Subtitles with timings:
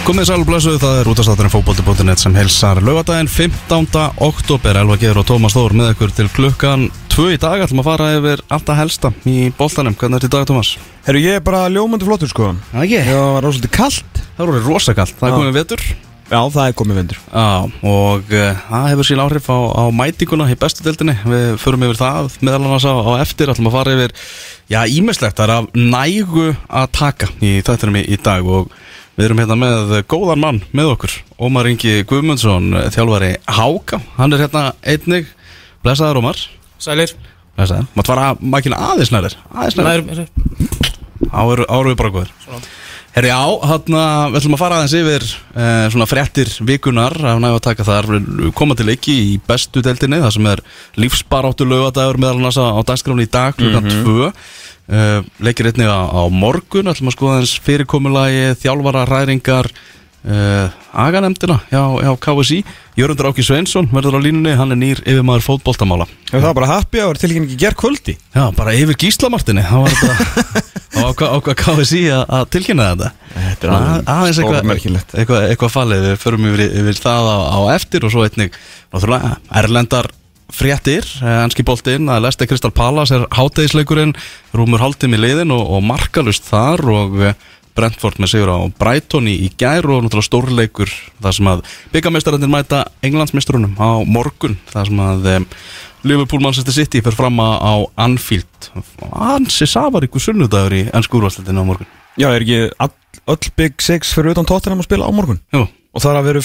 [0.00, 3.86] Komið sæl og blessuð, það er útastátturinn fókbóti.net sem helsar lögadaginn 15.
[4.24, 7.62] oktober Elva Geður og Tómas Þór með ykkur til klukkan 2 í dag.
[7.62, 9.94] Ætlum að fara yfir alltaf helsta í boltanum.
[10.00, 10.72] Hvernig er þetta í dag Tómas?
[11.06, 12.52] Herru, ég er bara ljómandi flottur sko.
[12.72, 15.82] Það var rosalega kallt Það er orðið rosakalt, það er komið vetur.
[16.30, 17.46] Já, það er komið vindur Já,
[17.90, 21.16] og uh, það hefur sín áhrif á, á mætinguna í bestu deildinni.
[21.26, 23.50] Við förum yfir það meðal annars á, á eftir.
[23.50, 24.14] Ætlum að fara yfir,
[24.70, 28.70] já, ímislegt það er af nægu að taka í þættinum í, í dag og
[29.20, 34.46] við erum hérna með góðan mann með okkur Ómar Ingi Guðmundsson, þjálfari Háka, hann er
[34.46, 35.28] hérna einnig.
[35.84, 36.40] Blessaður Ómar.
[36.80, 37.12] Sælir.
[37.60, 40.28] Blessaður, maður fara makina aðeins nærir aðeins nærir, Nær,
[41.28, 42.30] áru, áru við bara góður
[43.10, 45.24] Herri, já, hérna, við ætlum að fara aðeins yfir
[45.58, 49.82] eh, svona fréttir vikunar af næfa að taka þar, við koma til leiki í bestu
[49.82, 50.62] deildinni, það sem er
[51.02, 54.32] lífsbaráttu lögadagur meðal annars á dagskráni í dag klukkan mm -hmm.
[54.90, 60.72] 2 uh, leikir einnig á, á morgun, ætlum að skoða eins fyrirkomulagi, þjálfara, ræringar uh,
[60.90, 62.58] aganemdina hjá, hjá KSI,
[62.98, 66.08] Jörgundur Áki Sveinsson verður á línunni, hann er nýr yfirmaður fótboltamála.
[66.32, 69.94] Það var bara happy hour til ekki ger kvöldi Já, bara yfir gíslamartinni Það var
[69.94, 73.10] þetta á hvað KSI að tilkynna þetta.
[73.34, 73.74] Þetta er
[74.10, 74.72] aðeins eitthvað,
[75.14, 76.06] eitthvað, eitthvað fallið.
[76.08, 78.58] Við förum yfir, yfir það á, á eftir Og svo einnig,
[79.62, 80.10] erlendar
[80.54, 84.14] fréttir, anski boltinn að Leste Kristal Palace er hátegisleikurinn
[84.56, 87.38] rúmur hálftími liðin og, og markalust þar og eh,
[87.78, 90.92] Brentford með sigur á Brighton í, í gær og náttúrulega stórleikur
[91.22, 91.62] þar sem að
[91.94, 95.48] byggameistarandir mæta Englandsmeisturunum á morgun þar sem að um,
[96.10, 98.70] Liverpool Manchester City fer fram á, Anfield.
[99.12, 101.90] Ansi safaríku sunnudagur í ennsku úrvarsleitinu á morgun.
[102.16, 102.94] Já, er ekki all,
[103.28, 105.42] öll Big Six fyrir utan tóttinam að spila á morgun?
[105.52, 106.42] Jú, Og það er að vera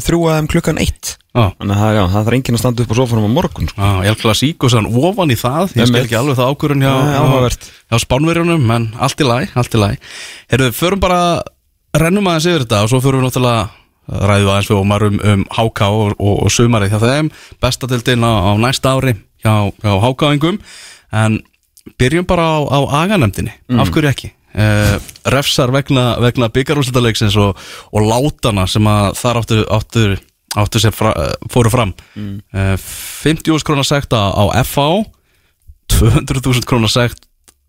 [0.00, 1.48] þrjú aðeim klukkan eitt já.
[1.58, 3.88] Þannig að já, það þarf enginn að standa upp á sofanum á morgun sko.
[3.88, 5.74] Að sík og sann ofan í það.
[5.78, 7.68] Ég skil ekki alveg það ákvörun hjá, áhugavert.
[7.88, 9.88] hjá, spánverjunum En allt í læ, allt í læ
[10.52, 11.20] Herru, förum bara,
[11.96, 13.68] rennum aðeins yfir þetta Og svo förum við náttúrulega
[14.08, 17.30] ræðum aðeins við Ómar um, um HK og, og, og sumarið hjá þeim.
[17.62, 20.58] Bestadildin á, á næsta ári hjá, hjá HK-ingum
[21.12, 21.40] En
[22.00, 24.32] byrjum bara á, á aganemdini Af hverju ekki?
[24.58, 24.96] Uh,
[25.28, 27.58] refsar vegna, vegna byggarúslitaleiksins og,
[27.92, 30.04] og látana sem að þar áttu, áttu,
[30.56, 32.38] áttu sem fra, eh, fóru fram mm.
[32.54, 34.32] 50.000 krónar sekt á,
[34.64, 34.88] FA
[35.92, 37.26] 200.000 krónar sekt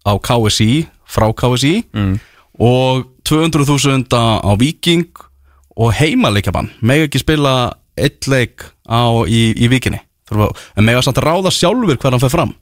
[0.08, 2.20] á KSI frá KSI Mm.
[2.60, 5.08] og 200.000 á, Viking
[5.80, 10.00] og heimaleikabann mega ekki spila eitt leik á, í, í vikinni
[10.32, 12.56] en mega samt að ráða sjálfur hver hann fer fram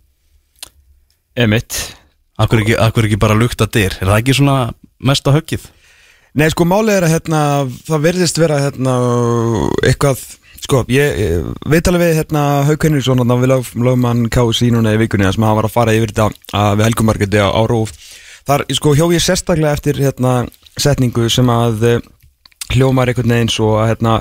[1.37, 1.95] Emitt
[2.37, 4.57] Akkur ekki, akkur ekki bara lukta dyr Er það ekki svona
[5.01, 5.65] mesta höggið?
[6.37, 7.39] Nei, sko, málið er að hérna,
[7.87, 8.91] það verðist vera hérna,
[9.81, 10.19] eitthvað,
[10.61, 14.93] sko, ég, ég veit alveg við hérna, Hauk Henriksson, hérna, við lög, lögmann KSI núna
[14.93, 16.27] í vikunni, þar sem hann var að fara yfir þetta
[16.59, 17.95] að, við helgumarketi á, á Rúf.
[18.45, 20.35] Þar, sko, hjó ég sérstaklega eftir, hérna,
[20.77, 22.05] setningu sem að eh,
[22.75, 24.19] hljómar einhvern veginn svo að, hérna,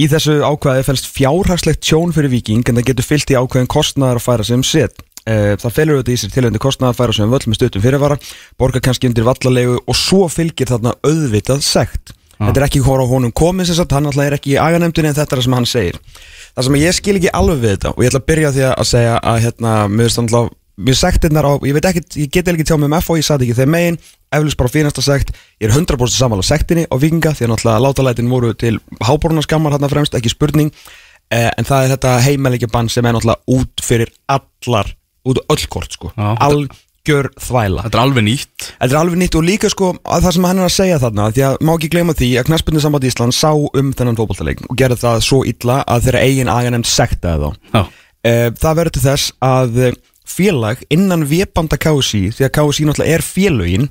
[0.00, 4.22] í þessu ákvæði fælst fjárhagslegt tjón fyrir viking, en það getur fyllt í ákvæðin kostnaðar
[4.22, 5.04] að færa sem set.
[5.26, 8.18] Eh, Það felur auðvitað í sér tilhengandi kostnaðar að færa sem völl með stuttum fyrirvara,
[8.58, 12.14] borga kannski undir vallalegu og svo fylgir þarna auðvitað sekt.
[12.42, 15.14] Þetta er ekki hvora honum komið sem sagt, hann alltaf er ekki í aganemdunni en
[15.14, 16.00] þetta er það sem hann segir.
[16.56, 18.64] Það sem ég skil ekki alveg við þetta og ég ætla að byrja á því
[18.72, 22.76] að segja að hérna, mér mér sektirnar á, ég veit ekki, ég get ekki tjá
[22.80, 23.98] mig um F og ég satt ekki þeim megin,
[24.32, 27.84] eflust bara fínasta sekt, ég er 100% saman á sektinni á vikinga því að náttúrulega
[27.84, 30.72] látalætin voru til háborunarskammar hérna fremst, ekki spurning,
[31.30, 34.94] eh, en það er þetta heimalegja bann sem er náttúrulega út fyrir allar,
[35.28, 36.34] út öll kort sko, Já.
[36.42, 37.86] algjör þvæla.
[37.86, 38.68] Þetta er alveg nýtt.
[38.80, 41.30] Þetta er alveg nýtt og líka sko að það sem hann er að segja þarna
[41.32, 44.78] því að má ekki gleyma því að knaspinu samband Ísland sá um þennan fótballtaleik og
[44.78, 47.58] gerði það svo illa að þeirra eigin aganemnd sektaði þá.
[47.72, 47.82] Já,
[48.22, 49.98] e, Það verður til þess að eh,
[50.32, 53.90] félag innan vébanda KSI því að KSI náttúrulega er félögin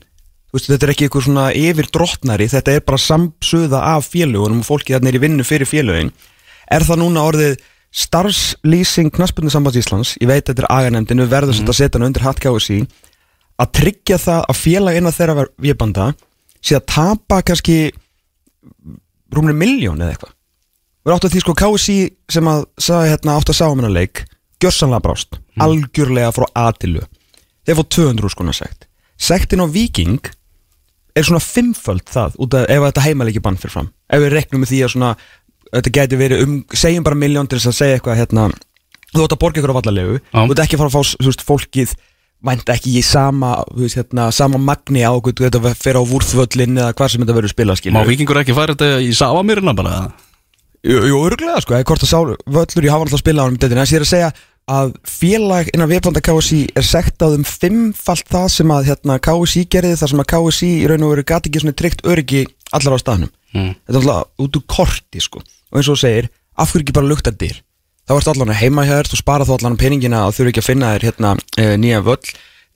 [0.52, 4.60] Þú veist, þetta er ekki eitthvað svona yfir drottnari þetta er bara samsuða af félögunum
[4.60, 6.10] og fólki þarna er í vinnu fyrir félögin.
[6.68, 7.54] Er það núna orðið
[7.92, 11.72] starfslýsing knaspinu samband Íslands ég veit þetta er aganemndin, við verðum mm.
[11.72, 12.82] að setja hann undir hatt KSI
[13.62, 16.12] að tryggja það að félag innan þeirra vébanda
[16.64, 17.78] sé að tapa kannski
[19.32, 20.36] rúmur miljón eða eitthvað.
[21.02, 21.98] Við áttu að því sko KSI
[22.30, 24.24] sem að sagði hérna átt að sá um hennar leik
[24.62, 27.02] gjörsanlega brást, algjörlega frá aðtilu
[27.66, 28.88] þeir fótt 200 skona sekt.
[29.22, 30.22] Sektin á Viking
[31.18, 33.90] er svona fimmföld það út af ef þetta heimaleiki bann fyrir fram.
[34.12, 35.12] Ef við reknum með því að svona
[35.72, 38.48] þetta gæti verið um, segjum bara miljón til þess að segja eitthvað hérna
[39.12, 41.30] þú ætti að borga ykkur á vallalegu þú ætti ekki að fara að fá þú
[41.30, 41.94] veist, fólkið
[42.42, 46.80] vænt ekki í sama, þú veist, hérna, sama magni á okkur, þetta fer á vúrþvöllin
[46.80, 49.98] eða hvað sem þetta verður spila má skilur vikingur ekki færa þetta í Savamirina bara?
[50.82, 53.50] Jú, jú örgulega sko, eða hvort að sá völlur ég hafa alltaf að spila á
[53.52, 54.32] um þetta, en þess ég er að segja
[54.72, 60.00] að félag innan viðbanda KSI er sektað um fimmfalt það sem að hérna, KSI gerði
[60.02, 63.04] þar sem að KSI í raun og veru gati ekki svona tryggt öryggi allar á
[63.04, 63.74] staðnum Mm.
[63.84, 65.42] þetta er alltaf út úr korti sko
[65.72, 67.62] og eins og þú segir, af hverju ekki bara lukta dyr
[68.08, 70.70] þá ertu allan heima hjá þér, þú spara þá allan peningina og þurfi ekki að
[70.70, 72.18] finna þér hérna e, nýja völl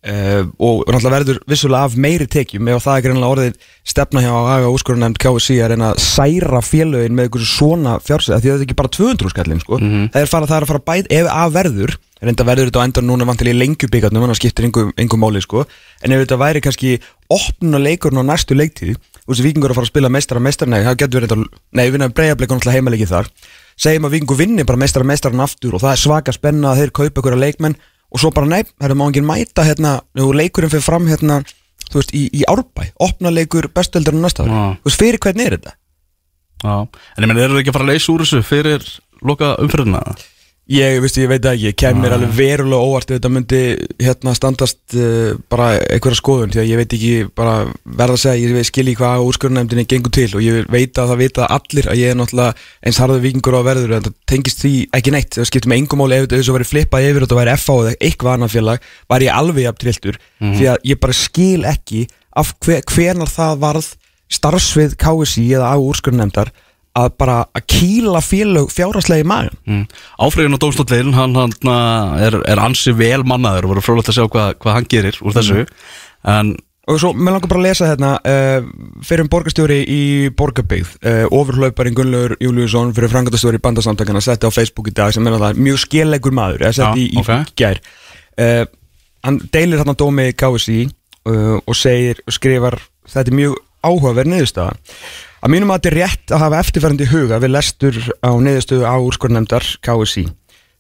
[0.06, 0.16] e,
[0.62, 4.72] og náttúrulega verður vissulega af meiri tekjum ef það er greinlega orðið stefna hjá aðga
[4.76, 8.80] úrskurðunemnd KSC að reyna að særa félögin með einhversu svona fjársið því það er ekki
[8.82, 9.82] bara 200 skallin sko.
[9.82, 12.88] það, er fara, það er að fara bæt ef að verður reynda verður þetta á
[12.88, 15.66] endan núna vantilega í lengjubíkarnum þannig að skiptir engum máli sko.
[16.02, 16.96] en ef þetta væri kannski
[17.34, 18.96] opnuna leikurinn á næstu leiktíð
[19.26, 21.84] og þessi vikingur að fara að spila meistara meistara, nei, það getur verið þetta, nei,
[21.86, 23.30] við vinnaðum breyjableikur náttúrulega heimalegi þar
[23.76, 26.94] segjum að vikingur vinni bara meistara meistaran aftur og það er svaka spenna að þeir
[27.00, 27.78] kaupa ykkur að leikmenn
[28.14, 31.42] og svo bara nei, það er má enginn mæta hérna, og leikurinn fyrir fram hérna
[31.90, 35.50] þú veist, í, í árbæ, opna leikur bestueldur á næsta ári, þú veist, fyrir hvernig
[35.50, 35.76] er þetta?
[36.64, 38.88] Já, en ég menn, eru þið ekki að fara að leysa úr þessu fyrir
[39.26, 40.02] loka umfyrirna?
[40.66, 43.60] Ég, veist, ég veit ekki, ég kem mér alveg verulega óvart ef þetta myndi
[44.02, 47.54] hérna standast uh, bara einhverja skoðun því að ég veit ekki bara
[47.86, 51.50] verða að segja, ég skilji hvað úrskurðunemdini gengur til og ég veit að það vita
[51.54, 55.14] allir að ég er náttúrulega eins harður vikingur á verður en það tengist því ekki
[55.14, 55.38] neitt.
[55.38, 57.96] Það skiptir með engum máli ef þessu væri flippað yfir og þetta væri FA eða
[58.10, 62.56] eitthvað annað félag var ég alveg jafn trilltur því að ég bara skil ekki af
[62.66, 63.94] hver, hvernar það varð
[64.34, 66.50] starfsvið KSI eða á úrskurðunemdar
[66.96, 69.88] að bara að kýla félög fjárhaslega í magan Mm.
[70.22, 74.28] Áfriðin og dómstóttlegin, hann, hann er, er ansi vel mannaður og voru frólægt að sjá
[74.30, 75.66] hvað, hvað hann gerir úr þessu.
[76.24, 76.56] En
[76.86, 78.66] Og svo, mér langar bara að lesa hérna uh,
[79.02, 80.02] fyrir um borgarstjóri í
[80.38, 85.34] Borgarbyggð uh, ofurhlauparinn Gunnlaugur Júliusson fyrir frangatastjóri bandasamtakana setti á Facebook í dag sem er
[85.42, 87.56] það mjög skillegur maður eða setti Já, í, í ok.
[87.58, 87.82] gær.
[88.38, 88.62] Uh,
[89.26, 92.78] hann deilir hérna dómi KSI uh, og segir og skrifar
[93.10, 94.78] þetta er mjög áhugaverð niðurstaða
[95.46, 98.96] að mínum að þetta er rétt að hafa eftirferðandi huga við lestur á niðurstöðu á
[98.98, 100.26] úrskornemndar KSI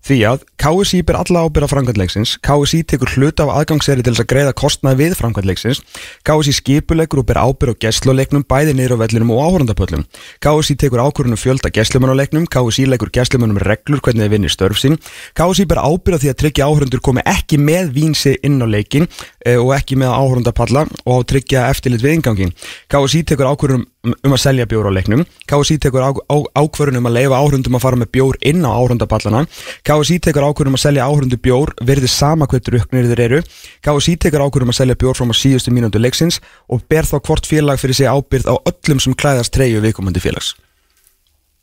[0.05, 4.27] Því að KSI ber alla ábyrða framkvæmdleiksins, KSI tekur hluta af aðgangseri til þess að
[4.29, 5.79] greiða kostnað við framkvæmdleiksins,
[6.27, 10.03] KSI skipuleikur og ber ábyrð á gæsluleiknum bæði niður á vellinum og áhórandapöllum.
[10.45, 14.77] KSI tekur ákvörðunum fjölda gæslumann á leiknum, KSI leikur gæslumannum reglur hvernig þeir vinnir störf
[14.77, 14.99] sín,
[15.33, 19.09] KSI ber ábyrð á því að tryggja áhórundur komi ekki með vínsi inn á leikin
[19.41, 22.53] eh, og ekki með áhórandapalla og tryggja eftirlit við ingangin.
[22.93, 25.23] KSI tekur ákvörðunum um að selja bjór á leiknum.
[25.49, 28.71] KSI tekur á, á, ákvörðun um að leifa áhrundum að fara með bjór inn á
[28.71, 29.45] áhrundapallana
[29.85, 33.41] KSI tekur ákvörðun um að selja áhrundu bjór verði sama hvað druknir þeir eru.
[33.85, 37.49] KSI tekur ákvörðun um að selja bjór frá síðustu mínútu leiksins og ber þá hvort
[37.49, 40.55] félag fyrir sig ábyrð á öllum sem klæðast treyju viðkomandi félags.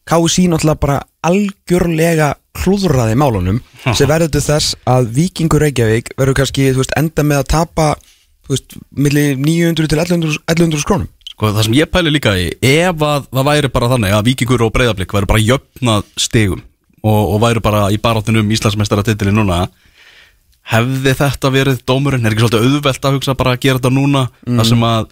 [0.08, 3.60] KSI náttúrulega bara algjörlega hlúðraði málunum
[3.96, 7.88] sem verður til þess að Víkingur Reykjavík verður kannski veist, enda með að tapa
[8.50, 11.10] veist, milli 900 til 1100, 1100 krónum
[11.42, 14.62] sko, það sem ég pæli líka í ef að það væri bara þannig að Víkingur
[14.62, 16.60] og Breiðablík væri bara jöfnað stegum
[17.02, 19.64] og, og væri bara í baráttunum um Íslandsmeistaratitilin núna
[20.72, 22.22] hefði þetta verið dómurinn?
[22.22, 24.28] Er ekki svolítið auðvelt að hugsa bara að gera þetta núna?
[24.46, 25.10] Þar sem að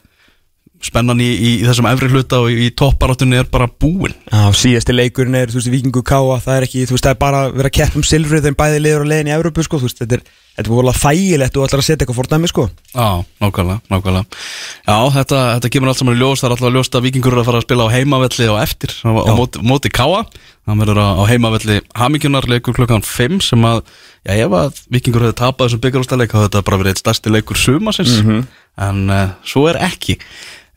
[0.80, 4.14] spennan í, í, í þessum efri hluta og í, topparáttunni er bara búin.
[4.30, 7.20] Já, síðasti leikurinn er, þú veist, Víkingu Káa það er ekki, þú veist, það er
[7.20, 9.82] bara að vera að keppa um silfrið þeim bæði liður og leiðin í Európu, sko,
[9.82, 10.24] þú veist, þetta er
[10.56, 12.66] þetta er volað þægilegt og ætlar að setja eitthvað fórnæmi, sko.
[12.92, 13.08] Já,
[13.40, 14.40] nákvæmlega, nákvæmlega.
[14.86, 16.42] Já, þetta, þetta kemur allt saman í ljós.
[16.42, 18.94] Það er alltaf ljóst að Víkingur er að fara að spila á heimavelli og eftir
[19.00, 20.24] á, á móti, móti Káa
[20.70, 23.80] Það verður á, heimavelli Hamingjunar leikur klukkan 5 sem að,
[24.22, 27.32] já, ef að Víkingur hefði tapað þessum byggarústaleik þá hefði þetta bara verið eitt stærsti
[27.32, 28.12] leikur sumasins
[28.80, 30.18] en uh, svo er ekki.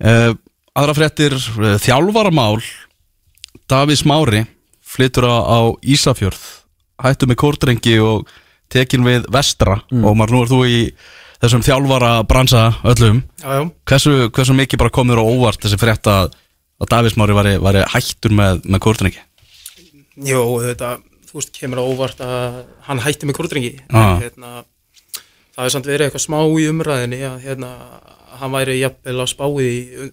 [0.02, 0.32] Uh,
[0.74, 2.64] Aðra fréttir uh, þjálfaramál.
[3.70, 4.46] Davís Mári
[4.82, 6.42] flytur á, á Ísafjörð
[8.64, 9.82] og tekin við vestra.
[9.92, 10.80] Og maður nú er þú í
[11.44, 13.24] þessum þjálfara bransa öllum.
[13.44, 16.32] Já, já, hversu, hversu mikið bara komur á óvart þessi frétt að,
[16.80, 19.20] að Davís Mári væri, væri hættur með, með kórdrengi
[20.24, 20.94] Jó, þetta,
[21.28, 24.20] þú veist, kemur á óvart að hann hætti með kórdrengi Ah.
[24.22, 24.64] hérna,
[25.54, 27.68] Það er samt verið eitthvað smá í umræðinni að hérna,
[28.40, 30.08] hann væri jafnvel á spáið í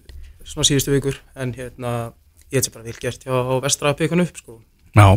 [0.45, 1.15] svona síðustu vikur.
[1.33, 1.93] En hérna,
[2.51, 4.59] ég held sér bara vel gert hjá vestra að peka hann upp sko.
[4.93, 5.07] Já,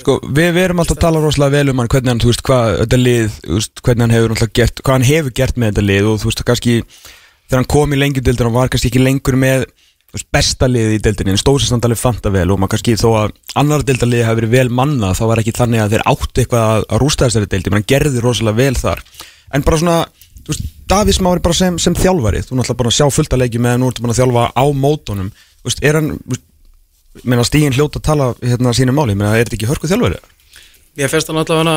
[0.00, 2.42] Sko, við, við erum alltaf að tala rosalega vel um hann hvernig hann, þú veist,
[2.46, 5.72] hvað þetta lið, þú veist, hvernig hann hefur náttúrulega gert, hvað hann hefur gert með
[5.72, 6.76] þetta lið og þú veist, kannski,
[7.46, 10.96] þegar hann kom í lengjudildin hann var kannski ekki lengur með þú veist, besta liði
[10.96, 13.84] í dildinni, en stóð sér samt alveg fanta vel og maður kannski þó að annar
[13.88, 17.28] dildaliði hafi verið vel mannað, þá var ekki þannig að þeir áttu eitthvað að, rústa
[17.28, 19.04] þessari dildi, hann gerði rosalega vel þar,
[19.52, 19.98] en bara svona
[20.42, 23.44] þú veist, Davís Mári bara sem, sem þjálfari þú náttúrulega bara að sjá fullt að
[23.44, 25.30] leiki með nú ertu bara að þjálfa á mótunum,
[25.62, 26.44] þú veist, er hann þú veist,
[27.24, 30.22] meina stígin hljóta að tala hérna sínu máli, meina er þetta ekki hörku þjálfari?
[30.96, 31.76] Mér fannst hann allavega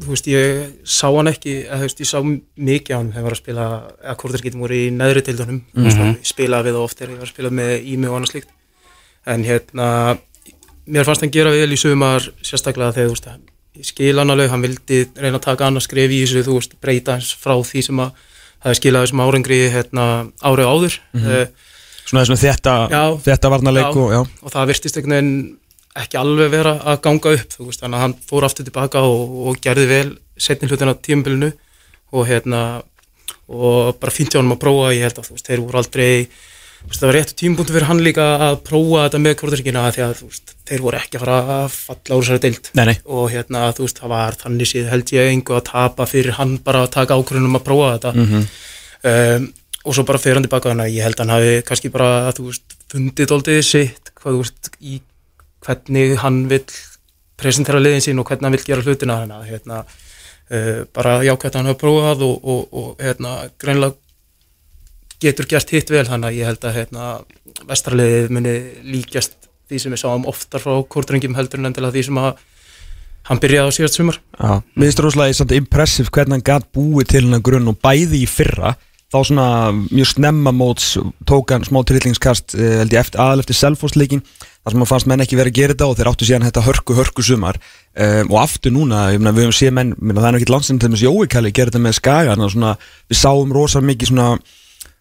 [0.00, 3.26] þú veist, ég sá hann ekki þú veist, ég sá mikið á hann þegar ég
[3.26, 3.66] var að spila
[4.00, 5.60] eða kvortarskitum voru í neðri deildunum.
[5.74, 6.16] Mm -hmm.
[6.22, 8.50] spilaði við það oft þegar ég var að spila með ími og annað slíkt.
[9.26, 9.86] En hérna,
[10.86, 13.28] mér fannst hann gera vel í sumar sérstaklega þegar þú veist,
[13.76, 16.80] ég skil hann alveg, hann vildi reyna að taka annað skref í þessu, þú veist,
[16.80, 18.10] breyta hans frá því sem að
[18.64, 20.04] það skilað þessum árangri hérna,
[20.40, 21.00] árið áður.
[21.12, 21.20] Mm
[22.10, 22.76] Svona þessum þetta,
[23.22, 25.34] þetta varnarleik og og það virtist einhvern veginn
[26.00, 29.34] ekki alveg vera að ganga upp þú veist, þannig að hann fór aftur tilbaka og,
[29.50, 30.06] og gerði vel
[30.40, 31.50] setni hlutin á tímabilinu
[32.14, 32.62] og hérna
[33.50, 36.10] og bara fínt hjá hann að prófa ég held að þú veist, þeir voru aldrei
[36.80, 40.04] þú veist, það var réttu tímapunktu fyrir hann líka að prófa þetta með kvortaríkina því
[40.06, 42.70] að þú veist, þeir voru ekki að fara að falla úr þessari deild.
[42.78, 42.96] Nei, nei.
[43.04, 46.56] og hérna þú veist, það var þannig síð held ég engu að tapa fyrir hann
[46.64, 48.14] bara að taka ákvörðunum að prófa þetta.
[48.16, 48.46] Mhm.
[49.10, 49.50] um,
[49.84, 52.32] og svo bara fyrir hann tilbaka þannig að ég held að hann hafi kannski bara
[52.36, 55.00] þú veist, fundið doldið sitt hvað þú veist, í
[55.64, 56.66] hvernig hann vill
[57.40, 59.18] presentera liðin sín og hvernig hann vill gera hlutina.
[59.22, 59.80] Þannig að hérna,
[60.50, 63.96] uh, bara jákvæmt að hann hafa prófað og, og, og hérna, greinlega
[65.20, 66.06] getur gert hitt vel.
[66.08, 67.08] Þannig að ég held að hérna,
[67.70, 68.54] vestraliðið muni
[68.92, 69.36] líkjast
[69.70, 72.30] því sem við sáum oftar frá kórdrengjum heldur en endilega því sem að
[73.30, 74.20] hann byrjaði á síðast sumar.
[74.40, 78.28] Mér finnst rosalega samt impressive hvernig hann gætt búið til hennar grunn og bæði í
[78.28, 78.72] fyrra
[79.10, 79.46] þá svona
[79.90, 80.92] mjög snemma móts
[81.26, 84.22] tók hann smá trillingskast eh, held ég aðal eftir selfosleikin
[84.60, 86.64] þar sem hann fannst menn ekki verið að gera þetta og þeir áttu síðan þetta
[86.66, 87.58] hörku hörku sumar.
[87.90, 90.78] Um, og aftur núna, ég meina, við höfum séð menn minna, það er ekki landsinn
[90.78, 92.72] til þess að Jói Kalli gera þetta með skaga þannig að svona,
[93.10, 94.28] við sáum rosa mikið svona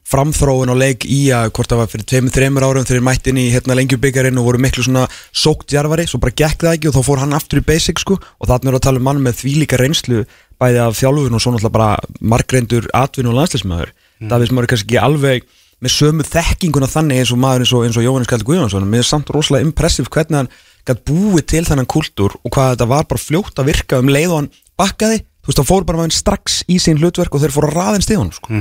[0.09, 3.29] framþróun og leik í að hvort það var fyrir tveimur, þreimur árum þegar þeir mætti
[3.29, 6.89] inn í hérna lengjubikarinn og voru miklu svona sókt jarvari, svo bara gekk það ekki
[6.89, 8.17] og þá fór hann aftur í basic sko.
[8.17, 10.23] Og þarna er að tala um mann með þvílíka reynslu
[10.59, 14.29] bæði af þjálfun og svo náttúrulega bara margreindur atvinnu og landslismæður mm.
[14.29, 15.47] það veist maður er kannski ekki alveg
[15.79, 19.07] með sömu þekkinguna þannig eins og maður eins og, og Jóhannes Kalli Guðjónsson, mér er
[19.07, 20.51] samt rosalega impressiv hvernig hann
[20.87, 24.33] gætt búið til þennan kultúr og hvað þetta var bara fljótt að virka um leið
[24.33, 24.49] og hann
[24.79, 27.79] bakkaði, þú veist, þá fór bara maður strax í sín hlutverk og þeir fóru að
[27.79, 28.59] raðin stíðunum sko.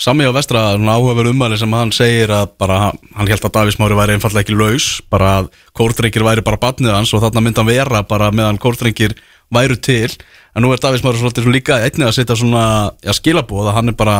[0.00, 2.78] Sami á vestra, áhugaverð umæli sem hann segir að bara,
[3.18, 6.94] hann held að Davís Mári væri einfallega ekki laus, bara að kórdrengir væri bara batnið
[6.96, 9.12] hans og þarna myndi hann vera bara meðan kórdrengir
[9.54, 10.10] væru til
[10.54, 12.64] en nú er Davís Mári svolítið líka einnig að setja svona,
[13.02, 14.16] já skilabóð að hann er bara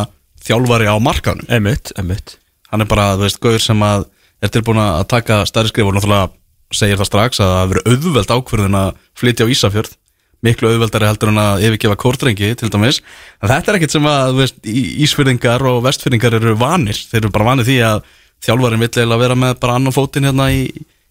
[0.46, 2.36] þjálfari á markanum Emitt, emitt
[2.70, 4.04] hann er bara, þú veist, gauður sem að
[4.40, 6.30] er tilbúin að taka stærri skrif og náttúrulega
[6.72, 9.96] segir það strax að það verið auðveld ákvörðin að flytja á Ísafjörð.
[10.40, 13.02] Miklu auðveldari heldur en að yfirgefa kórdrengi til dæmis,
[13.42, 17.32] en þetta er ekkit sem að veist, í- Ísfyrðingar og vestfyrðingar eru vanir, þeir eru
[17.34, 17.98] bara vanir því að
[18.46, 20.62] þjálfarin vill eiginlega vera með bara annan fótinn hérna í,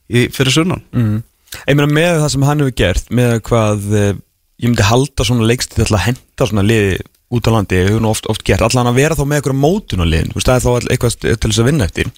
[0.09, 0.81] í fyrir sunnan.
[0.95, 1.19] Mm.
[1.65, 4.11] Ég meina með það sem hann hefur gert með hvað eh,
[4.59, 8.03] ég myndi halda svona leikst til að henda svona liði út á landi, ég hefur
[8.03, 8.63] nú oft, oft gert.
[8.65, 11.17] Allan að vera þá með eitthvað mótun á liðin þú veist, það er þá eitthvað
[11.25, 12.13] til þess að vinna eftir.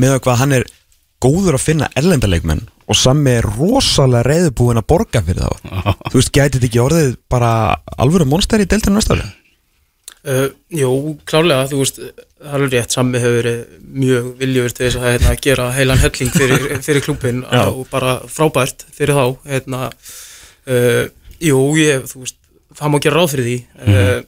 [0.00, 0.66] Með hvað hann er
[1.24, 5.72] góður að finna erlendaleikmenn og sami er rosalega reyðbúin að borga fyrir þá.
[6.10, 7.52] Þú veist, gæti þetta ekki orðið bara
[7.96, 9.32] alvöru monster í deltinu næstaflega
[10.24, 10.88] Uh, jú,
[11.28, 13.58] klárlega, þú veist, það er alveg rétt, Sammi hefur verið
[14.04, 17.64] mjög viljur til þess að hérna, gera heilan helling fyrir, fyrir klúbin Já.
[17.68, 19.80] og bara frábært fyrir þá, hérna,
[20.72, 21.02] uh,
[21.44, 22.38] jú, ég, þú veist,
[22.78, 24.22] það má gera ráð fyrir því, uh,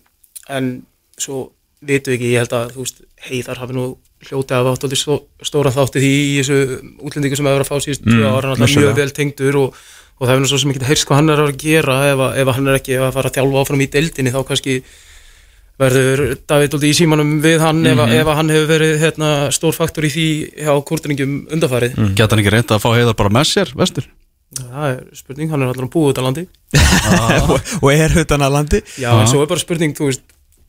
[0.58, 0.68] en
[1.16, 1.38] svo
[1.86, 3.00] vitum við ekki, ég held að, þú veist,
[3.30, 3.86] heiðar hafi nú
[4.26, 5.16] hljótið að átt stó,
[5.48, 6.60] stóra þátti því í þessu
[7.08, 8.92] útlendingu sem hefur að fá síðust mm, tvö ára, náttúrulega vissulega.
[8.92, 9.80] mjög vel tengdur og,
[10.16, 12.38] og það hefur nú svo sem ekki heyrst hvað hann er að gera ef, að-
[12.40, 14.76] ef að hann er ekki að fara að þjálfa áfram í deildinni þá kannski
[15.80, 19.32] verður David Oldi í símanum við hann ef, að- ef að hann hefur verið hérna,
[19.52, 20.26] stór faktor í því
[20.64, 22.14] hjá kúrtuningum undarfarið mm.
[22.16, 24.06] Geta hann ekki reynd að fá heiðar bara með sér, vestur?
[24.56, 26.46] það er spurning, hann er allir að búa út á landi
[27.50, 30.22] og, og er utan að landi já, en svo er bara spurning, þú veist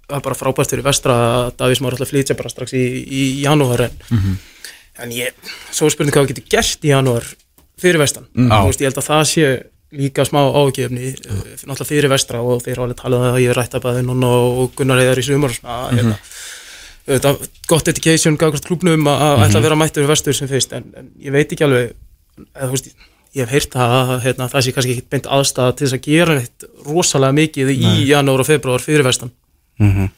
[0.09, 3.21] það er bara frábært fyrir vestra að Davís má alltaf flytja bara strax í, í
[3.45, 3.95] janúar en,
[5.05, 5.37] en ég,
[5.71, 7.29] svo er spurning hvað við getum gert í janúar
[7.79, 8.57] fyrir vestan Já.
[8.57, 9.47] þú veist, ég held að það sé
[9.95, 13.55] líka smá ágefni, uh, náttúrulega fyrir vestra og þeir hafa alveg talað um að ég
[13.55, 16.17] rætta bæði núna og Gunnar Heiðar í sumar og svona, hérna,
[17.07, 17.35] þetta,
[17.71, 20.89] gott education gafkvæmst klúbnum að að ætla að vera mættur í vestur sem fyrst, en,
[20.97, 21.93] en ég veit ekki alveg
[22.51, 22.91] eða, veist,
[23.37, 26.37] ég hef heyrt að hérna, það sé kannski ekki beint aðstæða til þess að gera
[26.37, 29.33] neitt rosalega mikið í janúar og februar fyrir vestan.
[29.79, 30.09] Mm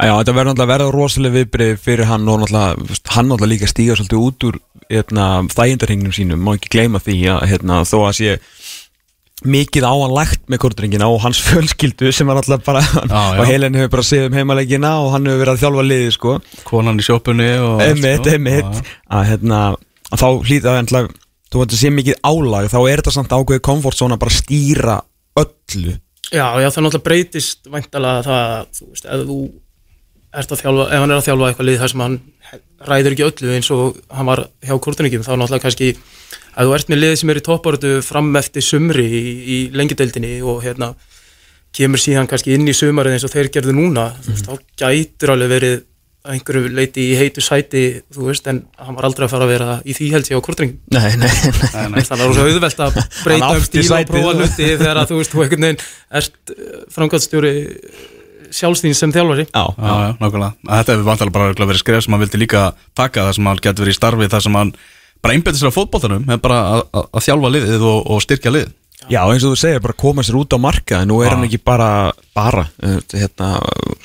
[0.00, 3.96] Já, þetta verður náttúrulega verða rosalega viðbrið fyrir hann og náttúrulega, hann náttúrulega líka stíga
[3.98, 4.56] svolítið út úr
[4.88, 8.38] hérna, þægindarhengnum sínum, má ekki gleyma því að hérna, þó að sé
[9.48, 13.38] mikið á hann lagt með kortringina og hans fjölskyldu sem var alltaf bara Já, já.
[13.40, 16.34] og Helen hefur bara séð um heimaleikina og hann hefur verið að þjálfa liði sko
[16.68, 18.34] Konan í sjópunni og einmitt, sko.
[18.36, 18.82] einmitt
[19.16, 19.62] að hérna,
[20.10, 21.02] að þá hlýta það endla
[21.50, 25.00] þú veit að sé mikið álag, þá er þetta samt ákveðið komfortzóna bara að stýra
[25.40, 25.96] öllu
[26.30, 29.38] Já, já, það náttúrulega breytist væntalega það, að, þú veist, ef þú
[30.30, 32.16] ert að þjálfa, ef hann er að þjálfa eitthvað lið þar sem hann
[32.90, 35.90] ræður ekki öllu eins og hann var hjá kúrtuningjum, þá náttúrulega kannski
[36.54, 40.40] að þú ert með lið sem er í topparötu fram eftir sumri í, í lengjudeildinni
[40.46, 40.94] og hérna
[41.76, 45.34] kemur síðan kannski inn í sumarið eins og þeir gerðu núna, þú veist, þá gætur
[45.34, 45.76] alveg verið
[46.20, 47.82] að einhverju leiti í heitu sæti,
[48.12, 50.44] þú veist, en hann var aldrei að fara að vera í því held ég á
[50.44, 50.80] kúrtuningjum.
[50.92, 52.02] Nei, nei, nei Nei, nei.
[52.04, 55.00] Þannig að það er svo auðvelt að breyta um átti stíl og prófa hluti þegar
[55.00, 55.80] að þú veist, þú einhvern veginn
[56.20, 56.52] ert
[56.98, 57.54] framkvæmstjóri
[58.54, 60.52] sjálfstíðin sem þjálfari Já, Já, já, nákvæmlega.
[60.70, 62.64] Þetta hefur vantilega bara verið skref sem hann vildi líka
[62.98, 64.72] taka þar sem hann getur verið í starfi þar sem hann
[65.20, 68.54] bara einbætti sér á fótboltanum er bara að, að, að þjálfa liðið og, og styrkja
[68.54, 68.68] lið
[69.10, 71.34] Já, eins og þú segir, bara koma sér út á marka nú er Já.
[71.34, 71.86] hann ekki bara,
[72.36, 73.48] bara uh, hérna,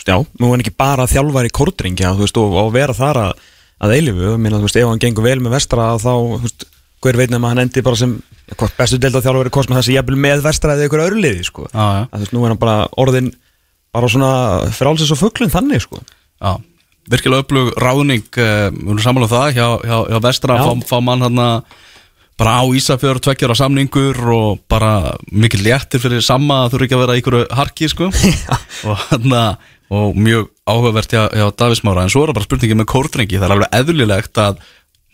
[0.07, 3.41] já, nú er hann ekki bara þjálfari kórdringja, þú veist, og, og vera þar að,
[3.83, 6.65] að eilifu, ég meina, þú veist, ef hann gengur vel með vestra, þá, þú veist,
[7.03, 8.15] hver veit nema hann endi bara sem,
[8.55, 11.83] hvort bestu delta þjálfari kosma þessi jafnvel með vestra eða ykkur öðru liði, sko, Já,
[11.99, 12.01] já.
[12.07, 13.29] að þú veist, nú er hann bara orðin,
[13.95, 14.31] bara svona
[14.75, 16.03] frálsins og fugglinn þannig, sko.
[16.43, 16.59] Já,
[17.11, 21.25] virkilega upplug ráðning uh, við erum samanlega það hjá, hjá, hjá vestra fá, fá mann
[21.25, 21.43] hann
[22.35, 27.03] bara á Ísafjör tveggjara samningur og bara mikið léttir fyrir sama þú eru ekki að
[27.05, 28.09] vera ykkur harki sko.
[28.89, 29.37] Og hann
[29.93, 33.37] og mjög áhugavert hjá, hjá Davísmára en svo er það bara spurningið með kórdrengi.
[33.37, 34.63] Það er alveg eðlilegt að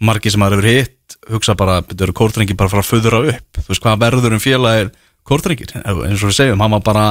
[0.02, 3.22] margir sem maður hefur hitt hugsa bara, betur eru kórdrengi bara að fara að föðra
[3.34, 3.60] upp?
[3.60, 4.94] Þú veist hvað verður um félagir
[5.28, 5.76] kórdrengir?
[5.84, 7.06] Eins og við segjum, hann var bara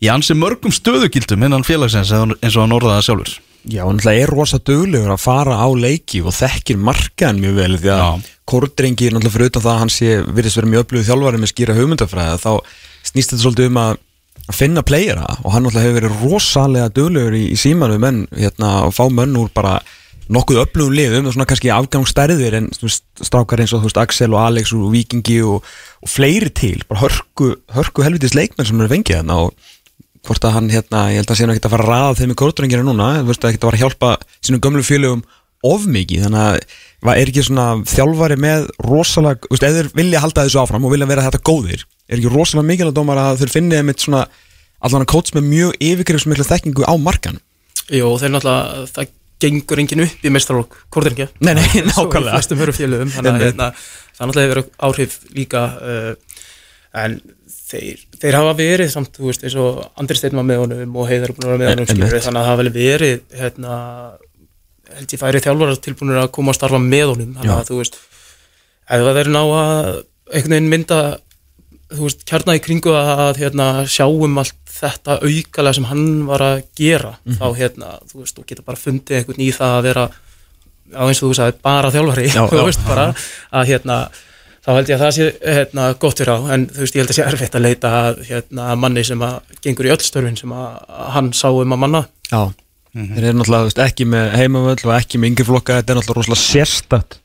[0.00, 3.38] í ansi mörgum stöðugildum innan félagsins eins og hann orðaði það sjálfur
[3.68, 7.90] Já, hann er rosa duglegur að fara á leiki og þekkir markaðan mjög vel því
[7.92, 8.28] að Já.
[8.48, 11.76] kórdrengi náttúrulega fyrir utan það að hann sé virðist vera mjög öflugð þjálfari með skýra
[11.76, 12.52] hugmyndafræði þá
[13.10, 13.98] snýst þetta svolítið um að
[14.50, 18.70] að finna playera og hann náttúrulega hefur verið rosalega duglegur í, í símanu menn hérna
[18.88, 19.78] og fá menn úr bara
[20.30, 24.72] nokkuð öflugum liðum, svona kannski afgangsstærðir en strákar eins og þú veist Axel og Alex
[24.76, 25.66] og Vikingi og,
[26.00, 29.72] og fleiri til, bara hörku, hörku helvitis leikmenn sem eru fengið hérna og
[30.26, 32.32] hvort að hann hérna, ég held að sé nú ekki að fara að raða þeim
[32.34, 34.10] í kórdrengina núna, þú veist að ekki að fara að hjálpa
[34.44, 35.22] sínum gömlu félögum
[35.70, 40.44] of mikið þannig að er ekki svona þjálfari með rosalega, þú veist, þeir vilja halda
[40.46, 43.80] þessu áfram og vilja vera þetta góðir er ekki rosalega mikilvægt dómar að þeir finni
[43.80, 44.22] þeim eitt svona
[44.80, 47.40] allan að kóts með mjög yfirgrifsmikla þekkingu á markan
[47.90, 52.36] Jó, þeir náttúrulega, það gengur engin upp í meistarlokk, kvortringja Nei, nei, Svo í nákvæmlega.
[53.32, 53.46] Einmitt.
[53.48, 53.68] hérna,
[54.16, 56.10] það náttúrulega hefur áhrif líka uh,
[56.94, 57.20] en
[57.70, 61.08] þeir, þeir hafa verið samt, þú veist, eins og Andri Steinn var með honum og
[61.10, 63.76] Heiðar er vera með honum skilur, þannig að það hafa vel verið hérna,
[64.96, 67.98] held ég færi þjálfarar tilbúinir að koma að starfa með honum þannig að þú veist,
[68.90, 69.90] ef það verður ná að
[70.30, 70.98] einhvern veginn mynda
[71.90, 76.60] þú veist, kjarna í kringu að hérna, sjáum allt þetta aukalega sem hann var að
[76.78, 77.38] gera Mhm.
[77.38, 80.04] þá hérna, þú veist, þú getur bara fundið einhvern í það að vera
[80.90, 83.06] á eins og þú sagði, bara þjálfari Já, þú veist, bara
[83.54, 83.98] að hérna
[84.64, 87.12] þá held ég að það sé hérna, gott fyrir á en þú veist, ég held
[87.12, 90.52] að sé erfitt að leita að hérna, manni sem að gengur í öll störfin sem
[90.56, 90.68] að
[91.16, 92.02] hann sá um að manna.
[92.28, 92.42] Já,
[92.92, 95.80] þeir eru náttúrulega þú veist, ekki með heimavöll og ekki með yngri flokka.
[95.80, 97.18] Þetta er náttúrulega rosalega sérstætt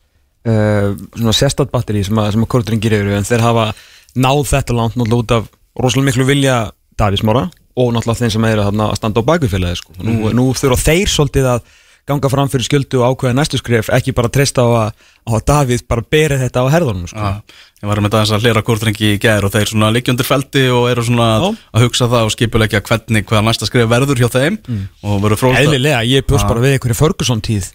[0.45, 3.69] uh, svona sérstætt batteri sem að, sem að kórdringir eru en þeir hafa
[4.15, 6.59] náð þetta langt náttúrulega út af rosalega miklu vilja
[6.99, 9.95] Davísmára og náttúrulega þeim sem eru þarna að standa á bakvið sko.
[10.05, 11.65] nú, nú þurfa þeir svolítið að
[12.05, 15.45] ganga fram fyrir skjöldu og ákveða næstu skref ekki bara treysta á að, á að
[15.49, 17.21] Davíð bara beri þetta á herðunum sko.
[17.21, 20.67] Já, ég var með það að hlera kórtrengi í gær og þeir svona liggjundir feldi
[20.73, 21.63] og eru svona að, Já.
[21.73, 24.59] að hugsa það og skipulegja hvernig hvaða næsta skrif verður hjá þeim
[25.01, 27.71] og verður fróðst Eðlilega, ég bjóst bara við einhverju Ferguson tíð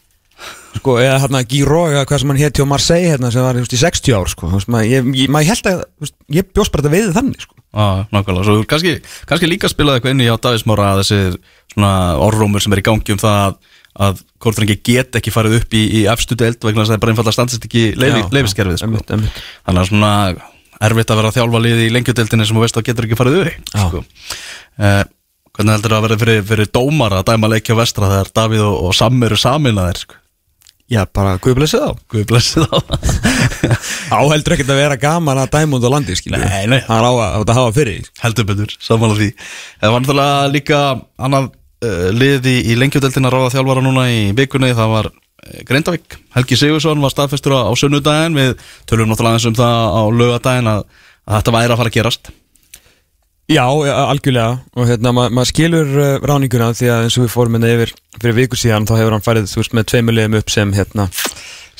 [0.78, 3.74] sko, eða hérna Giro eða hvað sem hann hétt hjá Marseille hérna sem var veist,
[3.74, 4.50] í 60 ár sko,
[4.86, 7.56] ég, ég, maður held að veist, ég bjóst bara þetta við þannig sko.
[7.70, 8.94] Já, nákvæmlega, svo kannski,
[9.30, 11.18] kannski líka spilaði eitthvað inn í hjá Davísmára að þessi
[11.74, 13.58] svona orðrómur sem er í gangi um það að,
[13.98, 17.02] að kórtrengi get ekki farið upp í, í efstu deild vegna þess að það er
[17.04, 19.02] bara einfalda standist ekki leifiskerfið sko.
[19.10, 20.12] þannig að svona
[20.80, 23.40] erfitt að vera að þjálfa liði í lengjudeildinni sem þú veist að getur ekki farið
[23.42, 24.04] upp sko.
[24.78, 25.02] eh,
[25.50, 28.80] hvernig heldur það að vera fyrir, fyrir dómara að dæma leikja vestra þegar Davíð og,
[28.86, 30.20] og Sam eru saminaðir sko.
[30.90, 32.78] Já, bara guðblessið á Guð blessi þá
[34.10, 36.80] Áheldur ekkert að vera gaman að dæma út á landi skilur Nei, nei.
[36.82, 39.28] Það er á að, að hafa fyrir heldur betur, samanlega því
[39.84, 40.80] það var náttúrulega líka
[41.28, 41.46] annað
[41.84, 47.02] uh, lið í, lengjudeldina ráða þjálfara núna í vikunni, það var uh, Grindavík, Helgi Sigursson
[47.02, 48.52] var staðfestur á, sunnudaginn, við
[48.90, 50.84] tölum náttúrulega eins um það á lögadaginn að,
[51.26, 52.32] að þetta væri að fara að gerast.
[53.50, 54.60] Já, algjörlega.
[54.78, 57.94] Og hérna, ma maður skilur uh, ráninguna því að eins og við fórum hérna yfir
[58.20, 61.06] fyrir viku síðan þá hefur hann farið, þú veist, með tveimur liðum upp sem hérna,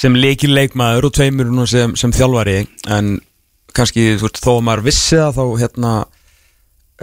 [0.00, 2.56] sem leikir leikmaður og tveimur sem, sem þjálfari.
[2.90, 3.12] En
[3.76, 5.92] kannski, þú veist, þó að maður vissi það þá hérna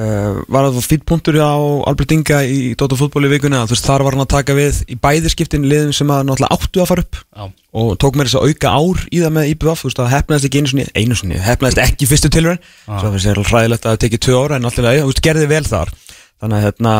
[0.01, 1.57] uh, var það fýtpunktur á
[1.89, 4.81] Albert Inga í Dóttar fútból í vikuna, þú veist, þar var hann að taka við
[4.87, 7.21] í bæði skiptin liðum sem að náttúrulega áttu að fara upp.
[7.37, 7.45] Já.
[7.77, 10.47] og tók mér þess að auka ár í það með IBF þú veist það hefnaðist
[10.47, 14.03] ekki einu sinni, einu sinni hefnaðist ekki fyrstu tilhörun svo finnst þér hræðilegt að það
[14.05, 15.93] tekið tvö ára en alltaf þú veist gerði vel þar.
[16.41, 16.93] Þannig að hérna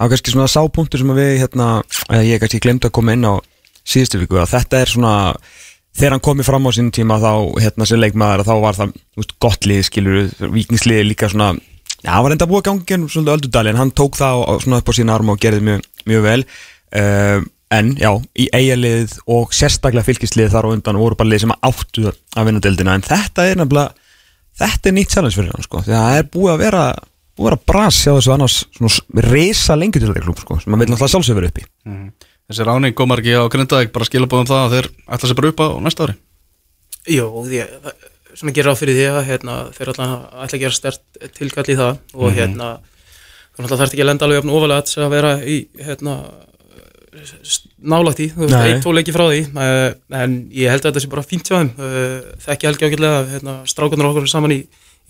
[0.00, 1.68] það var kannski svona sápunktur sem við hérna
[2.26, 3.34] ég kannski glemt að koma inn á
[3.86, 5.14] síðustu viku að þetta er svona
[5.96, 9.34] þegar hann komið fram á sín tíma þá hérna sem leikmaður þá var það veist,
[9.42, 11.52] gott lið skilur vikningslið líka svona
[12.00, 14.52] Já, það var enda búið að gangi en svolítið öldudali en hann tók það á,
[14.64, 16.44] svona upp á sína arma og gerði mjög, mjög vel.
[16.90, 18.10] Uh, en já,
[18.40, 22.62] í eigalið og sérstaklega fylgislið þar á undan voru bara lið sem áttu að vinna
[22.64, 22.96] deildina.
[22.96, 23.92] En þetta er nefnilega
[24.60, 26.82] þetta er nýtt challenge fyrir hann sko því að það er búið að vera
[27.38, 30.72] búið að vera bras hjá þessu annars svona reysa lengi til þetta klub sko, sem
[30.74, 31.64] maður vil náttúrulega sjálfsögur upp í
[32.50, 35.60] Þessi ráning komar ekki á Grindavík bara skilabóðum það að þeir ætla sér bara upp
[35.62, 36.16] á næsta ári?
[37.14, 38.09] Jó, því, það-
[38.40, 41.78] svona gerir á fyrir því að hérna, þeir allan ætla að gera stert tilkall í
[41.78, 46.14] það og hérna þú náttúrulega þarf ekki að lenda alveg ofalega að vera í hérna
[47.80, 48.68] nálægt í, þú veist, Nei.
[48.70, 49.88] ein, tvo leiki frá því uh,
[50.20, 53.56] en ég held að þetta sé bara fínt hjá þeim uh, þekki helgi ágætlega hérna,
[53.68, 54.60] strákunar okkur saman í,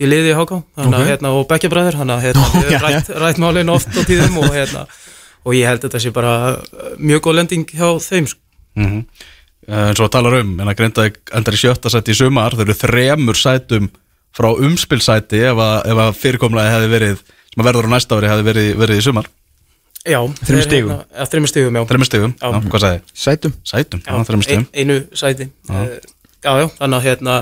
[0.01, 1.09] í liði í HK hana, Ok.
[1.11, 2.47] hérna, og bekkjabræður að hérna,
[2.83, 4.87] rætt, rætt málin oft á tíðum og hérna
[5.45, 6.33] og ég held að þetta sé bara
[7.01, 8.41] mjög góð lending hjá þeim sko.
[8.77, 9.05] mm -hmm.
[9.71, 12.75] En svo talar um en að Grindavík endar í sjötta sæti í sumar þeir eru
[12.81, 13.85] þremur sætum
[14.35, 18.31] frá umspilsæti ef að, ef að fyrirkomlega hefði verið sem að verður á næsta ári
[18.31, 19.29] hefði verið, verið í sumar
[20.01, 20.91] Já, Þremur þeir, stigum?
[20.91, 22.47] hérna, stigum, já Þremur stigum, Já.
[22.73, 23.01] hvað sagði?
[23.23, 25.81] Sætum Sætum, já, þremur stigum ein, einu sæti já.
[26.41, 27.35] já, já, þannig að hérna,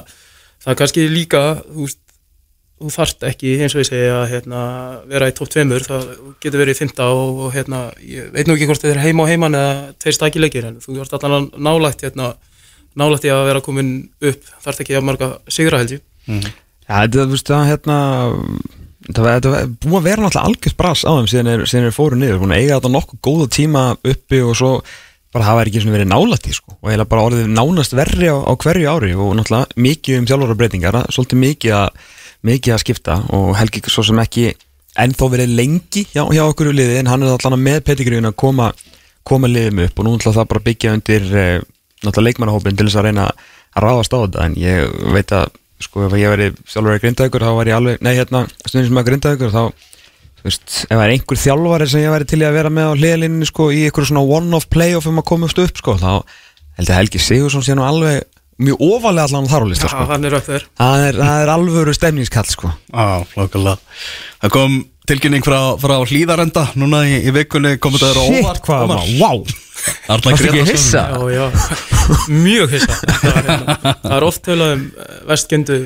[0.66, 2.00] það er kannski líka þú, veist,
[2.80, 4.62] þú þarft ekki eins og ég segi að hérna,
[5.12, 6.06] vera í topp tveimur það
[6.40, 9.28] getur verið í fymta og, og hérna, ég veit nú ekki hvort þið er heima
[9.28, 12.34] á heiman eða tveir staki leikir en þú ert allan nálægt hérna,
[13.00, 14.52] nálægt í að vera komin upp.
[14.64, 16.06] Þarft ekki að marga sigra held ég.
[16.90, 17.98] Þetta, þú veist, það hérna
[19.10, 21.94] Þetta þetta var búið að vera náttúrulega algjörst bras á þeim síðan er, síðan er
[21.96, 24.72] fóru niður, búin að eiga þetta nokkuð góða tíma uppi og svo
[25.34, 26.76] bara hafa ekki verið nálætt í sko.
[26.78, 30.28] Og eiginlega bara orðið nánast verri á, á hverju ári og náttúrulega mikið um
[32.46, 34.52] mikið að, að skipta og Helgi svo sem ekki
[35.00, 38.40] ennþá verið lengi hjá, hjá okkur í liði en hann er allan með petigriðin að
[38.40, 38.72] koma
[39.28, 41.62] koma liðum upp og nú náttúrulega það bara byggja undir eh,
[42.04, 46.08] náttúrulega leikmannahópin til þess að reyna að ráðast á þetta en ég veit að sko
[46.08, 49.08] ef ég væri sjálfur að grindaðugur þá væri ég alveg, nei hérna stundin sem að
[49.10, 49.62] grindaðugur þá
[50.40, 52.94] þú veist, ef það er einhver þjálfari sem ég væri til að vera með á
[53.00, 56.12] hliðlinni sko í einhverju svona one-off playoff um að komast upp sko þá
[56.80, 58.26] held ég að Helgi Sigursson sé nú alveg
[58.60, 60.06] mjög ofalega allan þar á lista Já, sko.
[60.12, 62.72] hann er upp þér það er, það er alvöru stemningskall sko.
[62.92, 63.78] Já, flokkulega
[64.40, 64.78] Það kom
[65.10, 69.02] tilkynning frá, frá hlýðarenda núna í, í vikunni komið það óvart hvað Ómar.
[69.02, 69.66] maður, wow
[70.68, 71.04] hissa?
[71.10, 71.46] Já, já,
[72.28, 72.96] mjög hissa.
[73.08, 74.86] Það er, hérna, það er oft tölað um
[75.30, 75.78] vestgöndu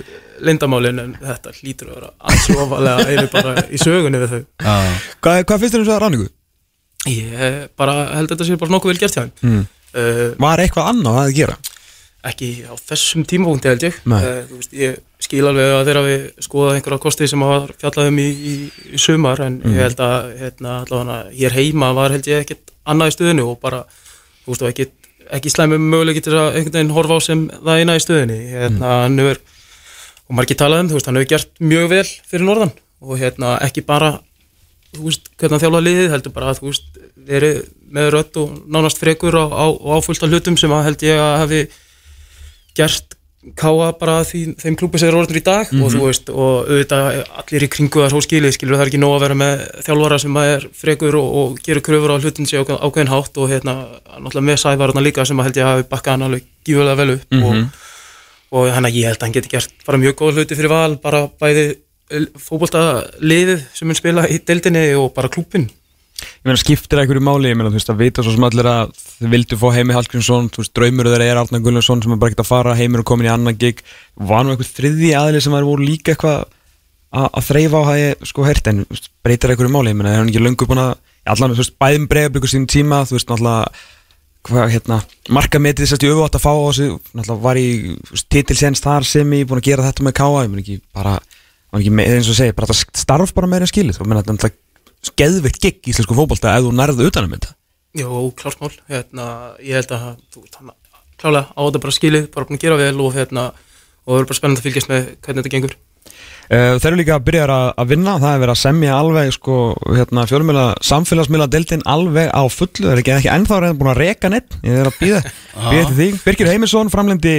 [0.44, 4.42] lindamálin en þetta hlýtur að vera alls ofalega einu bara í sögunni við þau.
[4.66, 4.78] Já,
[5.24, 6.32] hvað, hvað finnst þér um svo að ráningu?
[7.10, 9.32] ég bara held að þetta sé bara nokkuð vel gert hjá þeim.
[9.44, 9.64] Mm.
[10.00, 11.58] uh, var eitthvað annað að gera?
[12.24, 13.96] Ekki á þessum tímapunkti held ég
[14.50, 18.20] þú veist, ég skil alveg að þeirra við skoðað einhverja kosti sem var fjallað um
[18.24, 18.54] í, í,
[18.96, 19.74] í sumar en Mm.
[19.76, 23.60] ég held að hérna, allavega hér heima var held ég ekkert annað í stöðinu og
[23.64, 23.84] bara,
[24.46, 24.94] þú veist, og ekkert
[25.34, 28.92] ekki slæmum möguleiki til að einhvern veginn horfa á sem það eina í stöðinni hérna,
[29.08, 29.20] Mm.
[29.20, 29.40] hefur,
[30.30, 33.58] og ekki talað um þú veist, hann hefur gert mjög vel fyrir norðan og hérna,
[33.68, 34.20] ekki bara
[34.94, 37.62] hvernig hann þjálfa liðið, heldur bara að þú veist, verið
[37.94, 41.18] með rödd og nánast frekur á, á, og áfullt af hlutum sem að held ég
[41.24, 41.62] að hafi
[42.78, 43.18] gert
[43.60, 47.18] káa bara því, þeim klúpi sem er orðin í dag og þú veist, og auðvitað
[47.42, 50.20] allir í kringu það svo skilið, skilur það er ekki nóg að vera með þjálfara
[50.24, 53.76] sem er frekur og, og gerur kröfur á hlutin sig ákveðin, hátt og hérna,
[54.16, 57.38] náttúrulega með sævarna líka sem að held ég hafi bakkað hann alveg gífulega vel upp
[57.42, 57.84] og,
[58.56, 60.96] og hann að ég held að hann geti gert bara mjög góð hluti fyrir val,
[61.04, 61.68] bara bæði
[62.40, 62.86] fókbólta
[63.20, 65.68] liðið sem mun spila í deildinni og bara klúpin
[66.24, 68.70] Ég meina skiptir það einhverju máli, ég meina þú veist að vita svo sem allir
[68.72, 72.20] að þið vildu fá Heimi Hallgrímsson, þú veist draumur þeirra er Arnar Gullarsson sem er
[72.22, 73.84] bara ekkert að fara, Heimir er komin í annan gig,
[74.16, 76.44] var nú einhver þriði aðli sem var voru líka eitthvað
[77.14, 80.00] að að þreyfa á það ég sko heyrt en veist, breytir það einhverju máli, ég
[80.00, 80.94] meina er hann ekki löngu búin að,
[81.30, 83.84] allan þú veist bæðum bregðarbyggur sín tíma, þú veist náttúrulega
[84.44, 84.98] hvað hérna,
[85.32, 87.68] markametið sérst í öfuátt að fá á sig, náttúrulega var í
[88.34, 91.14] titilsens þar sem ég búin að gera þetta með káa, ég meina ekki bara,
[91.72, 94.52] var ekki með, eins og segi, bara starf bara meira skilið, þú meina þetta
[95.20, 97.54] geðvikt gigg í íslensku fótbolta ef þú nærðu utanum þetta.
[97.94, 99.26] Jó, klart mál, hérna,
[99.62, 100.72] ég held að þú hann
[101.22, 103.50] klálega á þetta bara skilið, bara búin að gera vel og hérna,
[104.04, 105.76] og það er bara spennandi að fylgjast með hvernig þetta gengur.
[106.44, 109.58] Uh, þeir eru líka að byrja að, vinna það er verið að semja alveg sko,
[109.88, 114.02] hérna, fjölumila, samfélagsmiðla deildin alveg á fullu, það er ekki, ekki ennþá reyðan búin að
[114.02, 117.38] reka neitt, ég er að býða býða til því, Birgir Heimisson framlendi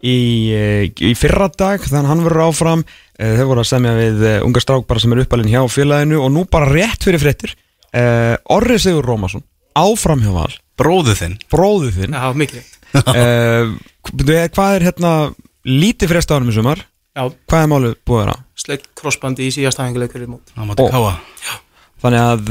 [0.00, 0.16] í,
[0.56, 2.86] eh, í fyrra dag þannig að hann verður áfram
[3.20, 6.20] uh, þeir voru að semja við uh, unga strák bara sem er uppalinn hjá félaginu
[6.24, 7.54] og nú bara rétt fyrir fréttir
[7.96, 9.44] uh, Orri Sigur Rómason
[9.76, 12.72] áfram hjá val, bróðu þinn bróðu þinn Já, mikið.
[12.96, 13.76] uh,
[14.56, 15.12] hvað er hérna
[15.66, 16.82] lítið á hann í sumar
[17.16, 18.40] Já, hvað er málið búið að vera?
[18.56, 20.52] sleitt crossbandi í síðast hæfinguleik fyrir mót.
[20.56, 20.88] móti Ó.
[20.92, 21.62] káa
[21.96, 22.50] Þannig að,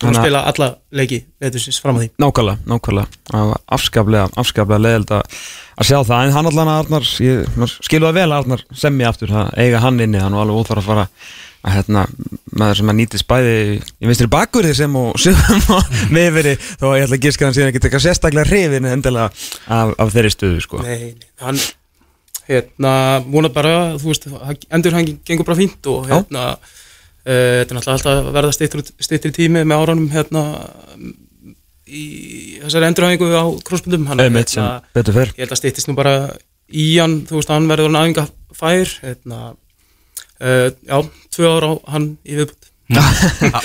[0.00, 2.06] Þú að að spila alla leiki veitursins fram á því.
[2.22, 5.36] nákvæmlega, nákvæmlega það afskaplega, afskaplega leðild að
[5.76, 9.32] að sjá það, en hann allan að Arnar skilur það vel að Arnar semmi aftur.
[9.32, 11.06] Það eiga hann inni, hann var alveg óþvar að fara
[11.66, 12.04] að hérna,
[12.54, 16.98] maður sem að nýtist bæði í vinstri bakverði sem og sem og meðveri, þó að
[17.00, 19.26] ég ætla að gíska hann síðan ekki teka sérstaklega hrifin endilega
[19.66, 20.84] af, af þeirri stöðu, sko.
[20.86, 21.58] Nei, hann,
[22.46, 22.94] hérna,
[23.26, 24.30] vona bara, þú veist,
[24.70, 26.52] endur hann gengur bara fínt og hérna,
[27.26, 28.50] Uh, þetta er náttúrulega alltaf að verða
[29.02, 30.42] styttri tími með árunum hérna
[31.86, 32.04] í
[32.64, 36.14] þessari endurhæfingu á krossbundum hann Einmitt sem betur fyrr ég held að styttist nú bara
[36.66, 39.42] í hann þú veist, hann verður næfinga fær hérna
[40.42, 40.98] uh, já,
[41.36, 42.72] tvö ára á hann í viðbútt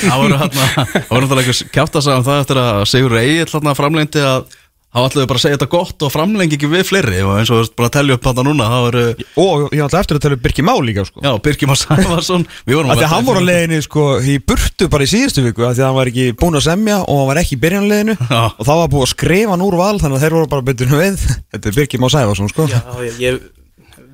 [0.02, 3.18] Það voru hérna Það voru náttúrulega eitthvað kjátt að sagja um það eftir að Sigur
[3.22, 4.56] hérna framlengdi að
[4.92, 7.56] þá ætluðu bara að segja þetta gott og framlengi ekki við fleiri og eins og
[7.56, 9.04] þú veist bara að tellja upp þetta núna voru,
[9.40, 11.22] Og ég ætla eftir að tala um Birki Má líka sko.
[11.24, 14.36] Já, Birkjum og Sæfarsson Við vorum Af því að hann voru á leiðinni sko í
[14.44, 17.22] burtu bara í síðustu viku af því að hann var ekki búinn að semja og
[17.22, 20.18] hann var ekki í byrjanleginu og þá var búið að skrifa hann úr val þannig
[20.20, 21.24] að þeir voru bara betur við.
[21.56, 22.68] Þetta er Birki Má Sæfarsson sko.
[22.72, 23.40] Já, ég, ég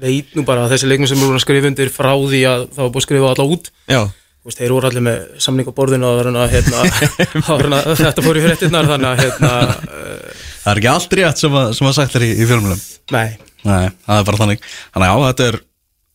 [0.02, 2.66] veit nú bara að þessi leikmenn sem eru búin að skrifa undir frá því að
[2.76, 3.70] það var búin að skrifa alla út.
[3.90, 4.02] Já,
[4.48, 6.86] veist, þeir voru allir með samning á borðinu og hérna,
[7.50, 9.54] hérna, þetta fór í fréttinnar þannig að hérna,
[9.88, 12.82] uh, Það er ekki allt rétt sem að, sem að sagt er í, í fjölmjölum
[13.16, 13.28] nei,
[13.68, 14.68] Nei, það er bara þannig.
[14.94, 15.64] Þannig að þetta er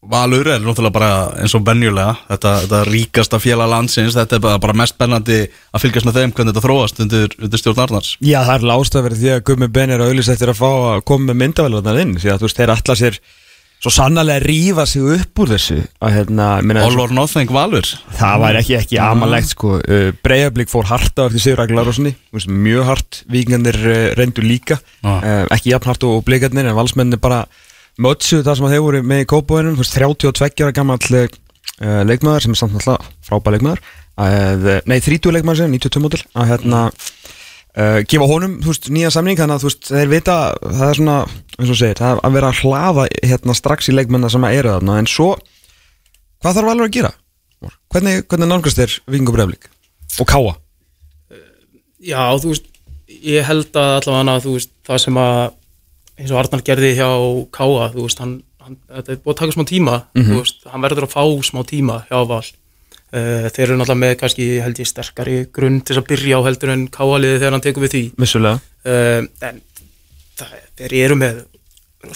[0.02, 4.58] Valur er náttúrulega bara eins og benjulega þetta, þetta ríkasta félag landsins þetta er bara,
[4.64, 8.08] bara mest spennandi að fylgjast með þeim hvernig þetta þróast undir, undir stjórn Arnars.
[8.18, 11.04] Já það er lástað verið því að Gummi Ben er auðvitað eftir að fá að
[11.06, 13.20] koma með myndavælunar inn því að þú veist þeir ætla sér
[13.82, 16.46] svo sannarlega rífa sig upp úr þessu að hérna,
[16.84, 17.88] All or nothing Valur.
[18.14, 19.80] Það var ekki ekki amalegt sko.
[19.82, 22.14] Uh, Breiðablík fór harta eftir Sigur Aglarósinni
[22.46, 24.78] mjög hart, vikingarnir uh, reyndu líka.
[25.02, 25.16] Já.
[25.18, 27.42] uh, ekki jafn hart og, og blikarnir en valsmenni bara
[28.02, 31.26] mötsu það sem að þeir voru með í kópóinum 32 ára gammal uh,
[32.06, 33.84] leikmaður sem er samt náttúrulega frábæð leikmaður.
[34.22, 36.22] Að, nei 30 leikmaður sem 92 mótil.
[36.38, 36.86] Að hérna
[37.78, 41.00] uh, gefa honum þú veist, nýja samning þannig að þú veist, þeir vita það er
[41.00, 41.16] svona,
[41.58, 44.58] eins og segir, það er að vera að hlaða hérna strax í leikmennar sem að
[44.60, 45.30] eru þarna en svo,
[46.42, 47.12] hvað þarf alveg að gera?
[47.92, 49.68] Hvernig, hvernig nálgast þér Víkingur Breiflik?
[50.20, 50.54] Og Káa?
[52.02, 52.64] já, þú veist,
[53.22, 55.42] ég held að allavega þú veist, það sem að
[56.18, 57.10] eins og Arnar gerði hjá
[57.54, 60.84] Káa, þú veist, hann, hann þetta er búið að taka smá tíma, þú veist, hann
[60.84, 62.44] verður að fá smá tíma hjá Val.
[63.12, 66.70] Uh, þeir eru náttúrulega með kannski, held ég, sterkari grunn til að byrja á heldur
[66.72, 68.02] en Káa-liði þegar hann tekur við því.
[68.24, 68.62] Vissulega.
[68.88, 69.58] Uh, en
[70.40, 71.42] það, þeir eru með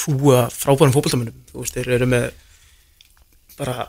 [0.00, 1.36] hrúa frábærum fótboltamönnum.
[1.52, 2.30] Þú veist, þeir eru með
[3.58, 3.84] bara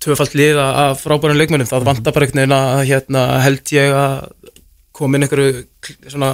[0.00, 4.50] tvöfalt liða af frábærum leikmönnum, það vantar bara einhvern veginn að hérna, held ég að
[4.96, 5.64] koma inn einhverju
[6.10, 6.30] svona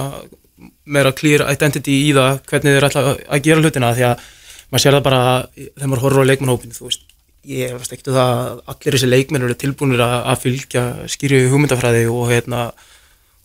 [0.87, 4.25] meira clear identity í það hvernig þeir ætla að- gera hlutina því að
[4.71, 5.21] maður sér það bara
[5.55, 7.03] þegar maður horfir á leikmannhópin þú veist,
[7.47, 12.07] ég veist ekki það að allir þessi leikmenn eru tilbúinir að, að fylgja skýri hugmyndafræði
[12.11, 12.63] og hérna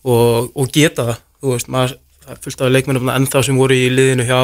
[0.02, 3.88] og, og geta það þú veist, maður það fullt af leikmennum ennþá sem voru í
[3.90, 4.40] liðinu hjá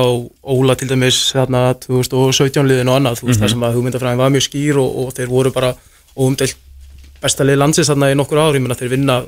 [0.55, 4.35] Óla til dæmis þarna 2017 liðinu og annað, þú veist, þar sem að hugmyndafræðin var
[4.35, 5.75] mjög skýr og, og þeir voru bara
[6.19, 6.59] óumdelt
[7.23, 9.21] besta lið landsins þarna í nokkur ári, ég meina þeir vinna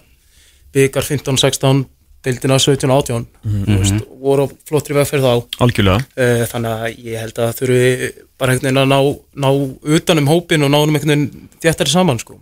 [0.75, 1.85] byggar 15-16
[2.27, 5.57] deildina 17-18 þú veist, voru á flottri vegferð þá.
[5.65, 6.05] Algjörlega.
[6.21, 9.01] Eh, þannig að ég held að þurfi bara einhvern veginn að ná,
[9.47, 9.49] ná
[9.97, 12.39] utan um hópin og ná um einhvern veginn þéttari saman sko.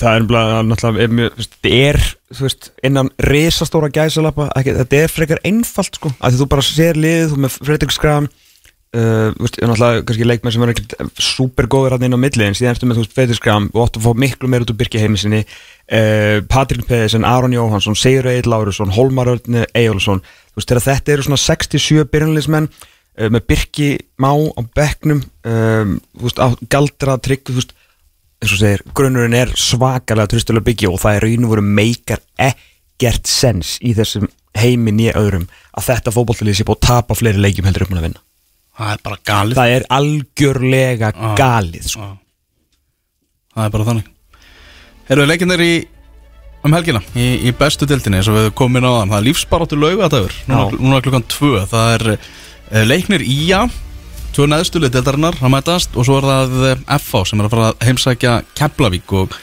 [0.00, 1.98] Það er bara náttúrulega er veist, það er
[2.34, 6.10] þú veist, innan risastóra gæsalappa þetta er frekar einfalt sko.
[6.18, 8.30] Að því þú bara sér liðið, þú með Fredrik Skram
[8.94, 12.74] uh, veist, náttúrulega kannski leikmenn sem er ekkert supergóður hann inn á milli en síðan
[12.74, 15.02] ertu með þú veist Fredrik Skram og óttu að fá miklu meir út úr Birki
[15.02, 20.86] heiminsinni uh, Patrik Pedersen, Aron Jóhansson Sigur Egil Lárusson, Holmar Örn Egilsson, þú veist, þegar
[20.88, 23.88] þetta eru svona 67 byrjunleismenn uh, með Birki
[24.22, 27.74] Má á bekknum um, þú veist, galdra trygg, þú veist
[28.44, 32.20] eins og segir, grunnurinn er svakalega trustulega byggja og það er raun og veru meikar
[32.36, 34.28] ekkert sens í þessum
[34.58, 38.06] heimin í öðrum að þetta fótbolltalið sé búið að tapa fleiri leikjum heldur með að
[38.08, 38.24] vinna
[38.74, 39.58] Það er bara galið.
[39.60, 41.34] Það er algjörlega Ah.
[41.38, 42.00] galið sko.
[42.00, 42.16] Já.
[43.54, 44.08] Það er bara þannig.
[45.08, 45.72] Erum við leikinnir í
[46.64, 49.76] um helgina í, í bestu dildinni og við komum inn á þann það er lífsbaráttu
[49.78, 51.66] laugadagur núna, núna klukkan tvö.
[51.70, 53.66] Það er uh, leiknir Ía
[54.34, 57.66] tvö neðstulið dildarinnar að mætast og svo er það eh, FH sem er að fara
[57.70, 59.12] að heimsækja Keflavík.
[59.14, 59.36] Og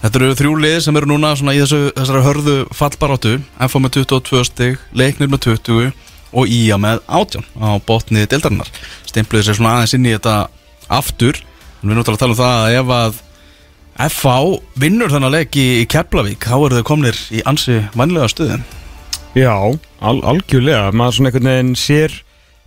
[0.00, 3.34] þetta eru þrjú lið sem eru núna í þessu, þessari hörðu fallbaráttu.
[3.66, 5.92] FH með 22 stig, leiknir með 20
[6.30, 8.70] og Ía með 18 á botni dildarinnar
[9.10, 10.36] stimpliði sér svona aðeins inn í þetta
[10.90, 11.40] aftur.
[11.80, 13.20] En við erum náttúrulega að tala um það að ef að
[14.00, 14.34] FH
[14.80, 18.62] vinnur þennan leik í, í Keflavík þá eru þau komnir í ansi vannlega stuðin
[19.36, 19.54] já,
[20.00, 20.90] al algjörlega.
[20.96, 22.16] Maður svona einhvern veginn sér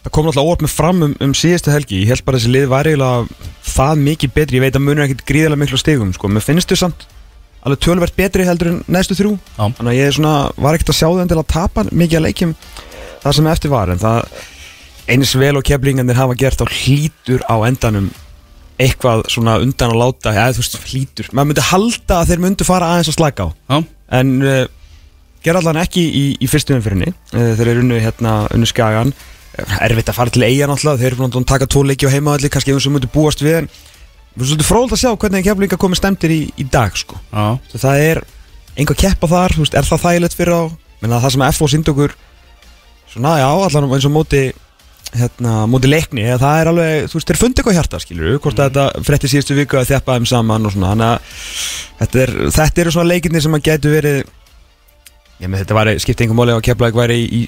[0.03, 2.03] það kom alltaf óvart með fram um, um síðustu helgi.
[2.03, 4.59] Ég held bara að þessi lið var eiginlega það mikið betri.
[4.59, 6.31] Ég veit að munur ekkit gríðarlega miklu á stigum sko.
[6.31, 7.05] mér finnst þau samt
[7.63, 9.37] alveg tölvert betri heldur en næstu þrjú.
[9.55, 9.63] Já.
[9.77, 12.55] þannig að ég svona, var ekkert að sjá þeim til að tapa mikið að leikjum
[13.23, 14.43] það sem eftir var en það
[15.13, 18.11] eins vel og keflingarnir hafa gert á hlítur á endanum
[18.81, 22.67] eitthvað svona undan að láta eða þú veist hlítur, maður myndi halda að þeir myndi
[22.67, 23.49] fara aðeins að slaka á.
[23.53, 23.77] Já,
[24.19, 24.63] en uh,
[25.45, 29.13] gera allan ekki í, í fyrstu umfyrinni uh, þeir eru unnu hérna unnu skagan.
[29.53, 31.03] Uh, erfitt að fara til eiga náttúrulega.
[31.03, 33.61] Þeir eru búin að taka tvo leiki á heimaðalli kannski eins og myndi búast við
[33.61, 37.19] en er svolítið fróld að sjá hvernig keflinga komið stemtir í, í dag sko.
[37.29, 38.23] Það er
[38.73, 40.63] einhver keppa þar, veist, er það þægilegt fyrir á
[41.03, 42.15] menna það sem FO sínd okkur
[43.13, 44.43] svona já, allan eins og móti
[45.13, 48.39] hérna, móti leikni eða það er alveg, þú veist, þeir fundi eitthvað hjarta skilur við,
[48.43, 51.35] hvort að þetta frétti síðustu viku að þjappa þeim saman og svona þannig að
[51.99, 54.23] þetta, er, þetta eru svona leikirnir sem að getur verið
[55.43, 57.43] ég með þetta væri, skipti einhver móli á Keflavík væri í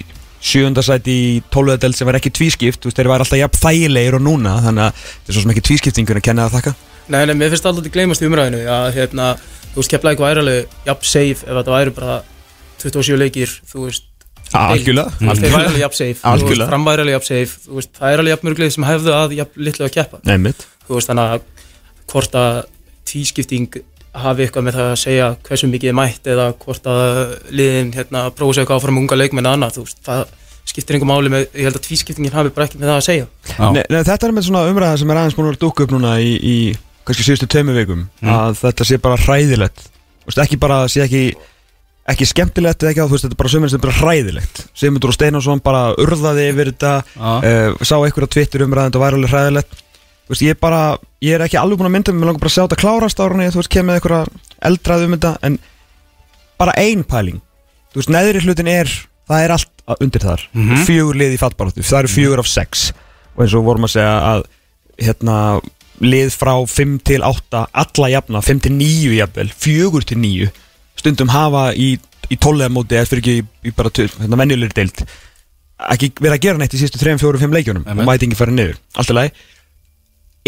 [0.46, 4.22] sjöundasæti í tólöðadeld sem var ekki tvískipt, þú veist, þeir var alltaf jafn þægilegir og
[4.22, 6.74] núna, þannig að þetta er svo sem ekki tvískiptingun að kenna það þakka.
[7.06, 9.30] Nei, nei, mér finnst alltaf að gleymast í umræðinu að hérna,
[9.72, 12.18] þú veist, kepla eitthvað æraleg jafn safe ef þetta væri bara
[12.84, 14.06] 27 leikir, þú veist
[14.54, 16.58] Algjörlega, Allt er alveg jafn safe, þú Algjörlega.
[16.58, 17.58] veist, fram væri alveg jafn safe.
[17.66, 20.20] Þú veist, það er alveg jafn mörglega sem hefðu að jafn litlu að keppa.
[20.24, 21.40] Nei, mitt þú veist, þannig að
[22.12, 22.58] hvort að
[23.10, 23.76] tvískipting
[24.16, 27.18] hafi eitthvað með það að segja hversu mikið er mætt eða hvort að
[27.52, 30.22] liðin hérna prófa sig eitthvað áfram unga leikmenn eða annað, þú veist, það
[30.66, 33.26] skiptir einhver máli með, ég held að tvískiptingin hafi bara ekki með það að segja.
[33.52, 35.92] Já, Nei, nei, þetta er með svona umræða sem er aðeins búin að dúkka upp
[35.94, 36.56] núna í, í
[37.06, 39.84] kannski síðustu tveimur vikum að þetta sé bara hræðilegt.
[40.42, 41.22] Ekki bara, sé ekki
[42.06, 44.60] ekki skemmtilegt eða ekki á, þú veist, þetta er bara sömur sem er bara hræðilegt.
[44.78, 49.18] Sigmundur og Steinarsson bara urðaði yfir þetta uh, sá einhver á Twitter umræðan þetta væri
[49.18, 49.80] alveg hræðilegt.
[50.26, 50.82] Þú veist, ég bara,
[51.22, 53.48] ég er ekki alveg búin að mynda mér langar bara að sjá þetta klárast árunni
[53.50, 54.22] þú veist, kemur einhverja
[54.70, 55.58] eldrað um þetta en
[56.62, 57.40] bara ein pæling.
[57.94, 58.92] Þú veist, neðri hlutin er
[59.26, 60.44] það er allt undir þar.
[60.54, 60.84] Mhm.
[60.86, 62.92] fjögur lið í fallbaráttu, það eru fjögur af sex.
[63.36, 64.44] Og eins og vorum að segja að
[65.02, 65.38] hérna,
[66.00, 70.50] lið frá 5 til 8, alla jafna 5 til 9 jafnvel, fjögur til 9
[71.06, 71.94] stundum hafa í,
[72.28, 75.02] í tóllega móti eða fyrir ekki í, í bara hérna, venjulegri deild
[75.92, 78.02] ekki verið að gera neitt í sístu 3, 4, 5 leikjunum Einmitt.
[78.06, 79.32] og mæti ekki farið niður, allt í lagi.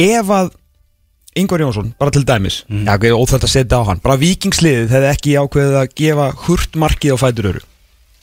[0.09, 0.51] Ef að
[1.39, 2.85] Ingvar Jónsson, bara til dæmis Mhm.
[2.89, 6.73] já, ok, óþægt að setja á hann bara vikingsliðið hefði ekki ákveðið að gefa hurt
[6.75, 7.61] markið á fætur öru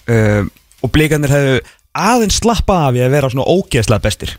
[0.09, 0.43] uh,
[0.83, 1.61] og blikarnir hefðu
[1.95, 4.33] aðeins slappa af í að vera svona ógeðslega bestir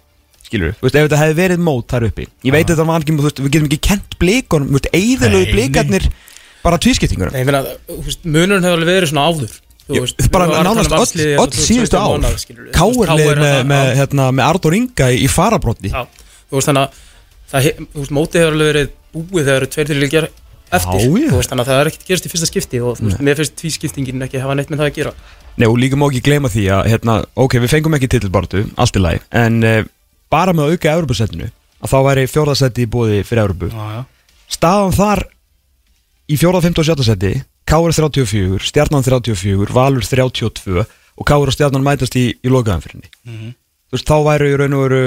[0.44, 3.40] skilur við, ef þetta hefði verið mót þar uppi ég veit að það var veist,
[3.40, 4.18] við getum ekki kent
[4.68, 6.10] þú veist, eðilegu Nei, blikarnir
[6.66, 9.56] bara tvískiptingunum Nei, ég meina, þú veist, munurinn hefur alveg verið svona áður.
[9.86, 11.06] Þú Ég- veist, bara nánast öll,
[11.54, 12.40] síðustu 2017 ár.
[12.74, 13.94] KR með, hérna, með, já.
[14.00, 16.02] hérna, með Ardór Inga í, farabrótti Já,
[16.50, 17.04] þú veist þannig
[17.54, 20.28] að mótið hefur alveg verið búið þegar eru tveir til leikjar
[20.74, 21.04] eftir.
[21.06, 23.38] Þú veist þannig að það er ekkert gerist í fyrsta skipti og þú veist, mér
[23.38, 25.12] finnst tvískiptingin ekki hafa neitt með það að gera.
[25.56, 28.98] Nei, og líka má ekki gleyma því að hérna, ok, við fengum ekki titilbartu, allt
[28.98, 29.78] í lagi en uh,
[30.32, 31.48] bara með að auka Evropasettinu
[31.80, 34.02] að þá væri fjórðasetti í bóði fyrir já.
[34.52, 35.22] staðan þar
[36.30, 37.34] í fjórða, fymta og sjötta seti
[37.66, 40.84] Káur 34, Stjarnan 34 Valur 32
[41.16, 43.54] og Káur og Stjarnan mætast í, í lokaðanfyrinni Mhm.
[43.90, 45.02] þú veist, þá væru í raun og veru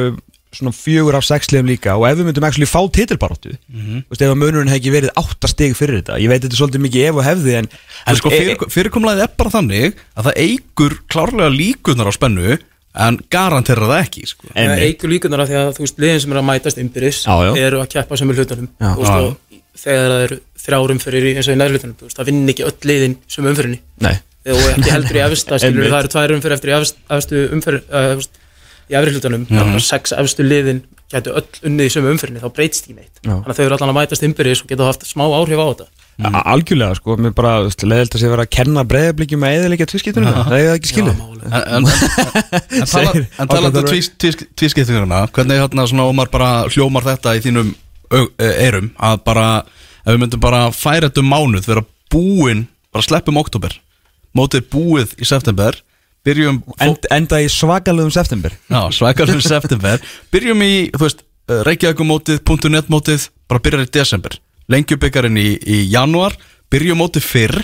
[0.50, 4.04] svona fjögur af sex liðum líka og ef við myndum actually fá titilbaráttu Mhm.
[4.08, 6.54] þú veist, ef að munurinn hefði ekki verið átta stig fyrir þetta ég veit þetta
[6.56, 7.68] er svolítið mikið ef og hefði en,
[8.08, 12.58] En sko fyrir, fyrirkomlaðið er bara þannig að það eigur klárlega líkunar á spennu
[13.00, 14.48] en garantera það ekki sko.
[14.56, 16.78] Það eigur líkunar af því að þú veist, liðin sem eru að mætast
[17.46, 17.58] já.
[17.62, 18.96] eru að keppa sem er hlutunum Já.
[18.98, 19.06] og
[19.84, 21.60] þegar það eru þrjárum fyrir eins og í
[22.10, 24.16] veist, það vinn ekki öll liðin sem umfyrinni nei,
[24.54, 25.94] og ekki heldur í efsta skilur Einmitt.
[25.96, 27.84] það eru tvær umfyrir eftir í efst- efstu umfyrir
[28.90, 28.98] í
[29.62, 33.16] að sex efstu liðin gætu öll unnið í sömu umfyrinni þá breytst ekki neitt.
[33.26, 35.88] Þannig að þau eru allan að mætast innbyrðis og geta haft smá áhrif á þetta.
[36.52, 40.58] Algjörlega sko, mér bara leðilt að sé vera að kenna breyðablikkjum með eðilegja tviskiptunum, það
[40.60, 41.14] er ekki skilið.
[41.16, 41.50] Já, málega.
[41.50, 45.86] En, en, en, en, tala, Segir- en talandi um Ákveður- tvís- tvís- tvískiptinguna hvernig hérna
[45.90, 47.72] svona Ómar bara hljómar þetta í þínum
[48.10, 49.46] eyrum að bara,
[50.04, 53.76] ef við myndum bara færa þetta um mánuð, vera búin bara sleppum oktober,
[54.36, 55.78] mótið búið í september,
[56.26, 58.54] byrjum End, enda í svakalögum september.
[58.70, 60.02] Já, svakalum september.
[60.34, 64.40] Byrjum í, þú veist, uh, Reykjavík mótið, .net mótið bara byrjar í desember.
[64.70, 66.36] Lengjubikkarinn í, í januar
[66.70, 67.56] Byrjum mótið fyrr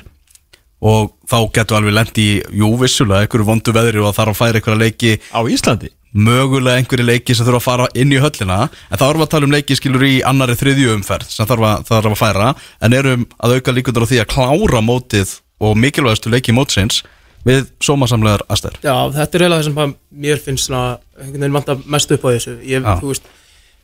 [0.86, 4.60] og þá getur alveg lent í jú, vissulega, einhverju vondu veðri og þarf að færa
[4.60, 8.70] einhverja leiki, á Íslandi mögulega einhverju leiki sem þurfa að fara inn í höllina.
[8.90, 11.68] En þá erum við að tala um leiki skilur í annari þriðju umferð sem þarf
[11.70, 12.52] að, þarf að færa.
[12.84, 17.02] En erum að auka líkundur á því að klára mótið og mikilvægastu leiki mótsins
[17.46, 18.80] við sómasamlegar aðstæður.
[18.82, 20.86] Já, þetta er eiginlega það sem mér finnst svona,
[21.20, 22.56] einhvern veginn vant að mest upp á þessu.
[22.66, 23.28] Ég, þú veist,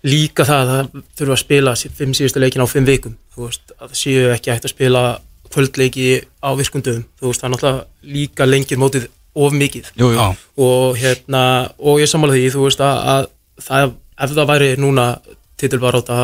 [0.08, 3.20] líka það að það þurfa að spila fimm síðustu leikin á fimm vikum.
[3.36, 5.04] Þú veist, að það séu ekki hægt að spila
[5.52, 6.08] kvöldleiki
[6.41, 9.94] á virkundum þú veist, það er náttúrulega líka lengir mótið of mikið.
[10.00, 10.27] Jú, jú.
[10.62, 11.44] Og hérna,
[11.79, 13.25] og ég sammála því þú veist að, að
[13.67, 15.08] það, ef það væri núna
[15.62, 16.19] titilbaróta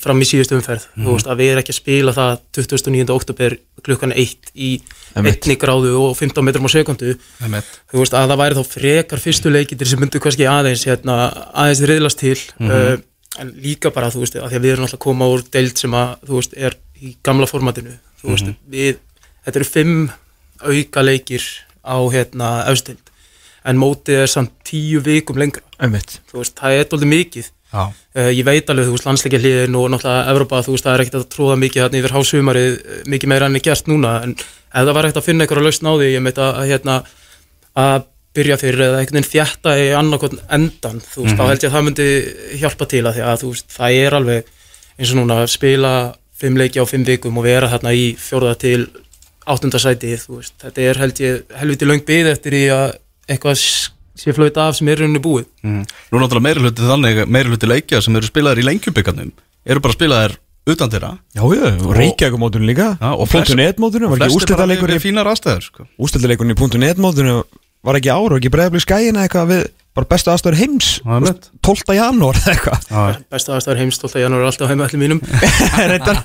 [0.00, 3.10] fram í síðustu umferð, þú veist að við erum ekki að spila það 29.
[3.12, 4.70] oktober klukkan 1 í
[5.16, 5.44] Einmitt.
[5.44, 9.52] 1 gráðu og 15 metrum á sekundu þú veist að það væri þá frekar fyrstu
[9.52, 12.96] leikindir sem myndu kannski aðeins hérna, aðeins riðlast til uh,
[13.40, 15.80] en líka bara þú veist að því að við erum alltaf að koma úr deild
[15.80, 17.96] sem að þú veist er í gamla formatinu.
[18.20, 19.00] Þú veist við,
[19.44, 20.06] þetta eru fimm
[20.64, 21.44] auka leikir
[21.86, 23.12] á hérna efstild
[23.66, 25.62] en mótið er samt tíu vikum lengra.
[25.82, 26.20] Einmitt.
[26.30, 27.52] þú veist það er doldið mikið.
[27.76, 31.02] Uh, ég veit alveg, þú veist, landsleikja hliðin og náttúrulega Evropa, þú veist, það er
[31.04, 34.36] ekkert að tróða mikið þarna yfir hásumarið, eh, mikið meira enn er gert núna, en
[34.36, 36.94] ef það var ekkert að finna einhverja lausn á því, ég meit að, hérna
[37.76, 38.06] að
[38.36, 41.76] byrja fyrir eða einhvern veginn þjætta í annarkotn endan, þú veist, þá held ég að
[41.76, 42.08] það myndi
[42.62, 44.50] hjálpa til að því að, þú veist, það er alveg
[44.96, 45.92] eins og núna að spila
[46.36, 48.86] fimm leiki á fimm vikum og vera þarna í fjórða til
[49.46, 52.86] áttundasæti, þú veist, þetta er held ég helviti löng byð eftir því að
[53.30, 53.60] eitthvað
[54.16, 55.46] sé flöita af sem er rauninni búið.
[55.62, 55.82] Mm.
[55.84, 59.32] Nú er náttúrulega meiri hluti þannig, meiri hluti leikja sem eru spilaðir í lengjubikarnum
[59.66, 60.36] eru bara spilaðir
[60.66, 65.10] utan þeirra Já, já, og Reykjavík mótunum líka og og flest- .net mótunum, var ekki
[65.10, 65.86] í aðstæður sko.
[65.96, 67.42] í .net mótunum
[67.86, 69.66] var ekki ára og ekki bregðabli skæina eitthvað við
[69.96, 71.48] bara bestu aðstöður heims Það er mitt.
[71.66, 71.96] 12.
[71.96, 75.20] janúar eða eitthvað Já, Besta aðstæður heimstótt að janúar er alltaf heima allir mínum.
[75.92, 76.22] Reyndar.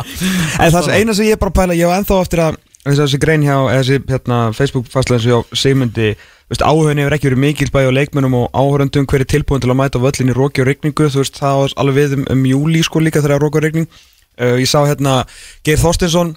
[0.62, 3.20] en það er eina sem ég bara pæla ég á ennþá eftir að þessi, þessi
[3.22, 6.12] grein hjá þessi hérna, Facebook fastlega hjá Sigmundi
[6.50, 9.72] veist, áhugin hefur ekki verið mikil bæði á leikmennum og áhörundum hver er tilbúin til
[9.72, 12.26] að mæta á völlin í róki og regningu þú veist það var alveg við um,
[12.36, 15.24] um júli sko líka þegar róki og regning uh, ég sá hérna
[15.66, 16.36] Geir Þorstinsson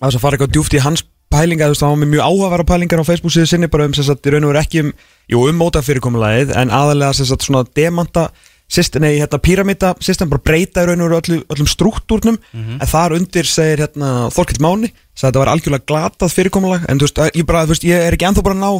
[0.00, 2.26] að þess að fara eitthvað djúft í hans pælinga þú veist það var með mjög
[2.26, 4.84] áhugavara pælingar á Facebook síðu sinni bara um sem sagt í raun og veru ekki
[4.84, 4.92] um
[5.32, 8.28] jú um móta fyrirkomulagið en aðalega sem sagt svona demanta
[8.66, 12.38] system, nei, hérna, píramíta system bara breyta í raun og veru öllu, öllum struktúrnum.
[12.80, 16.98] En þar undir segir hérna, Þorkild Máni, sagði að þetta var algjörlega glatað fyrirkomulag, en
[16.98, 18.70] þú veist, ég, bara, þú veist, ég er ekki ennþá bara að ná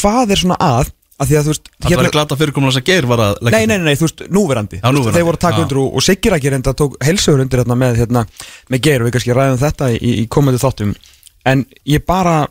[0.00, 3.06] hvað er svona að að því að þú veist, Það var glata fyrirkomulega sem Geir
[3.06, 5.44] var að leggja Nei, nei, nei, nei, þú veist, núverandi, Já, núverandi, Þeir voru að
[5.44, 8.24] taka undir og, og Sigir ekki reynda tók heilsugur undir hérna með, hérna,
[8.72, 10.96] með Geir og við kannski ræðum þetta í, í komandi þáttum
[11.44, 12.46] En ég bara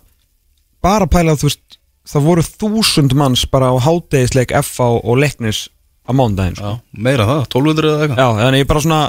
[0.84, 1.78] bara pæla að þú veist
[2.14, 5.68] það voru þúsund manns bara á hátegisleik FA og leiknis
[6.04, 6.78] á mándaginn sko.
[6.92, 8.24] Meira það, 1200 eða eitthvað.
[8.24, 9.04] Já, þannig ég bara svona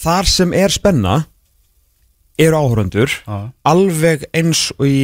[0.00, 1.18] þar sem er spenna
[2.40, 3.36] eru áhörundur Já,
[3.68, 5.02] alveg eins og í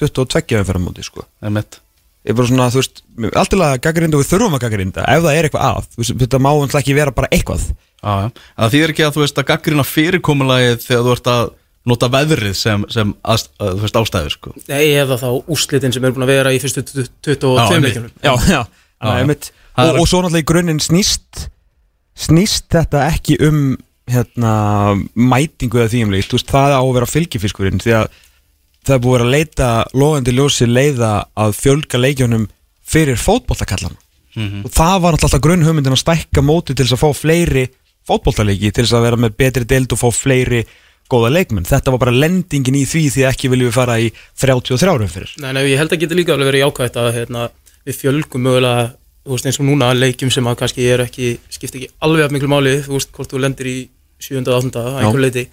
[0.00, 1.26] 22 fyrir móti sko.
[1.40, 1.80] Það er mitt
[2.26, 3.02] ég bara svona, þú veist,
[3.54, 6.48] að gaggrinda og við þurfum að gaggrinda, ef það er eitthvað að veist, þetta má
[6.50, 7.68] alltaf ekki vera bara eitthvað.
[8.02, 11.30] Já, já, en það þýðir ekki að þú veist að gaggrina fyrirkomulagið þegar þú ert
[11.30, 11.44] að
[11.86, 14.54] nota veðrið sem, sem að, að, þú veist, ástæður sko.
[14.68, 18.10] Nei, eða þá úrslitin sem er búin að vera í fyrstu 22 Já, leikjunum.
[18.22, 19.12] já, já, Já, já.
[19.20, 19.50] einmitt.
[19.76, 21.46] Og, er- og svo náttúrulega í grunninn snýst
[22.16, 23.60] snýst þetta ekki um
[24.08, 24.52] hérna,
[25.18, 28.06] mætingu eða því um veist, það á að vera fylgifiskurinn því að
[28.86, 29.68] það er búið að leita
[29.98, 31.10] logandi ljósi leiða
[31.42, 32.44] að fjölga leikjónum
[32.86, 33.96] fyrir fótbollakallan
[34.36, 37.66] og það var náttúrulega grunn hugmyndin að stækka móti til þess að fá fleiri
[38.06, 40.60] fótbollaleiki til þess að vera með betri deild og fá fleiri
[41.12, 44.08] góða leikmenn, þetta var bara lendingin í því því ekki viljum við fara í
[44.42, 47.48] 33 árum fyrir Nei, nei, ég held að geta líka alveg verið jákvægt að hérna,
[47.86, 48.88] við fjölgum mögulega
[49.26, 52.34] þú veist, eins og núna leikjum sem að kannski er ekki skipt ekki alveg af
[52.34, 53.78] miklu máli þú veist, hvort þú lendir í
[54.22, 54.42] 7.
[54.42, 54.82] og 8.
[54.82, 55.46] að einhver leiti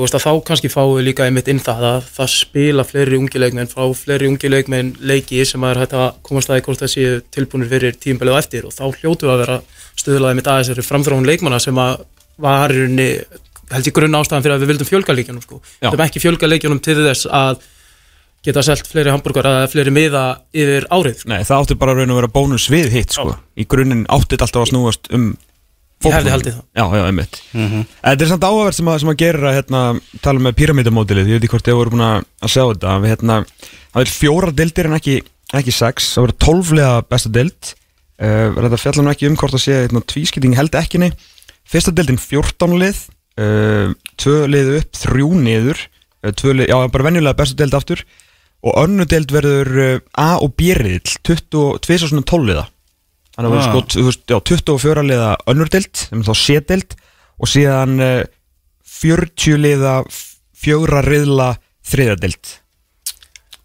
[0.00, 3.18] þú veist að þá kannski fáum við líka einmitt inn það að það spila fleiri
[3.18, 7.18] ungi leikmenn frá fleiri ungi leikmenn leiki sem að að komast að hvort það séu
[7.34, 9.58] tilbúinir fyrir tímbilið á eftir og þá hljótu að vera
[10.00, 12.06] stöðlaði mitt aðeins eru framþróun leikmanna sem að
[12.40, 13.10] var í rauninni
[13.74, 15.60] held ég grunn ástæðan fyrir að við vildum fjölga leikjunum sko.
[15.80, 17.60] Við vildum ekki fjölga leikjunum til þess að
[18.46, 20.24] geta selt fleiri hambúrgar eða fleiri miða
[20.56, 21.28] yfir árið sko.
[21.32, 23.34] Nei, það átti bara raun að vera bónus við hitt sko.
[23.60, 25.30] Í grunninn átti þetta alltaf að snúast um
[26.00, 26.62] Ég hefði haldið það.
[26.80, 27.34] Já, já, einmitt.
[27.52, 29.80] Þetta er samt áhverð sem, að- sem að gera hérna,
[30.24, 32.94] tala með pyramidamódilið Ég veit ekki hvort þið voru búin að að sjá þetta.
[33.02, 33.36] Við, hérna,
[33.92, 35.16] Það er fjóra deildir en ekki,
[35.60, 36.06] ekki sex.
[36.14, 37.72] Það verður tólflega besta deild.
[38.16, 41.10] Uh, Þetta fjallar nú ekki um hvort að sé hérna, tvískipting held ekki nei
[41.68, 42.98] Fyrsta deildin 14 lið
[43.38, 45.84] uh, Tvö lið upp, þrjú niður.
[46.36, 48.02] Tvö lið, Já, bara venjulega besta deild aftur.
[48.60, 52.66] Og önnu deild verður uh, A og B riðill 22 svona 12 liða.
[53.36, 53.86] Þannig að Ah.
[53.94, 56.96] sko, já, 24 liða önnur deild, er þá sé-deild
[57.40, 58.24] og síðan uh,
[59.00, 59.94] 40 liða
[60.60, 61.54] fjóra riðla
[61.86, 62.56] þriða deild.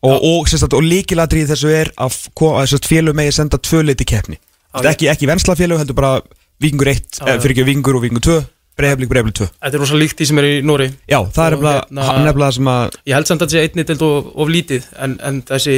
[0.06, 0.48] Og, og,
[0.78, 4.38] og líkilatrið þessu er að, að félög megi senda tvö liti keppni.
[4.76, 6.20] Ekki, ekki venslafélög, heldur bara
[6.62, 7.42] vikingur 1, Já, eh, já.
[7.42, 8.36] fyrir ekki vikingur og vikingur 2
[8.80, 11.56] breyflik, breyflik 2 Þetta er rosa líkt því sem er í Nóri Já, það er
[11.56, 14.52] nefnilega, hérna- nefnilega sem að Ég held samt að þetta sé einni deild of, of
[14.52, 15.78] lítið en, en þessi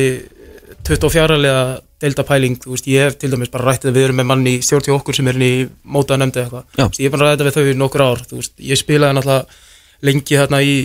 [0.88, 1.62] 24 lega
[2.02, 4.60] deildapæling, þú veist, ég hef til dæmis bara rættið að við erum með manni í
[4.64, 5.54] stjórn til okkur sem er inn í
[5.90, 6.68] mótaða nefndi eitthvað,
[7.02, 9.66] ég er bara ræða við þau í nokkur ár, þú veist, ég spilaði náttúrulega
[10.06, 10.76] lengi þarna í,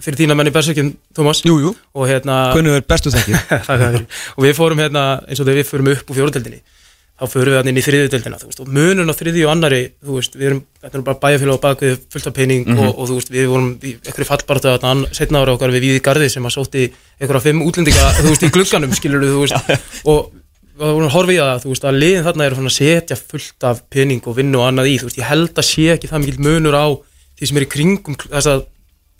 [0.00, 3.98] fyrir þína menni Berserkjum, Thomas, Jú, jú, og hérna hvernig er bestu þér.
[4.32, 6.62] og við fórum hérna eins og þegar við fórum upp úr fjóruðdeldinni
[7.20, 10.48] þá fórum við hann inn í veist, og munun á þriðju og annari veist, við
[10.48, 13.48] erum, þetta er bara bæjarfélag á bakvið fullt af pening og, og þú veist, við
[13.52, 16.86] vorum í einhverju fallbaratu að setna ára okkar við við í garði sem að sótti
[17.20, 19.54] einhverja fimm útlendinga veist, í glugganum, skilur veist
[20.10, 20.32] og
[20.72, 24.26] við vorum að horfa í það, að liðin þarna er að setja fullt af pening
[24.26, 26.86] og vinnu og annað í, ég held að sé ekki það mikil munur á
[27.38, 28.66] því sem er í kringum þess að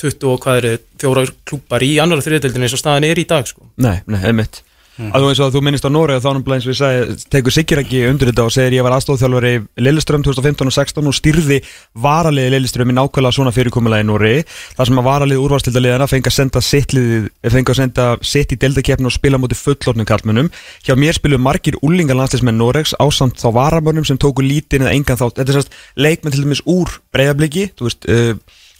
[0.02, 3.46] 20 og hvað eru fjóra klúpar í annar þriðdeldin eins og staðan er í dag
[3.46, 3.68] sko.
[3.78, 4.62] Nei, nei, einmitt
[5.10, 7.30] að þú veist að þú minnist á Nóri og þá náttúrulega eins og ég segi
[7.32, 11.16] tekur Sigur ekki undir þetta og segir ég var aðstofþjálfari Lilleström 2015 og 16 og
[11.16, 11.58] styrði
[12.04, 14.32] varaliði Lilleström í nákvæmlega svona fyrirkomulagi í Nóri
[14.76, 18.60] þar sem að varalið úrvalstildaliðina fengi að senda sitt liðið, fengi að senda sitt í
[18.62, 20.50] deildakeppinu og spila mútið fullornum kallmönnum
[20.86, 25.38] hjá mér spiluðu margir úlingalandslismenn Noregs ásamt þá varamönnum sem tóku lítinn eða engan þátt,
[25.40, 28.34] þetta er sérst leikmenn til dæmis úr breyðabliki, þú veist uh,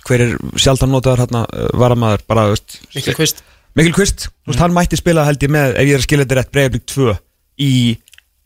[0.07, 4.61] hver er sjálftan notaður hérna uh, varamæður, bara, veist Mikkel Kvist Mikkel Kvist, þú veist,
[4.61, 7.15] hann mætti spila held ég með, ef ég er að skilja þetta rétt, breyðablík 2
[7.63, 7.75] í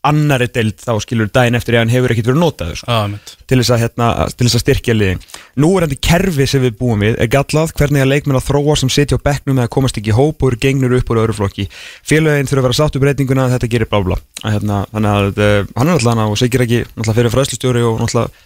[0.07, 3.59] annari deild þá skilur daginn eftir ég hann hefur ekkert verið notaður sko, mitt til
[3.59, 5.21] þess að, hérna, til þess að styrkja liðin.
[5.59, 7.17] Nú er þetta kerfi sem við búum við.
[7.23, 7.73] Er gallað?
[7.79, 10.51] Hvernig að leikmenn að þróa sem sitja á bekknum eða komast ekki í hóp og
[10.51, 11.67] eru gengnur upp úr öðru flokki?
[12.07, 15.71] Félagin þurfa að vera sátt um breytinguna þetta gerir blá að, hérna, þannig að uh,
[15.79, 18.45] hann er alltaf og segir ekki náttúrulega fyrir fræðslustjóri og náttúrulega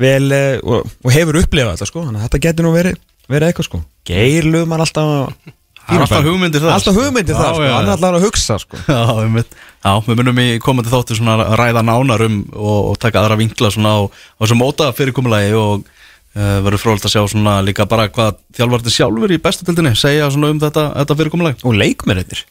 [0.00, 2.04] vel uh, og, og hefur upplifað þetta sko.
[2.08, 3.00] Þannig að þetta getur nú verið,
[3.30, 3.82] verið eitthvað sko.
[4.10, 5.56] Geirluð mann alltaf
[5.88, 8.82] alltaf hugmyndir það Alltaf hugmyndir Já, það sko, hann er alltaf að hugsa sko.
[8.90, 9.00] Já,
[9.36, 9.54] við,
[9.84, 13.72] já, við munum í komandi þáttu að ræða nánar um og, og taka aðra vinkla
[13.72, 13.96] á,
[14.42, 17.24] þessu móta fyrirkomulagi og uh, verður frólægt að sjá
[17.66, 22.44] líka bara hvað þjálfartin sjálfur í bestu tildinni segja um þetta, þetta fyrirkomulagi og leikmennir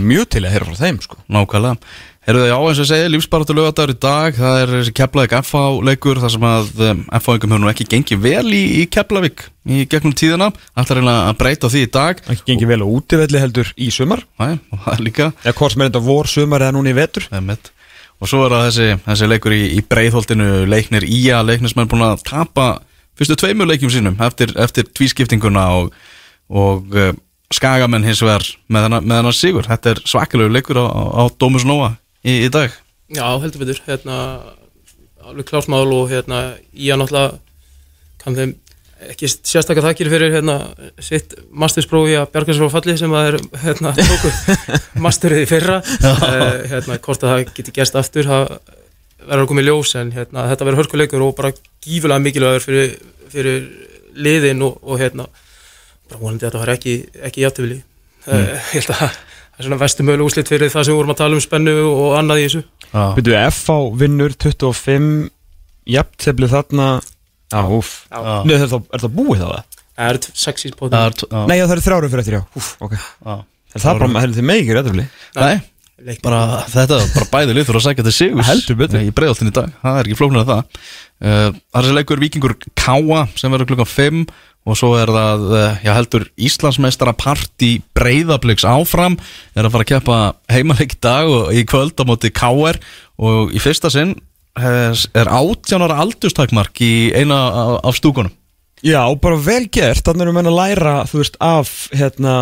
[0.00, 1.20] Mjög til að heyra frá þeim sko.
[1.28, 1.76] Nákvæmlega
[2.30, 4.36] Herðu þau á eins og ég segi, lífsbaratu lögadagur í dag?
[4.36, 8.52] Það er Keflavík FH leikur þar sem að um, FH-ingum hefur nú ekki gengið vel
[8.54, 10.46] í, í Keflavík í gegnum tíðina.
[10.78, 12.20] Ætlar reyna að breyta því í dag.
[12.30, 14.22] Ekki gengið vel á útivelli heldur í sumar.
[14.38, 15.26] Það er líka.
[15.42, 17.26] Eða hvort sem er þetta vor, sumar eða núna í vetur.
[17.34, 17.72] Einmitt.
[18.22, 22.22] Og svo er það þessi, þessi leikur í, í breiðholtinu leiknir Ía, leiknismenn búin að
[22.28, 22.68] tapa
[23.18, 25.90] fyrstu tveimur leikjum sínum eftir, eftir tvískiptinguna og,
[26.46, 27.10] og uh,
[27.50, 29.66] skagamenn hins vegar með hennar, sigur.
[29.66, 32.74] Þetta er svakalegu leikur á, á, á Dómus Nóa í, í dag.
[33.10, 34.16] Já, heldur betur, hérna
[35.24, 37.38] alveg klásmál og hérna ég náttúrulega
[38.20, 38.56] kann þeim
[39.10, 40.56] ekki sérstaklega þakkir fyrir hérna
[41.00, 44.32] sitt mastersprófi að á falli sem að er hérna tóku
[45.00, 48.44] masterið í fyrra uh, hérna hvort að það geti gerst aftur það
[49.20, 51.52] verður að koma í ljós en hérna þetta verður hörkuleikur og bara
[51.84, 52.92] gífulega mikilvægur fyrir,
[53.32, 53.64] fyrir
[54.20, 55.28] liðin og, og hérna
[56.10, 56.96] bara vonandi að þetta var ekki,
[57.30, 58.28] ekki játtifili mm.
[58.28, 59.18] uh, held að það er
[59.66, 62.40] svona vestu möguleg úslit fyrir það sem við vorum að tala um spennu og annað
[62.42, 62.62] í þessu.
[63.18, 65.10] Byrju, FH vinnur 25
[65.96, 66.88] jafntefli þarna.
[67.50, 67.92] Já, úf.
[68.46, 69.80] Nei, er það, er það búið það?
[70.00, 72.68] Það er sex í það spótum Nei, já, það eru þrjáru fyrir eftir, já Úf,
[72.86, 72.94] ok.
[72.96, 73.34] Já.
[73.74, 75.06] Er það bara, heldur þið megin jafntefli?
[76.00, 76.38] Nei, bara
[76.72, 79.02] þetta bara bæði lið fyrir að segja til sigus Heldur betur.
[79.04, 80.78] í breiðholtinu í dag, það er ekki flóknir að það.
[81.20, 84.22] Uh, Það er þessi leikur Víkingur Káa sem verður klukkan 5
[84.68, 89.16] og svo er það, uh, já heldur Íslandsmeistara parti breiðabliks áfram
[89.56, 90.18] er að fara að keppa
[90.52, 92.76] heimaleik í dag og í kvöld á móti Káar
[93.20, 94.12] og í fyrsta sinn
[94.60, 97.38] eh, er átjánara aldurstakmark í eina
[97.80, 98.32] af- stúkunum.
[98.84, 100.00] Já, bara vel gert.
[100.06, 102.34] Þannig erum við að læra, þú veist, af hérna,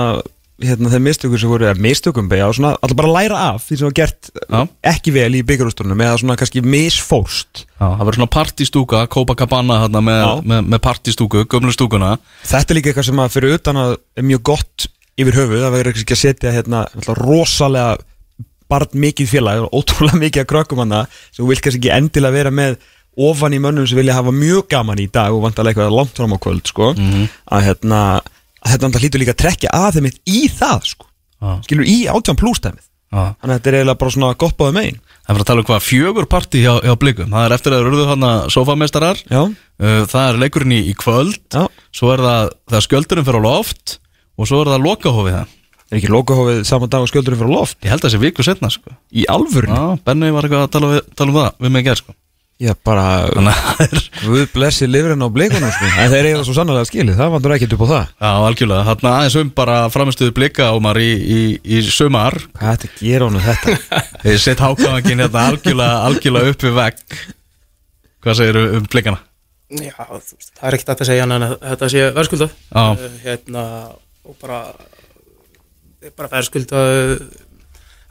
[0.59, 3.79] hérna þeim mistökum sem voru eða mistökum beigja og svona, alltaf bara læra af því
[3.79, 4.61] sem var gert Já.
[4.91, 7.65] ekki vel í byggarústunum eða svona kannski misfórst.
[7.79, 12.17] Það verður svona partistúka, Copacabana þarna með, með, með partistúku, gömlu stúkuna.
[12.43, 14.89] Þetta er líka eitthvað sem að fyrir utan að er mjög gott
[15.19, 16.85] yfir höfuð það verður ekki að setja hérna
[17.19, 17.99] rosalega
[18.69, 22.55] barn mikið félag ótrúlega mikið að krökkum hana sem þú vilt kannski ekki endilega vera
[22.55, 22.79] með
[23.19, 26.35] ofan í mönnum sem vilja hafa mjög gaman í dag og vantarlega eitthvað langt fram
[26.35, 28.35] á kvöld sko, að hérna að
[28.67, 31.07] þetta hlýtur líka að trekja að þeim í það sko,
[31.39, 31.51] Já.
[31.67, 33.23] skilur í átján plústæmið Já.
[33.41, 34.99] þannig að þetta er eiginlega bara svona gott báðum megin.
[35.29, 37.31] Það er að tala um hvað fjögur partí hjá, hjá blikum.
[37.33, 40.95] Það er eftir að það eru hann að sofamestarar uh, Það er leikurinn í, í
[40.97, 41.39] kvöld.
[41.53, 43.99] Já, Svo er það þegar skjöldurinn fyrir á loft
[44.39, 45.55] Og svo er það lokahófið það
[45.89, 47.79] er ekki lokahófið saman dag og skjöldurinn fyrir á loft?
[47.81, 48.93] Ég held að þessi viku setna sko.
[49.09, 52.01] í alvörinu, Já, Benni var eitthvað að tala, við, tala um það Við mig ger
[52.03, 52.13] sko.
[52.59, 55.91] Já bara Þannig að það er Guð blessi lifrin á blikunum sko.
[56.03, 59.15] en þeir það svo sannlega skilið, það vandur ekkert upp á það Já, algjörlega Þarna
[59.19, 63.79] aðeins um bara framistuðu blika Ómar í, í, í sumar Hvað þetta gera honum þetta?
[64.25, 67.19] Þeir sett hákáðangin hérna algjörlega, algjörlega upp við vegg
[68.19, 69.23] Hvað segir um blikana?
[69.69, 73.11] Já, það er ekkert að segja annað en að þetta sé verðskulda Já.
[73.27, 73.65] hérna,
[74.25, 74.63] og bara
[76.17, 76.81] bara verðskulda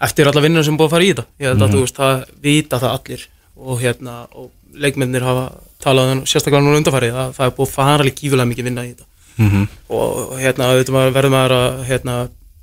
[0.05, 1.97] eftir alla vinnuna sem er búið að fara í þetta ég held að þú veist,
[1.97, 3.25] það vita það allir
[3.57, 5.49] og hérna, og leikmennir hafa
[5.83, 8.85] talað um, sérstaklega núna undarfæri það, það er búið að fara alveg gífulega mikið vinna
[8.85, 9.07] í þetta.
[9.37, 9.65] Mm -hmm.
[9.93, 12.15] og hérna, auðvitað maður verður maður að hérna,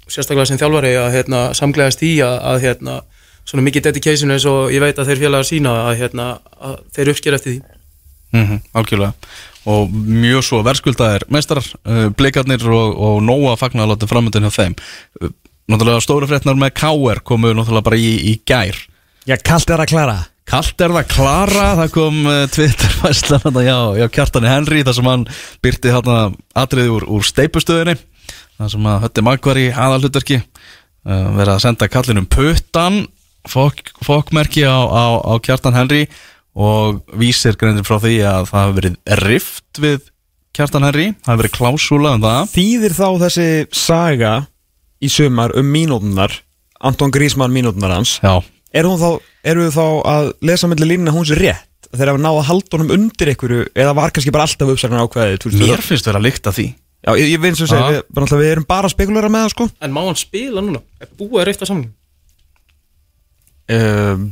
[0.09, 2.97] sérstaklega sem þjálfari að hérna, samgleðast í að, að hérna,
[3.45, 6.27] svona mikið dedication eins og ég veit að þeir félagar sína að, hérna,
[6.61, 7.63] að þeir uppsker eftir því.
[8.35, 9.13] Mm algjörlega.
[9.65, 14.51] Og mjög svo verðskuldaðir meistarar, uh, blikarnir og, og nóa fagnar að láta framöndin hjá
[14.51, 14.75] þeim.
[15.23, 15.31] Uh,
[15.71, 18.77] náttúrulega stóru fréttnar með KR komu náttúrulega bara í, í gær.
[19.25, 24.07] Já, kallt er að klara Kalt er það klara, það kom uh, Twitter-fæslan hjá, hjá
[24.13, 25.25] Kjartani Henry þar sem hann
[25.65, 26.17] byrti hérna
[26.61, 27.95] atriði úr, úr steipustöðinni
[28.59, 33.01] þar sem að hötti Magvar í aðalhutverki uh, verið að senda kallinum puttan
[33.49, 36.05] fokk- fokkmerki á, á, á Kjartan Henry
[36.55, 40.05] og vísir greinir frá því að það hafi verið rift við
[40.55, 42.53] Kjartan Henry, það hafi verið klásúla um það.
[42.53, 44.35] Þýðir þá þessi saga
[45.03, 46.37] í sumar um mínútunar
[46.85, 48.19] Anton Grísmann mínútunar hans?
[48.23, 48.39] Já,
[48.75, 49.09] er hún þá,
[49.53, 52.77] eru við þá að lesa milli línuna hún sér rétt þegar að náða að halda
[52.79, 56.49] honum undir einhverju eða var kannski bara alltaf uppsaknar ákveðið þú mér finnst vera líkt
[56.51, 56.67] að því
[57.05, 57.71] Já, ég, ég veit sem Já.
[57.75, 60.17] segja, við, bara náttúrulega við erum bara að spekulera með það sko En má hann
[60.17, 60.81] spila núna?
[61.05, 61.91] Er búið að reyfta samling?
[63.75, 64.25] um,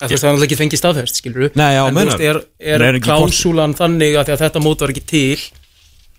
[0.00, 1.48] Þú veist, það er náttúrulega ekki fengið staðfest, skilur du?
[1.60, 2.14] Nei, já, En þú meinar.
[2.16, 2.38] veist, er,
[2.72, 5.42] er, er klásúlan þannig að, því að þetta mót var ekki til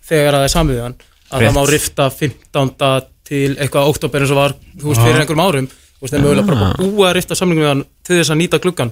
[0.05, 1.47] þegar að það er samviðan að Rétt.
[1.47, 2.73] það má rifta 15.
[3.31, 5.69] til eitthvað oktober eins og var, þú veist, fyrir einhverjum árum
[6.01, 6.75] Veist, það er mögulega bara Ah.
[6.81, 8.91] búið að rifta samlingum við hann til þess að nýta gluggan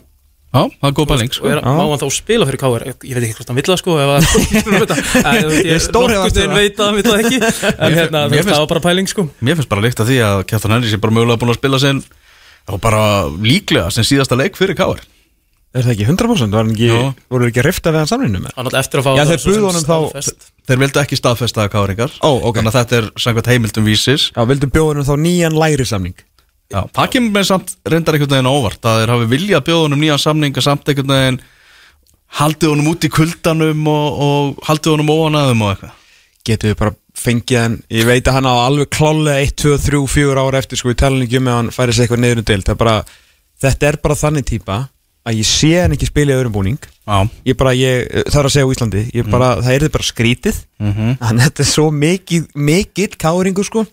[0.50, 1.46] Já, það er góð bæling og sko.
[1.50, 1.70] er, Já.
[1.78, 3.92] má hann þá spila fyrir KR ég, ég veit ekki hvort hann vill það sko
[4.00, 6.56] að, Ég er veginn um það.
[6.58, 7.40] veit að hann vill það ekki
[7.86, 10.18] en hérna, veist, finnst- það var bara pæling sko Mér finnst bara líkt að því
[10.26, 12.02] að Kjartan Henry sé bara mögulega búin að spila sinn
[12.70, 15.02] og bara líklega sem síðasta leik fyrir Káar
[15.70, 16.50] Er það ekki 100%?
[16.50, 16.88] Var hann ekki,
[17.30, 18.54] voru ekki að rifta við hann samlinu með?
[18.58, 20.48] hann átti eftir að fá Já, það þeir svo sem buðu honum þá- staðfest.
[20.66, 22.56] Þeir vildu ekki staðfesta að Káringar Ó, ok.
[22.58, 26.18] Þannig að þetta er samkvæmt heimildum vísis Já, vildu bjóða hann þá nýjan læri samning
[26.70, 30.04] Já, það kemur með samt reyndar einhvern veginn óvart að þeir hafi viljað bjóða honum
[30.04, 31.40] nýjan samning að samt einhvern veginn
[32.40, 35.96] haldið honum út í kuldanum og, og haldið honum óanaðum og eitthvað.
[36.46, 37.80] Getum við bara fengið hann?
[37.90, 41.02] Ég veit að hann á alveg klálega 1, 2, 3, 4 ára eftir sko, ég
[41.02, 42.96] tala ekki um að hann færi sig eitthvað niður um bara,
[43.60, 44.78] Þetta er bara þannig típa
[45.28, 46.78] að ég sé hann ekki spila í öðrum búning.
[47.50, 50.62] Ég bara, ég, það er að segja á Íslandi bara, Það er bara skrítið.
[50.80, 51.18] Mhm.
[51.18, 53.84] Þannig að þetta er svo mikið, mikill káringu sko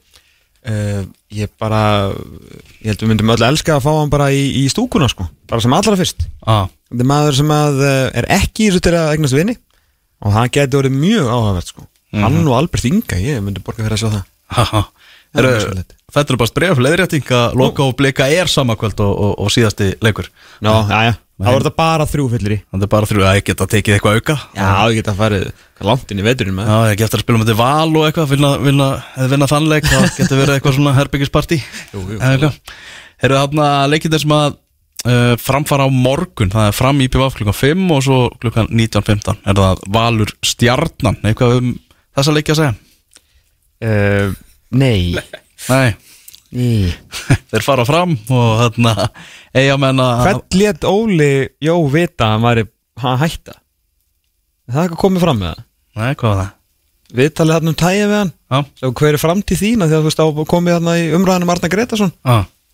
[0.70, 1.02] uh,
[1.34, 1.80] Ég bara
[2.80, 5.28] Ég held við myndum öll elska að fá hann bara í, í stúkuna sko.
[5.50, 6.26] Bara sem allra fyrst.
[6.46, 9.56] Ah, Þetta er maður sem að uh, er ekki í til að eignast vini.
[10.24, 11.86] Og það getur orðið mjög áhugavert sko.
[12.16, 14.86] Hann og Albert Inga, ég myndi borga fyrir að sjá það.
[15.36, 15.82] Er.
[16.14, 19.90] Þetta er bara breyf leðrétting að loka og blika er samakvöld og, og, og síðasti
[20.00, 20.30] leikur?
[20.64, 22.58] Já, já Það voru þetta bara þrjú fyllir í.
[22.72, 24.36] Þannig er bara þrjú að ég geta tekið eitthvað auka.
[24.56, 25.48] Já, ég geta farið
[25.84, 28.30] langt inn í veturinn með Já, ég geta að spila með þetta val og eitthvað
[28.32, 32.52] vinna, vinna, eða vinna þann leik þá getur verið eitthvað svona herbyggisparti Jú, jú.
[33.20, 36.52] Herru þarna leikið sem að uh, framfara á morgun?
[36.52, 41.20] Það er fram í PVF klukkan 5 og svo klukkan 19.15 er það Valur Stjarnan?
[41.20, 41.70] Eitthvað um
[42.16, 42.74] þessa leiki að segja?
[43.84, 44.32] Uh,
[44.76, 45.12] Nei.
[45.68, 45.92] Nei,
[46.56, 46.90] Nei
[47.50, 48.94] þeir fara fram og þarna
[49.56, 51.30] eiga menn að Hvern let Óli
[51.62, 52.66] Jó vita að hann væri
[53.02, 53.56] hann hætta?
[54.66, 55.64] Er Það er eitthvað komið fram með það?
[55.96, 56.52] Nei, hvað var það?
[57.16, 58.30] Við talið hann um tæja við hann.
[58.80, 62.12] Svo hver er framtíð þína þegar þú veist á komið hann í umræðanum Arna Gretarsson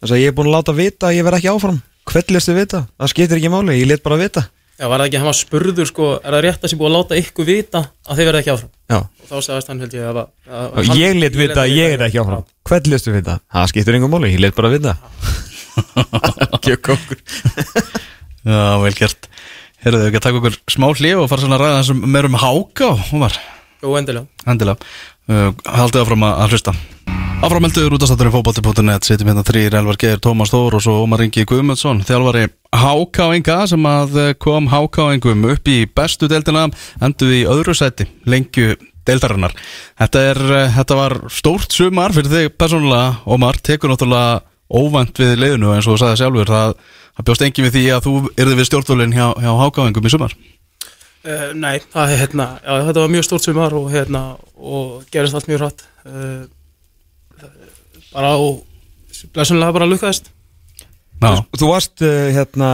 [0.03, 1.77] Þess að ég er búin að láta vita að ég verð ekki áfram.
[2.11, 2.81] Hvern lestu vita?
[2.99, 4.43] Það skiptir ekki máli, ég let bara vita
[4.81, 6.89] Já, var það ekki að hann var spurður sko, er það rétt að sé búið
[6.89, 8.71] að láta ykkur vita að þið verða ekki áfram?
[8.89, 8.97] Já.
[9.03, 12.05] Og þá sagðist hann held ég að, að, Og ég let vita að ég er
[12.09, 12.47] ekki áfram.
[12.71, 13.37] Hvern lestu vita?
[13.53, 14.97] Það skiptir engum máli, ég let bara vita.
[16.67, 17.21] Gjökk okkur.
[18.43, 19.29] Já, vel gert.
[19.83, 22.29] Herru þau ekki að taka okkur smá hlið og fara svona að ræða þessum meir
[22.29, 23.39] um háka Ómar
[23.83, 24.29] Jú, endilega.
[24.47, 24.79] Endilega,
[25.27, 26.75] uh, haldið áfram að, hlusta.
[27.43, 31.25] Áframeldur út af státturinn fótbolti.net Sittum hérna þrýr, Elvar Geir, Tómas Þór og svo Ómar
[31.25, 32.45] Ingi Guðmundsson Þjálfari
[32.79, 36.69] Hákáinga sem að eh, kom Hákáingum upp í bestu deildina
[37.03, 39.59] Enduð í öðru sæti, lengju deildarinnar.
[39.99, 45.35] Þetta, er, eh, þetta var stórt sumar fyrir þig persónulega Ómar, tekur náttúrulega óvænt við
[45.43, 46.55] leiðinu eins og þú sagði sjálfur.
[46.55, 46.79] Það,
[47.19, 50.39] það bjóst engin við því að þú yrði við stjórnvölinn hjá, hjá Hákáingum í sumar
[51.23, 54.23] Uh, nei, það hérna, já, þetta var mjög stórt sumar og hérna,
[54.59, 55.85] og gerist allt mjög hratt.
[56.03, 56.49] Uh,
[58.13, 58.39] bara á,
[59.35, 60.33] blessunlega bara lukkaðist.
[61.23, 62.69] Já, Þú varst uh, hérna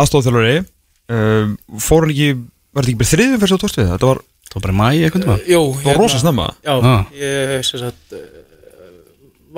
[0.00, 1.50] aðstofþjálfari uh,
[1.84, 2.28] Fór hann ekki,
[2.72, 3.90] var þetta ekki bara þriðum fyrst á það?
[3.90, 6.72] Þetta var, það var bara í mæ eitthvað Uh, jú, það var rosa snemma Já,
[6.80, 7.02] Ah.
[7.20, 8.22] ég sem sagt, uh,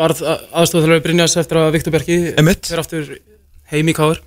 [0.00, 3.12] varð aðstofþjálfur Brynjas eftir að Viktor Bergi fyrir aftur
[3.70, 4.18] heim í Káur.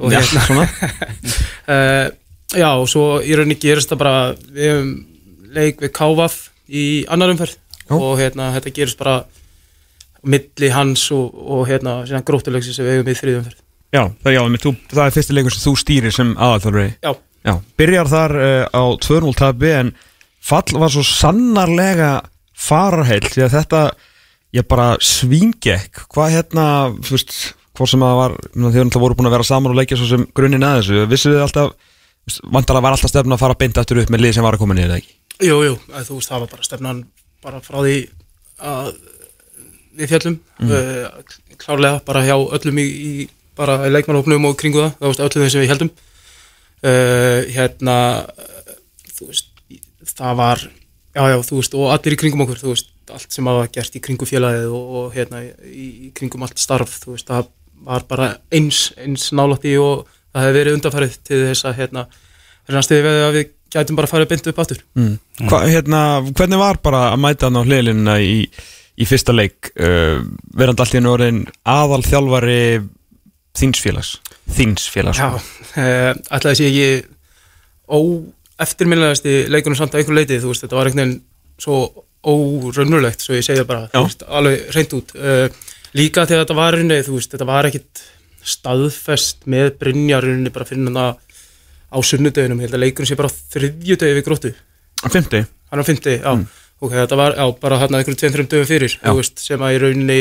[0.00, 2.10] Og Já, hérna, svona uh,
[2.56, 4.14] já, og svo í rauninni gerist það bara,
[4.50, 4.92] við hefum
[5.54, 6.38] leik við Kávaf
[6.68, 7.58] í annar umferð.
[7.90, 7.96] Já.
[7.98, 9.16] og hérna, þetta gerist bara
[10.22, 13.64] milli hans og, og hérna, síðan gróttulegsi sem við hefum í þriðum umferð.
[13.90, 16.92] Já, það, já, þú, það er fyrsti leikur sem þú stýrir sem aðalþjálfari.
[17.02, 19.94] Já, Já, byrjar þar uh, á 2-0 tabi en
[20.44, 22.10] fall var svo sannarlega
[22.52, 23.84] fararheill því að þetta
[24.56, 26.04] ég bara svíngekk.
[26.12, 26.66] Hvað hérna,
[27.00, 27.36] þú veist
[27.78, 30.66] hvað sem að var, alltaf voru búin að vera saman og leikja svo sem grunninn
[30.66, 31.72] að þessu, vissu þið alltaf
[32.52, 34.62] vantar að var alltaf stefn að fara beint aftur upp með lið sem var að
[34.64, 37.02] koma niður eða ekki jú, jú, að þú veist, það var bara stefnan
[37.40, 37.96] bara frá því
[38.70, 38.90] að
[40.00, 41.54] við fjallum mm.
[41.60, 45.54] klárlega bara hjá öllum í, í bara leikmannhópnum og kringu það, það veist, öllum þeim
[45.54, 45.92] sem við heldum
[46.84, 47.96] uh, hérna
[49.16, 49.50] þú veist,
[50.12, 53.48] það var já, já, þú veist, og allir í kringum okkur, þú veist, allt sem
[53.50, 57.30] hafa gert í kringu félagið og, og hérna, í, í kringum allt starf, þú veist,
[57.30, 57.50] það
[57.86, 62.04] var bara eins, eins nálægt í og það hefði verið undanfarið til þess að hérna,
[62.68, 64.82] hérna stiði við að við gætum bara farið beint upp aftur.
[64.98, 65.12] mm.
[65.46, 68.34] Hva, hérna, Hvernig var bara að mæta hann á hliðlinna í,
[68.98, 70.18] í fyrsta leik uh,
[70.58, 72.60] verandi allt í enn orðin aðal þjálfari
[73.58, 74.12] þíns félags
[74.54, 76.90] þíns félags Já, uh, ætlaði sé ekki
[77.90, 81.18] óeftirminnilegasti leikunum samt að einhver leiti, þú veist, þetta var einhvern veginn
[81.60, 81.80] svo
[82.20, 85.14] óraunulegt, svo ég segja bara, veist, alveg reynd út.
[85.16, 85.46] Uh,
[85.96, 88.02] líka þegar þetta var rauninni, þú veist, þetta var ekkit
[88.44, 91.00] staðfest með Brynjarunni bara fyrir hann
[91.90, 94.54] á sunnudeginum, ég held að leikunum sé bara þriðjudegi við gróttu,
[95.10, 96.46] Fymti hann á fymti, já, Mm.
[96.80, 99.60] ok, þetta var, já, bara hann að einhverjum tveim, þreim dögum fyrir, þú veist, sem
[99.60, 100.20] að í rauninni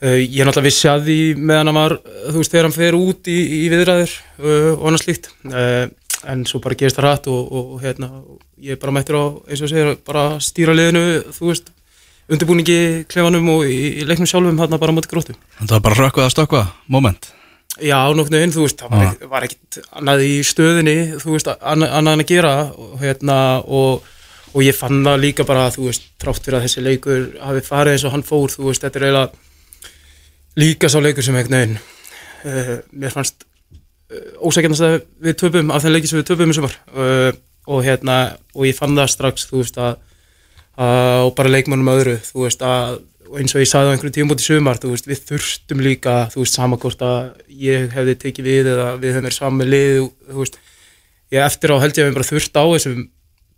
[0.00, 1.94] Uh, ég náttúrulega vissi að því meðan hann var,
[2.32, 5.26] þú veist, þegar hann fer út í, í viðræður uh, og annað slíkt.
[5.44, 5.90] Uh,
[6.32, 8.08] en svo bara gerist það rætt og, og, og hérna,
[8.64, 11.02] ég er bara mættur á eins og segir, bara stýra liðinu
[11.36, 11.68] þú veist,
[12.30, 12.78] undirbúningi
[13.10, 15.34] klefanum og í, leiknum sjálfum hann bara móti gróttu.
[15.58, 17.32] Það var bara rökkvað að stökkva, moment.
[17.80, 21.94] Já, nokkuð einn, þú veist, það ekki, var ekkit annað í stöðinni, þú veist, annað,
[22.00, 24.08] en að gera og hérna, og,
[24.50, 27.96] og ég fann það líka bara, þú veist, trátt fyrir að þessi leikur hafi farið
[27.96, 29.46] eins og hann fór, þú veist, þetta er eiginlega
[30.60, 31.78] líka sá leikur sem einhvern veginn,
[32.50, 36.58] uh, mér fannst uh, ósækjandast að við töpum af þeim leiki sem við töpum í
[36.58, 37.30] sumar uh,
[37.70, 38.20] og hérna,
[38.56, 40.02] og ég fann það strax, þú veist, að,
[40.78, 43.00] að og bara leikmannum öðru, þú veist, að
[43.30, 45.82] og eins og ég sagði á einhverju tíum út í sumar, þú veist, við þurftum
[45.84, 47.30] líka, þú veist, sama hvort að
[47.62, 50.60] ég hefði tekið við eða við verið saman með lið, þú veist,
[51.30, 53.08] ég eftir á held ég að við bara þurft á þessum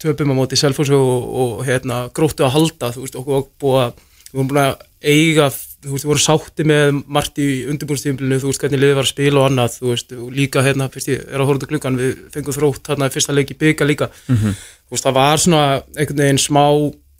[0.02, 3.84] töpum á móti Selfossu og, og hérna, gróttu að halda, þú veist, okkur var búið
[3.86, 8.40] að, við vorum búin að eiga, þú veist, við vorum sátti með margt í undirbúrstíðumlinu,
[8.42, 11.12] þú veist, hvernig liðið var að spila og annað, þú veist, og líka hérna, fyrst
[11.14, 14.10] ég er að horfa út á klukkan, við fengum þrótt hérna fyrsta leiki bygga líka,
[14.26, 15.62] þú veist, það var svona
[15.96, 16.64] einhvern veginn smá,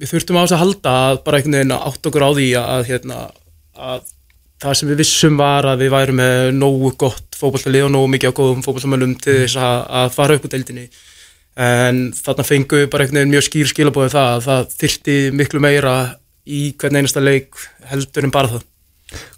[0.03, 2.83] við þurftum á þess að halda að bara einhvern veginn átt okkur á því að,
[2.91, 3.21] hérna,
[3.79, 4.03] að
[4.63, 8.35] það sem við vissum var að við værum með nógu gott fótballtalið og nógu mikið
[8.35, 10.85] á góðum fótballtamönnum til þess að, að fara upp úr deildinni.
[11.63, 15.63] En þarna fengum við bara einhvern veginn mjög skýr skilabóðið það að það þyrfti miklu
[15.63, 15.95] meira
[16.49, 17.59] í hvern einasta leik
[17.91, 18.69] heldur en bara það.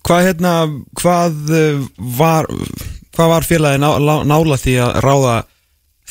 [0.07, 0.53] Hvað hérna,
[1.01, 1.81] hvað uh,
[2.19, 2.47] var
[3.15, 5.35] var félagi ná, lá- nála því að ráða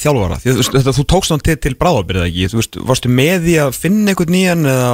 [0.09, 2.49] að, þú, þú tókst hann til, til bráðabyrða ekki?
[2.51, 4.91] Þú veist, varstu með því að finna einhvern nýjan eða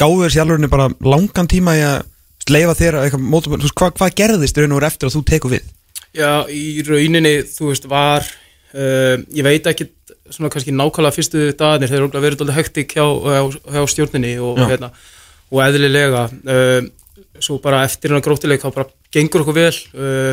[0.00, 3.78] gáðu þér sjálfurinni bara langan tíma í að leifa þér að eitthvað mótum, þú veist,
[3.78, 5.68] hvað, hvað gerðist raun og veru eftir að þú tekur við?
[6.12, 9.88] Já, í rauninni, þú veist, var uh, ég veit ekki
[10.32, 14.60] svona kannski nákvæmlega fyrstu dagarnir þeir eru verið alltaf hektik hjá, hjá, hjá stjórninni og,
[14.70, 14.92] hérna,
[15.52, 16.78] og eðlilega uh,
[17.42, 20.32] svo bara eftir hennar gróttileik þá bara gengur okkur vel uh,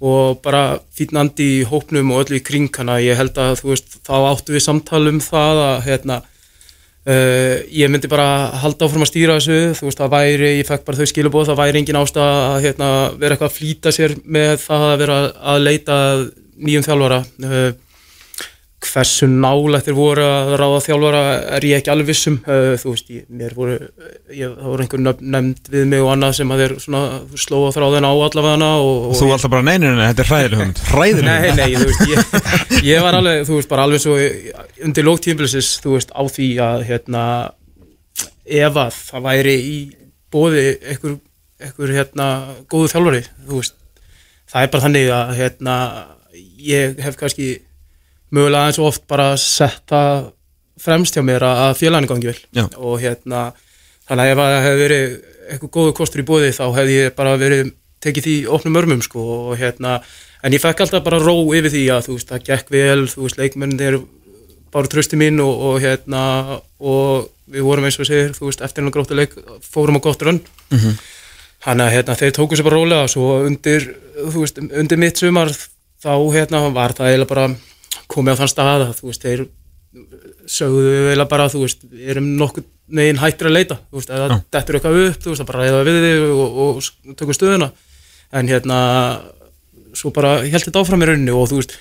[0.00, 2.98] og bara fínn andi í hópnum og öllu í kring hana.
[3.04, 6.22] Ég held að þú veist, þá áttu við samtal um það að hérna
[7.00, 9.72] Uh, ég myndi bara halda áfram að stýra þessu.
[9.78, 12.88] Þú veist það væri, ég fekk bara þau skilubóð það væri engin ástæð að hérna,
[13.22, 15.16] vera eitthvað að flýta sér með það að vera
[15.54, 15.96] að leita
[16.60, 17.20] nýjum þjálfara.
[17.40, 17.70] Uh,
[18.80, 21.20] hversu nálættir voru að ráða þjálfara
[21.56, 25.70] er ég ekki alveg vissum uh, þú veist, ég, voru ég, það voru einhver nefnd
[25.74, 27.02] við mig og annað sem að þeir svona
[27.44, 31.30] slóa þráðina á allavega og, og Þú var alltaf bara neyninu, þetta er hræðileg Hræðileg
[31.30, 34.18] Nei, nei, þú veist, ég, ég var alveg, þú veist, bara alveg svo
[34.88, 37.24] undir lóktímbilsis, þú veist, á því að, hérna,
[38.48, 39.78] ef að það væri í
[40.32, 41.18] bóði einhver,
[41.60, 42.30] einhver, hérna,
[42.70, 43.76] góðu þjálfari, þú veist,
[44.50, 45.80] það er bara þannig að, hérna,
[46.64, 47.58] ég hef kannski
[48.34, 50.02] mögulega eins og oft bara setta
[50.80, 52.38] fremst hjá mér að félaginu gangi vel.
[52.56, 52.64] Já.
[52.76, 53.50] og hérna,
[54.08, 55.18] þannig að ef að það hefði verið
[55.50, 59.24] eitthvað góðu kostur í bóði þá hefði ég bara verið tekið því opnum örmum sko
[59.50, 59.98] og hérna
[60.40, 63.26] en ég fekk alltaf bara ró yfir því að þú veist það gekk vel, þú
[63.26, 63.98] veist leikmennin þeir
[64.72, 66.22] bara trösti mín og, og hérna
[66.78, 69.34] og við vorum eins og segir þú veist eftir hennar gróttuleik
[69.66, 70.40] fórum á gott rönn.
[71.60, 75.50] Þannig að hérna, þeir tóku sér bara rólega svo undir, þú veist, undir mitt sumar
[76.00, 77.48] þá hérna var það eiginlega bara
[78.10, 79.46] komið á þann stað að þú veist þeir
[80.50, 84.60] sögðu eiginlega bara þú veist erum nokkuð neginn hættir að leita þú veist, eða þetta
[84.60, 86.80] er eitthvað upp, þú veist, að bara reyða við þig og, og,
[87.10, 87.70] og tökum stöðuna.
[88.38, 88.78] En hérna
[89.98, 91.76] svo bara held þetta áfram í rauninni og þú veist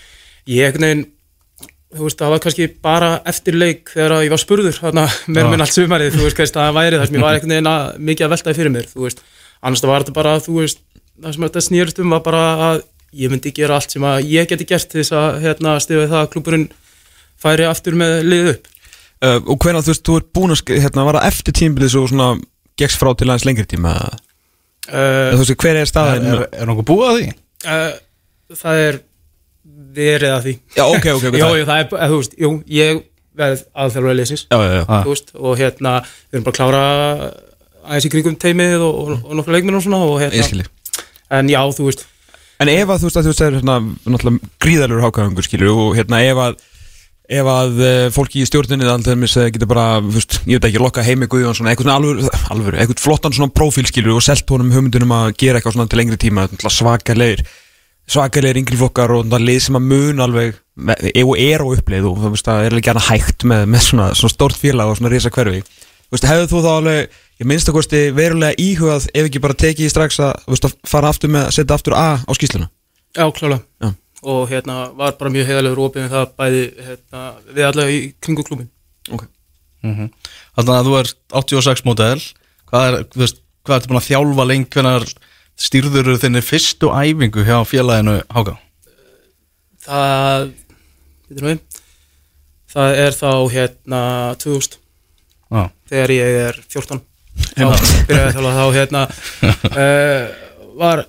[0.49, 1.07] ég einhvern veginn
[1.89, 5.49] þú veist, það var kannski bara eftir leik þegar að ég var spurður, þarna, mér
[5.49, 7.89] minn allt sumarið, þú veist, hvað það væri þar sem ég var einhvern veginn að,
[8.09, 9.23] mikið að veltaði fyrir mér, þú veist.
[9.59, 10.83] Annars það var þetta bara, þú veist
[11.19, 12.83] það sem þetta snýrist um var bara að
[13.15, 16.19] ég myndi gera allt sem að ég geti gert til þess að hérna, stifa það
[16.23, 16.67] að klúburinn
[17.39, 18.67] færi aftur með lið upp.
[19.19, 22.05] Uh, Og hvernig þú veist, þú ert búin að hérna, var það eftir tímbilið svo
[22.07, 22.29] svona
[22.79, 23.95] gegst frá til aðeins lengri tíma?
[24.89, 26.27] Eða uh, þú veist, hver er Er, staðin?
[26.33, 27.29] er, er nokkuð búið að því?
[27.73, 28.99] uh, það er
[29.99, 30.53] verið að því.
[30.77, 33.01] Já, ok, ok, ok Jó, það er, eða, þú veist, jú, ég
[33.39, 34.83] veð aðþjálfur leysins Já, já, já.
[35.03, 36.83] Þú veist, og hérna við erum bara að klára
[37.89, 40.65] aðeins í kringum teimið og, og, og nokkru leikminn og svona og hérna,
[41.39, 42.05] en já, þú veist
[42.59, 46.19] En ef að þú veist að þú að hérna, náttúrulega gríðalur hákaðungur skilur og hérna
[46.27, 46.57] ef að
[47.29, 51.29] ef að uh, fólki í stjórninni alltaf getur bara, veist, ég veit ekki, lokka heimi
[51.29, 55.35] Guðjón svona, eitthvað svona alvöru, eitthvað flottan svona prófíl skilur og selt honum hugmyndunum að
[55.43, 57.45] gera eitthvað svona til lengri tíma svakalegir,
[58.09, 60.57] svakalegir yngri flokkar og það lið sem að mun alveg
[61.13, 63.85] e- og er á uppleið og þú veist að er alveg gana hægt með, með
[63.91, 65.61] svona, svona stórt félag og svona risa hverfi
[66.09, 69.93] hefðu þú þá alveg, ég minnst að kosti verulega íhugað ef ekki bara tekið í
[69.93, 72.69] strax að, þú veist, að fara aftur með, setja aftur A á skýsluna
[73.15, 73.63] Já, klálega.
[73.81, 73.93] Já.
[74.23, 78.45] og hérna var bara mjög heiðalegur opið með það bæði hérna, við allavega í kringu
[78.47, 78.69] klubin
[79.09, 79.29] okay.
[79.81, 81.11] Þannig að þú er
[81.41, 82.19] 86 model
[82.69, 84.69] Hvað er, þú veist, hvað ertu búin að þjálfa lengi?
[84.75, 85.05] Hvenar
[85.59, 88.59] stýrður þinni fyrstu æfingu hjá félaginu Háka?
[89.89, 90.49] það
[91.29, 91.61] við.
[92.69, 94.01] Það er þá hérna
[94.41, 94.77] 2000
[95.49, 97.08] Já, þegar ég er 14 þá
[97.59, 99.05] byrjaði að þjálfa þá hérna
[99.69, 100.21] uh,
[100.83, 101.05] var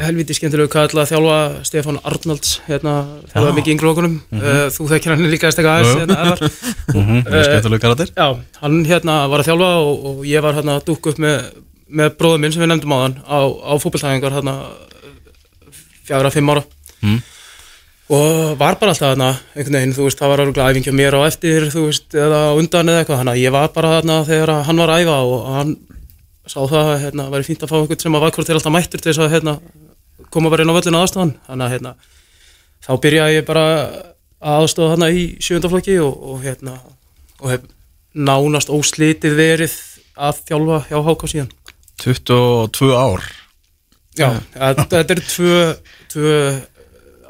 [0.00, 2.94] helviti skemmtilegu kall að þjálfa Stefán Arnalds hérna,
[3.32, 6.52] þjálfaði mikið yngri okkurum uh, þú þekkir hann líka eitthvað aðeins hérna,
[6.94, 8.14] mhm, það er skemmtilega karakter.
[8.14, 8.28] Já,
[8.62, 11.50] hann hérna var að þjálfa og, og ég var hérna að dúkka upp með,
[12.00, 14.56] með bróðum minn sem við nefndum á hann á, á fótballtæðingar hérna
[16.06, 16.64] fjagra, fimm ára.
[17.02, 17.22] Mm.
[18.14, 21.20] og var bara alltaf hérna einhvern veginn, þú veist, það var örgulega æfingja mér á
[21.26, 24.82] eftir, þú veist, eða undan eða eitthvað, þannig að ég var bara hérna þegar hann
[24.82, 25.72] var að æfa og hann
[26.46, 28.74] sá það að hérna, væri fínt að fá einhvern sem að var hvort til alltaf
[28.74, 29.54] mættur til þess að hérna,
[30.32, 31.92] koma bara inn á völlinu aðstofan, þannig að hérna,
[32.82, 33.66] þá byrjaði ég bara
[34.42, 36.74] að aðstofa þarna í sjöndaflokki og, og hérna,
[37.42, 37.68] og hef
[38.12, 39.76] nánast óslitið verið
[40.18, 41.54] að þjálfa hjá HK síðan.
[42.02, 43.24] 22 ár.
[44.18, 45.60] Já, þetta er tvö,
[46.12, 46.34] tvö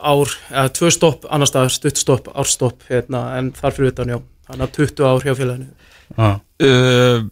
[0.02, 4.18] ár, eða tvö stopp annar staðar, stutt stopp, árstopp hérna, en þar fyrir utan, já,
[4.48, 5.68] þannig að 20 ár hjá félaginu.
[6.16, 6.30] Já,
[6.66, 7.28] uh,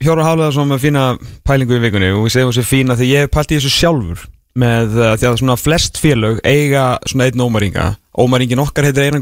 [0.00, 1.06] Hjóra Hafleðarsson með fína
[1.44, 4.22] pælingu í vikunni og við segjum þessi fína því ég hef pælt í þessu sjálfur
[4.60, 7.90] með uh, því að svona flest félög eiga svona einn ómaringa.
[8.16, 9.20] Ómaringin okkar heitir Einar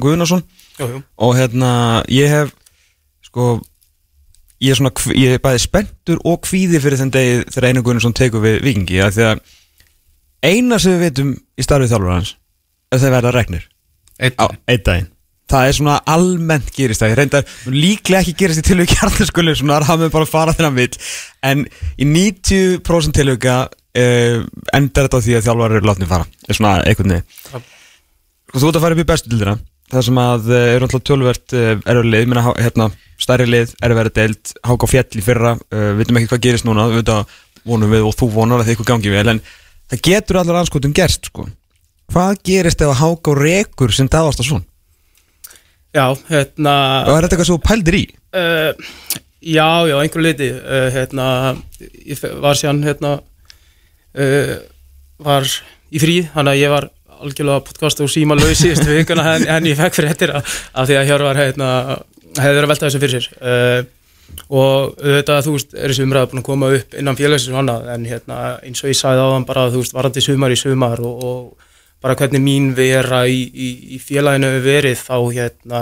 [0.79, 0.87] já,
[1.18, 1.70] og hérna
[2.09, 2.55] ég hef
[3.26, 3.59] sko
[4.62, 8.16] ég er svona, ég er bæði spenntur og kvíði fyrir þenn degi þegar Einar Guðnason
[8.16, 9.43] tekur við vikingi að því að
[10.49, 12.35] eina sem við veitum í starfið þjálfur hans
[12.95, 13.68] er þeir verða regnir
[14.18, 15.11] einn daginn
[15.51, 17.12] það er svona almennt gerist það.
[17.12, 20.78] Ég reyndar líklega ekki gerist í tilvík hjartaskulli svona að hafa bara fara þegar hann
[20.78, 21.01] vill.
[21.51, 21.64] En
[21.96, 24.44] í 90% tilvíka uh,
[24.76, 26.28] endar þetta á því að þjálfar eru látni fara.
[26.49, 27.42] Er svona einhvern veginn.
[27.49, 27.64] Ja.
[28.55, 31.55] þú ert að fara upp í bestu dildina það sem að uh, eru alltaf tölvert
[31.57, 35.53] uh, erfið lið, minna, hérna, stærri lið erfið verið deild, háka á fjall í fyrra.
[35.72, 36.90] Uh, við veitum ekki hvað gerist núna.
[36.92, 37.36] Við veitum
[37.68, 39.40] vonum við og þú vonar að það eitthvað gangi vel en
[39.88, 41.46] það getur allar anskotum gerst sko.
[42.12, 44.66] hvað gerist ef að háka á rekur sem dáðast að svona
[45.99, 46.74] já hérna
[47.09, 48.05] Og er þetta eitthvað svo pældir í?
[48.38, 48.70] uh,
[49.38, 51.26] Já, já, einhver leiti uh, hérna,
[51.78, 53.12] ég var síðan hérna
[54.18, 54.55] uh,
[55.22, 55.46] var
[55.94, 56.88] í frí, þannig að ég var
[57.18, 60.99] algjörlega podcast og síma laus síðustu vikuna en, en ég fekk fyrir þetta af því
[60.99, 61.68] að Hjörvar hérna,
[62.38, 63.78] hefði verið að velta þessu fyrir sér uh,
[64.53, 67.88] og auðvitað þú veist, er þessi umræða búin að koma upp innan félagsins og annað
[67.94, 71.01] en hérna, eins og ég sagði á hann bara þú veist, varandi sumar í sumar
[71.01, 71.68] og, og
[72.03, 75.80] bara hvernig mín vera í, í, í félaginu hefur verið þá hérna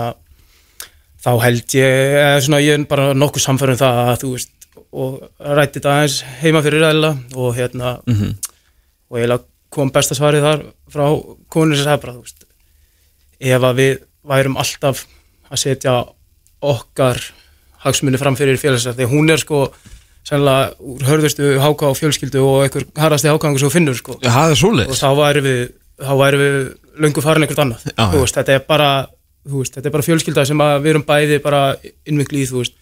[1.21, 4.53] þá held ég, eða svona ég er bara nokkuð samfærum það að þú veist
[4.97, 5.17] og
[5.57, 8.35] rætti þetta aðeins heima fyrir ræðila og hérna Mhm.
[9.09, 10.61] og eiginlega kom besta svarið þar
[10.93, 11.05] frá
[11.53, 12.45] konur sem sagði bara þú veist
[13.39, 13.97] ef að við
[14.27, 15.03] værum alltaf
[15.51, 15.95] að setja
[16.61, 17.19] okkar
[17.83, 19.67] hagsmunni fram fyrir félagslega því hún er sko
[20.27, 24.31] sennilega úr hörðustu háka á fjölskyldu og einhver harrasti hákangur sem þú finnur sko Já,
[24.33, 25.61] það er og svoleiðis þá væri við
[26.01, 26.57] þá væri við
[27.03, 27.85] löngu farin einhvert annað.
[27.93, 28.05] Já.
[28.13, 28.89] veist, þetta er bara
[29.47, 31.61] veist, þetta er bara fjölskylda sem við erum bæði bara
[32.07, 32.77] innvikli í, þú veist.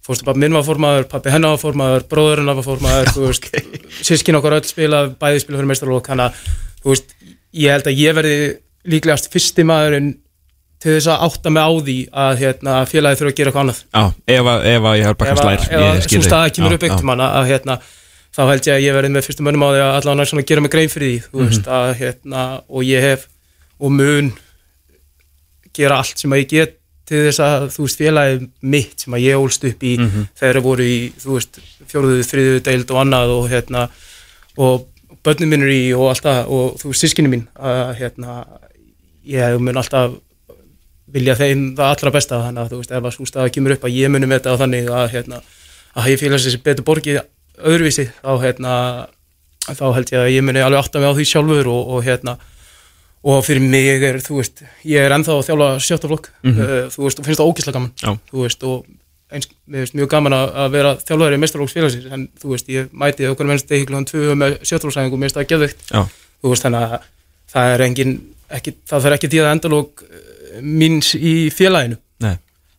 [0.00, 3.50] Fórstu pappi minn var formaður, pappi hennar var formaður bróðurinn var formaður, veist.
[4.00, 6.40] Sískin okkar öll spila, bæði spila fyrir meistarlók þannig
[6.88, 7.04] að,
[7.60, 8.40] ég held að ég verði
[8.90, 10.14] líklegast fyrsti maðurinn
[10.80, 13.80] til þess að átta mig á því að hérna, félagi þurfa að gera eitthvað annað.
[13.92, 17.08] Já, ef að, ég har bara ef slær ef að svo staða kemur upp einhvern
[17.10, 17.76] mann að hérna,
[18.40, 20.64] þá held ég að ég verði með fyrstum mönnum á því að allavega svona gera
[20.64, 23.26] mig grein fyrir því þú veist að hérna og ég hef
[23.80, 24.30] og mun
[25.76, 26.76] gera allt sem að ég get
[27.10, 30.62] til þess að þú veist félagið mitt sem að ég ólst upp í þegar þeir
[30.64, 31.60] voru í þú veist
[31.90, 33.84] fjóruðu, þriðu deild og annað og hérna
[34.56, 34.86] og
[35.26, 38.40] börnum minnur í og alltaf og þú veist sískinni mín að hérna
[39.26, 40.16] ég mun alltaf
[41.10, 43.84] vilja þeim það allra besta þannig að þú veist ef að svo staða kemur upp
[43.88, 45.42] að ég muni með þetta á þannig að hérna
[45.98, 47.20] að ég félags þessi betur borgið
[47.66, 48.76] öðruvísi þá hérna
[49.68, 52.36] þá held ég að ég muni alveg átta mig á því sjálfur og, og hérna
[53.20, 57.04] og fyrir mig er, þú veist, ég er ennþá að þjála sjötta flokk, uh, þú
[57.04, 58.14] veist, og finnst það ógislega gaman, Já.
[58.30, 58.86] þú veist, og
[59.30, 62.94] eins, mér finnst mjög gaman að, að vera þjálfæri í meistarflokksfélagsins, en þú veist, ég
[62.96, 66.00] mæti okkur mennst degi klukkan tvö með sjötta flokksæðingu, mér finnst það Já,
[66.40, 67.08] þú veist, þannig að
[67.52, 68.16] það er engin,
[68.56, 70.04] ekki, það fer ekki því að endalók
[70.64, 72.00] míns í félaginu.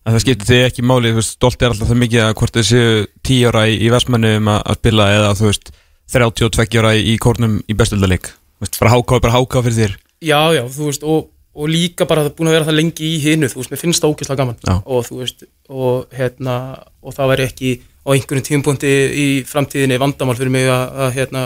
[0.01, 2.55] En það skiptir þig ekki máli, þú veist, stolt er alltaf það mikið að hvort
[2.57, 2.93] þið séu
[3.27, 5.73] 10 ára í, í Vestmannum að, að spila eða þú veist
[6.11, 9.93] 32 ára í, kórnum í bestöldarleik Þú veist, bara háká er bara háká fyrir þér.
[10.21, 13.21] Já, já, þú veist, og, og líka bara það búin að vera það lengi í
[13.23, 14.59] hinu, þú veist, mér finnst það ógeðslega gaman.
[14.61, 14.75] Já.
[14.85, 16.57] og þú veist, og hérna
[17.01, 21.43] og það væri ekki á einhverjum tímpunkti í framtíðinni vandamál fyrir mig að, að hérna,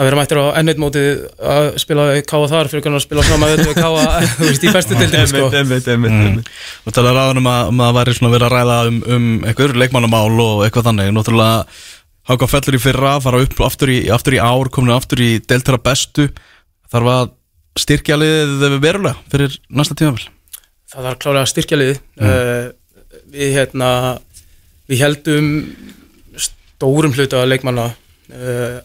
[0.00, 1.04] að vera mættir á ennveit móti
[1.52, 4.04] að spila káa þar fyrir að spila sama við káa,
[4.38, 5.46] þú veist, í bestu dildinni, sko.
[5.52, 6.50] einmitt, einmitt, einmitt.
[6.88, 9.80] Og tala ráðum að, um að það væri svona verið að ræða um, um eitthvað
[9.84, 11.14] leikmannamál og eitthvað þannig.
[11.16, 11.64] Náttúrulega
[12.30, 15.80] Háka fellur í fyrra, fara upp aftur í, aftur í ár, komin aftur í deltara
[15.82, 16.28] bestu.
[16.92, 17.32] Þarf að
[17.80, 20.28] styrkja liðið verulega fyrir næsta tímafél
[20.90, 22.66] það var klálega að styrkja liði uh,
[23.30, 23.90] við hérna
[24.90, 25.50] við heldum
[26.40, 28.80] stórum hluta leikmanna uh,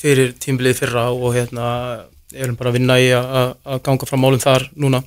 [0.00, 1.68] fyrir tímbilið fyrra og hérna
[2.34, 3.54] erum bara að vinna í að-
[3.86, 5.02] ganga frá málum þar núna.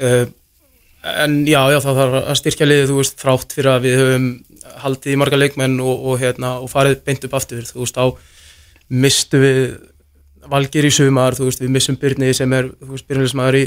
[0.00, 0.26] Uh,
[1.06, 4.28] en já, já, það þarf að styrkja liðið, þú veist, þrátt fyrir að við höfum
[4.82, 8.06] haldið í marga leikmenn og, og hérna, og farið beint upp aftur, þú veist, á
[8.88, 9.60] mistu við
[10.46, 12.68] Valgir í sumar, þú veist, við missum Byrni sem er,
[13.08, 13.64] byrjulismæður í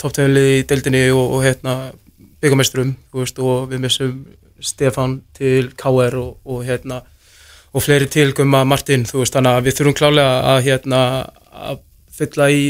[0.00, 1.74] topptöðunliði í deildinni og, og hérna
[3.20, 4.14] veist, og við missum
[4.64, 7.02] Stefan til KR og, og hérna,
[7.74, 11.00] og fleiri til Gumma Martin, þú veist, þannig að við þurfum klálega að hérna,
[11.70, 11.82] að
[12.14, 12.62] fylla í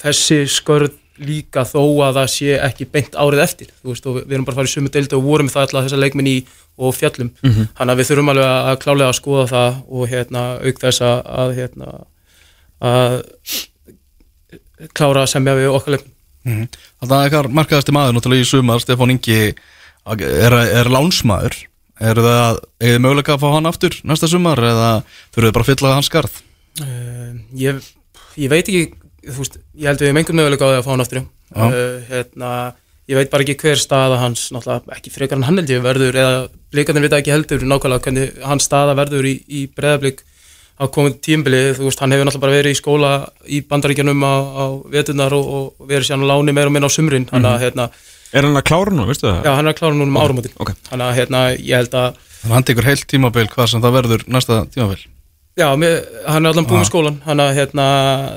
[0.00, 4.36] þessi skörð líka þó að það sé ekki beint árið eftir, þú veist, og við
[4.36, 6.36] erum bara að í sumu deildi og vorum það alltaf þessa leikminn í
[6.78, 10.78] og fjallum, þannig að við þurfum alveg að klálega að skoða það og hérna auk
[10.84, 11.88] þess að, að hérna
[12.78, 13.16] að
[14.94, 16.14] klára að semja við okkar leikmenn.
[17.02, 19.40] Þannig að eitthvað markaðasti maður náttúrulega í sumar, Stefán Ingi.
[20.08, 21.58] Er, er lánsmaður
[21.98, 24.90] Er það, eða möguleika að fá hann aftur næsta sumar eða
[25.34, 26.36] þurfið bara að fylla hans skarð?
[26.78, 27.80] Uh, ég,
[28.38, 28.82] ég veit ekki,
[29.26, 31.24] þú veist, ég held við um einhvern möguleika á því að fá hann aftur.
[31.56, 31.72] Uh,
[32.06, 32.52] hérna,
[33.10, 36.18] ég veit bara ekki hver staða hans, náttúrulega ekki frekar en hann held ég verður,
[36.22, 40.22] eða blikarnir vita ekki heldur nákvæmlega hvernig hans staða verður í, í breðablík
[40.78, 43.12] á komið tímbili, þú veist, hann hefur náttúrulega bara verið í skóla
[43.48, 46.94] í bandaríkjanum á, á veturnar og, og verið síðan á láni meira og minna á
[46.94, 47.88] sumrin, hann að, hérna,
[48.32, 49.44] Er hann að klára nú, veistu það?
[49.46, 50.72] já, hann er að klára núna um áramótin, ok.
[50.90, 53.94] hann að, hérna, ég held að, Þannig að hann tekur heilt tímabil hvað sem það
[53.96, 55.00] verður næsta tímabil.
[55.58, 55.96] Já, mér,
[56.28, 57.86] hann er allan búinn með skólan hann að, hérna,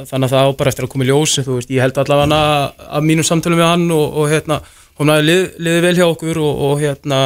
[0.10, 2.40] þannig að það á bara eftir að koma í ljós þú veist, ég held allavega
[2.40, 4.58] að, að mínum samtölum við hann og, og hérna,
[4.98, 7.20] hún hafi lið, liðið vel hjá okkur og, og hérna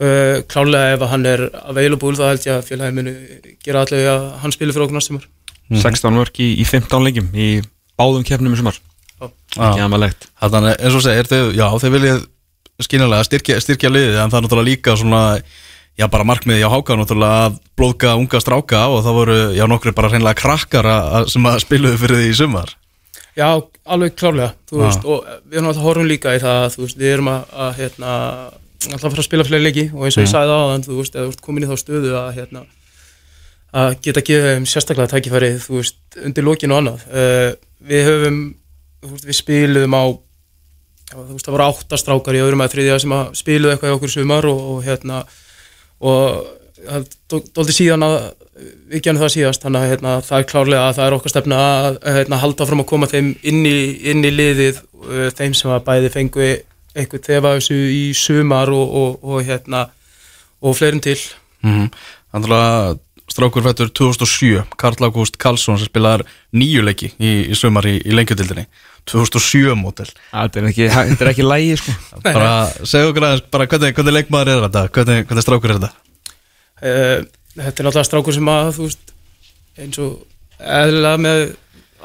[0.00, 3.16] uh, klálega ef að hann er available þá held ég að félagið muni
[3.64, 5.26] gera allavega að hann spili fyrir okkur næstumar
[5.70, 7.50] 16 mörg í, í 15 leikjum í
[8.00, 8.78] báðum keppnum í sumar
[9.20, 12.20] Ekki aðmalegt Þannig að eins og segir, þeir, já þeir viljið
[12.80, 15.22] skynjulega styrkja, styrkja liðið en það er náttúrulega líka svona
[16.00, 19.92] já bara markmiði á Háka náttúrulega að blóðka unga stráka og það voru já nokkri
[19.92, 22.72] bara hreinlega krakkar að, að- sem að spiluðu fyrir því í sumar.
[23.36, 23.46] Já,
[23.86, 27.52] alveg klárlega, veist, og við erum alltaf horfum líka í það, veist, við erum að,
[27.66, 28.14] að hérna,
[28.90, 31.18] alltaf að fara að spila fleiri leiki og eins og ég sagði það þú veist,
[31.20, 32.62] eða komin í þá stöðu að, hérna,
[33.84, 37.04] að geta gefið þeim sérstaklega tækifæri, þú veist, undir lokinu og annað.
[37.12, 37.48] Uh,
[37.92, 38.40] við höfum,
[39.08, 40.04] veist, við spiluðum á,
[41.10, 43.96] þú veist, það voru átta strákar í öðrum að þriðja sem að spiluðu eitthvað í
[43.98, 45.22] okkur sumar og, og hérna,
[46.00, 46.20] og
[46.80, 47.08] það
[47.56, 48.18] dóldi síðan að
[48.90, 51.60] við genum það síðast, þannig að hérna, það er klárlega að það er okkar stefna
[51.60, 53.76] að hérna, halda fram að koma þeim inn í,
[54.10, 56.48] inn í liðið uh, þeim sem að bæði fengu
[56.90, 59.86] eitthvað þefa þessu í sumar og, og, og hérna
[60.60, 61.18] og fleirin til
[61.62, 61.92] mm -hmm.
[62.30, 62.98] Þannig að
[63.40, 68.12] strákur fættur 2007 Karl Ágúst Karlsson sem spilaðar nýju leiki í, í sumar í, í
[68.12, 68.66] lengjutildinni
[69.08, 71.94] 2007 mótel Þetta er ekki, þetta er ekki lægi sko.
[72.26, 72.52] Bara
[72.84, 74.84] segja okkur aðeins bara hvernig, hvernig leikmaður er þetta?
[74.96, 75.92] Hvernig, hvernig strákur er þetta?
[76.80, 77.16] Uh,
[77.56, 79.14] þetta er náttúrulega strákur sem að þú veist
[79.80, 80.12] eins og
[80.60, 81.44] eðlilega með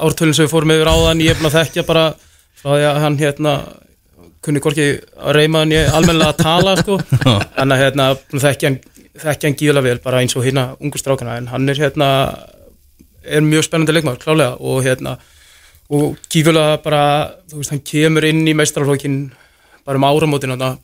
[0.06, 2.06] ártölun sem við fórum yfir áðan ég er búin að þekkja bara
[2.62, 3.56] frá því að hann hérna
[4.46, 7.00] kunni hvorki að reyma hann ég almennilega að tala sko.
[7.58, 8.84] Þannig að hérna þekkja hann
[9.22, 12.10] þekkja hann gíðlega vel bara eins og hérna ungu strákana en hann er hérna
[13.26, 15.16] er mjög spennandi leikmaður klálega og hérna
[15.96, 17.02] og gífulega bara
[17.50, 19.20] þú veist hann kemur inn í meistaraflokkin
[19.86, 20.76] bara um áramótin uh,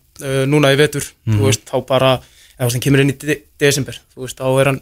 [0.48, 2.12] núna í vetur þú veist þá bara
[2.60, 4.82] eða hann kemur inn í de desember þú veist þá er hann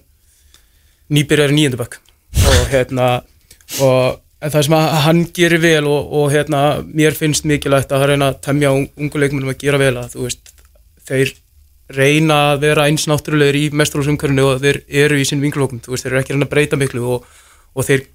[1.10, 2.00] nýbyrjar í nýjöndabökk
[2.46, 3.08] og hérna
[3.82, 8.04] og en það sem að hann gerir vel og, og hérna mér finnst mikilvægt að
[8.04, 10.54] það reyna að temja un- ungu leikmennum að gera vel að þú veist
[11.10, 11.34] þeir
[11.94, 16.06] reyna að vera eins náttúrulegir í mestralúsumkörinu og þeir eru í sín vinglókum, þú veist,
[16.06, 17.26] þeir eru ekki reyna að breyta miklu og,
[17.74, 18.06] og þeir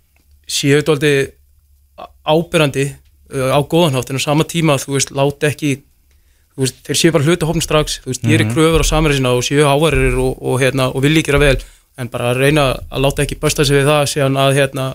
[0.46, 1.14] séu dóldi
[2.24, 5.72] ábyrrandi uh, á góðanhátt en á sama tíma þú veist, láti ekki
[6.54, 9.34] þú veist, þeir séu bara hluti hófn strax þú veist, gerir kröfur á samverði sína
[9.34, 11.56] og séu ávarir og, og, hérna, og vilji gera vel
[11.98, 14.86] en bara að reyna að láta ekki bösta sig við það síðan að hérna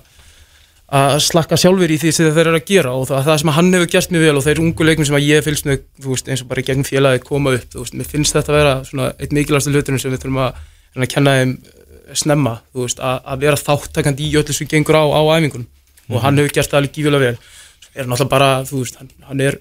[0.89, 3.73] að slakka sjálfur í því sem þeir eru að gera og það, það sem hann
[3.75, 6.49] hefur gert mjög vel og þeir ungu leiknum sem ég fylgst með, veist, eins og
[6.49, 9.73] bara gegn félagi koma upp, þú veist, mér finnst þetta að vera svona eitt mikilvægstu
[9.75, 10.63] hlutunum sem við þurfum að,
[10.97, 14.97] að kenna þeim eh, snemma, þú veist, að, að vera þáttakandi í öllu sem gengur
[14.97, 15.69] á, á æfingunum.
[16.09, 17.49] Og hann hefur gert það alveg gífilega vel.
[17.83, 19.59] Svo er náttúrulega bara, þú veist, hann, hann er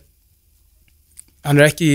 [1.44, 1.90] hann er ekki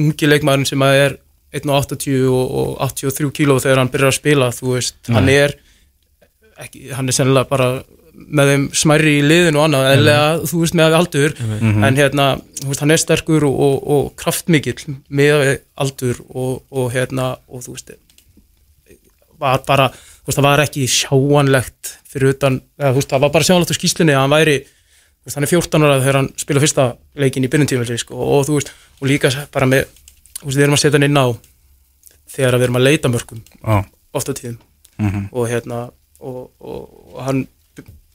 [0.00, 1.16] ungi leikmaðurinn sem að er
[1.60, 5.56] 1.80 og, og 83 kíló þegar hann byrjar að spila, þú veist, hann er
[6.60, 7.70] ekki, hann er sennilega bara
[8.14, 10.18] með þeim smærri í liðinu og annað eða
[10.50, 11.34] þú veist með aldur.
[11.86, 12.26] En hérna,
[12.60, 17.64] þú veist, hann er sterkur og, og, og kraftmikill með aldur og, og hérna og
[17.66, 17.92] þú veist
[19.40, 23.32] var bara, þú veist, það var ekki sjáanlegt fyrir utan, eða, þú veist, það var
[23.36, 26.28] bara sjáanlegt á skýslunni að hann væri þú veist, hann er 14 ára þegar hann
[26.40, 26.86] spila fyrsta
[27.20, 29.86] leikin í byrjuntímil sko, og þú veist, og líka bara með
[30.40, 31.26] þú veist, við erum að setja hann inn á
[32.34, 33.80] þegar við erum að leita mörgum Já,
[34.20, 34.60] ofta tíðum.
[35.32, 35.86] Og hérna
[36.20, 36.82] og, og,
[37.14, 37.46] og hann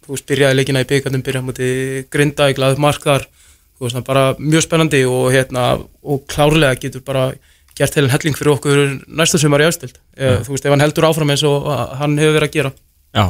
[0.05, 1.69] þú veist, byrjaði leikina í byggandum, byrjaði múti
[2.13, 3.27] grinda í glaðið mark þar.
[3.75, 7.31] Þú veist, hann bara mjög spennandi og hérna og klárlega getur bara
[7.75, 8.77] gert heilin helling fyrir okkur
[9.19, 12.37] næsta sumar í aðstild þú veist, ef hann heldur áfram eins og uh, hann hefur
[12.37, 12.71] verið að gera.
[13.15, 13.25] Já,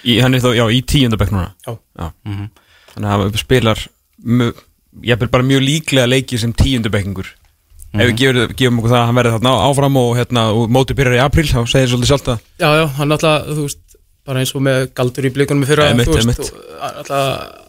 [0.00, 1.50] í, hann er þá, já, í tíundabæk núna.
[1.66, 2.08] Já.
[2.94, 3.84] Þannig að hann spilar
[5.04, 7.28] ég er bara mjög líklega leiki sem tíundabækingur
[7.90, 10.98] Ef við gefum, gefum okkur það að hann verði þarna áfram og hérna, og mótið
[11.00, 13.89] byrjar í apríl þá segir svolítið sjálft að já, já, hann alltaf, þú veist
[14.30, 17.66] bara eins og með galdur í blikunum í fyrra Einmitt, þú veist, alltaf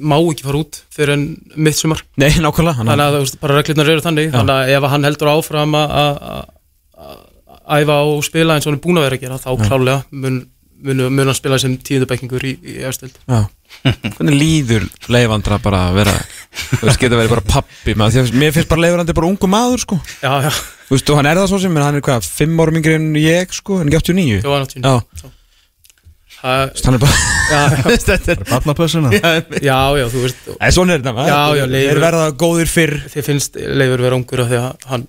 [0.00, 1.24] má ekki fara út fyrir en
[1.60, 4.30] mitt sumar Nei, nákvæmlega hann, þannig að þú veist, bara reglirnar eru þannig.
[4.32, 6.46] Þannig að ef hann heldur áfram að- að að-
[7.04, 9.98] að æfa og spila eins og hann er búin að vera að gera þá klálega
[10.10, 10.38] mun,
[10.82, 13.42] mun, mun hann spila sem tíundabækingur í, í efstild Já.
[13.84, 16.14] Hvernig líður leifandra bara að vera
[16.80, 19.46] Þú veist, geta verið bara pappi maður, því að Mér finnst bara leifandi bara ungu
[19.52, 20.00] maður sko.
[20.24, 20.50] Já, já,
[20.88, 22.96] Þú veist, og hann er það svo sem, en hann er hvað, fimm árum yngri
[22.98, 25.36] en ég sko, er ekki 89 það var náttúrulega Já, hann er bara já,
[26.40, 27.60] já,
[28.08, 29.10] Þetta er barnapössuna.
[29.60, 32.94] Já, já, þú veist svona er Já, já, Þeir Leifur- verða góðir fyrr.
[33.12, 35.08] Þið finnst Leifur vera ungur af því að hann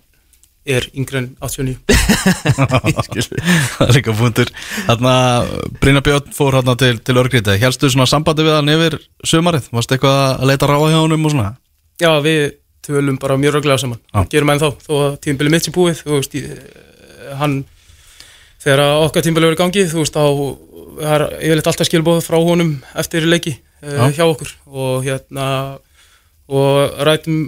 [0.71, 1.77] er yngri en 89
[2.61, 4.51] Það er eitthvað fundur.
[4.85, 5.13] Þarna,
[5.81, 9.71] Brynja Björn fór hérna til, til örgrita Helstu svona sambandi við hann yfir sumarið?
[9.73, 11.49] Varstu eitthvað að leita ráða hjá honum og svona?
[12.01, 12.41] Já, við
[12.85, 13.99] tölum bara mjög röglega saman.
[14.13, 14.21] Já.
[14.35, 16.61] gerum enn þá, þó að tímbili mitt sé búið þú veist, ég,
[17.41, 17.59] hann
[18.61, 20.23] þegar að okkar tímbili verið í gangi þú veist, þá
[21.01, 24.03] það er yfirleitt alltaf skilbóð frá honum eftir leiki uh, Já.
[24.19, 24.51] hjá okkur.
[24.71, 25.45] Og hérna
[26.51, 27.41] og rætum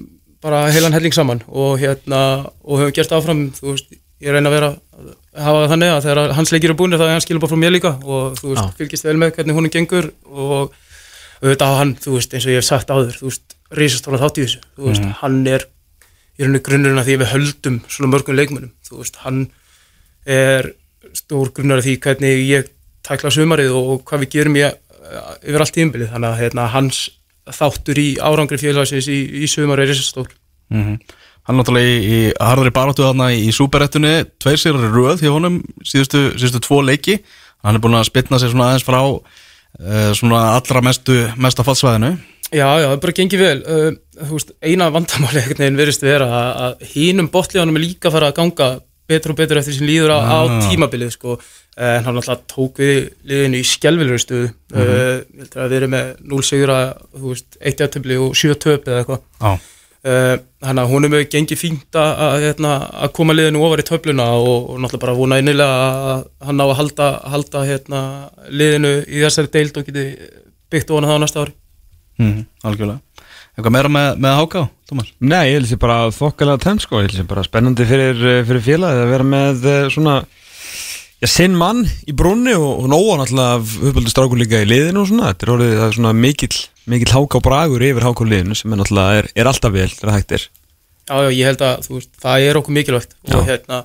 [0.43, 1.43] bara heilan helling saman.
[1.47, 2.21] Og hérna
[2.63, 3.93] og höfum gert áfram, þú veist,
[4.23, 7.05] ég reyna að vera að hafa það þannig að þegar hans leikir er búinir þá
[7.07, 7.93] er hann skilbóð frá mér líka.
[8.03, 8.77] Og þú veist, Já.
[8.79, 10.09] fylgist vel með hvernig honum gengur.
[10.29, 10.75] Og
[11.43, 14.39] auðvitað á hann, þú veist, eins og ég hef sagt áður þú veist, risastóla þátt
[14.39, 14.61] í þessu.
[14.77, 15.67] Þú veist, hann er
[16.33, 18.71] í rauninni grunnurinn að því við höldum svona mörgum leikmönnum.
[18.87, 19.43] Þú veist, hann
[20.23, 20.71] er
[21.13, 22.71] stór grunnur af því hvernig ég
[23.03, 24.79] tækla sumarið og, og hvað við gerum ég
[25.43, 27.01] yfir allt tímbilið, þannig að hérna, hans
[27.51, 30.31] þáttur í árangri félagsins í, í sumar er risastór.
[30.73, 30.97] Mm
[31.43, 36.21] Hann náttúrulega í, í harðari baráttu þarna í súperettunni Tveir sér röð hjá honum síðustu,
[36.39, 37.17] síðustu tvo leiki.
[37.67, 42.13] Hann er búin að spilna sig svona aðeins frá uh, Svona allra mestu mesta fallsvæðinu.
[42.53, 43.59] Já, já, það bara gengið vel.
[43.67, 48.07] Uh, þú veist, eina vandamáli einhvern veginn verist vera að, að hínum botlíðanum er líka
[48.07, 48.69] að fara að ganga
[49.11, 50.57] betur og betur eftir sem líður á, á Ah.
[50.69, 51.35] tímabilið sko.
[51.77, 55.93] En hann alltaf tók við liðinu í skelvilegur stuðu uh, ég heldur að við erum
[55.95, 56.79] með 0 sigra
[57.15, 59.23] þú veist, 1 játtöfli og 7 töp eða eitthvað.
[59.41, 59.53] Já,
[60.11, 60.35] uh,
[60.67, 62.75] hann að hún er með gengið fínt að, að, hérna,
[63.05, 66.65] að koma liðinu ofar í töfluna og, og náttúrulega bara vona innilega að hann á
[66.67, 68.03] að halda, halda hérna,
[68.51, 70.05] liðinu í þessari deild og geti
[70.73, 71.57] byggt ofan það á næsta ári.
[72.21, 73.01] Mm algjörlega.
[73.53, 75.09] Eitthvað meira með, með Háká, Tómas?
[75.21, 78.39] Nei, ég held sér bara þokkalega tenn sko, ég held sér bara spennandi fyrir, eh,
[78.47, 80.15] fyrir félagið að vera með eh, svona
[81.23, 85.09] já, sinn mann í brúnni og, og nóa náttúrulega uppöldu strákur líka í liðinu og
[85.09, 86.59] svona, þetta er orðið það er svona mikill,
[86.91, 90.35] mikill háká bragur yfir háká liðinu sem er náttúrulega er, er alltaf vel þegar hægt
[90.35, 90.47] er.
[91.03, 93.15] Já, já, ég held að þú veist, það er okkur mikilvægt.
[93.27, 93.79] Og, hérna,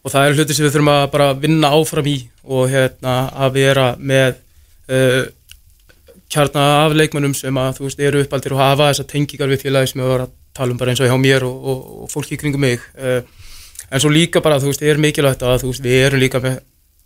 [0.00, 3.58] og það er hluti sem við þurfum að bara vinna áfram í og hérna, að
[3.58, 4.38] vera með
[4.92, 5.22] uh,
[6.32, 9.92] kjarna af leikmönnum sem að þú veist, eru uppaldir og hafa þessar tengingar við félagi
[9.92, 12.40] sem við varum að tala um bara eins og hjá mér og, og, og fólki
[12.40, 12.84] kringum mig.
[12.96, 13.20] Uh,
[13.90, 16.56] en svo líka bara, þú veist, er mikilvægt að þú veist, við erum líka með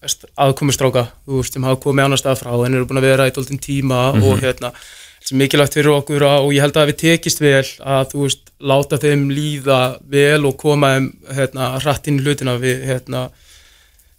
[0.00, 3.34] aðkomustráka, þú veist, sem hafa komið annar stað frá en eru búin að vera í
[3.36, 4.72] dóltinn tíma og hérna,
[5.20, 8.22] sem er mikilvægt fyrir okkur að, og ég held að við tekist vel að þú
[8.24, 12.56] veist, láta þeim líða vel og koma þeim hérna, hratt inn í hlutina.
[12.60, 13.26] Við hérna,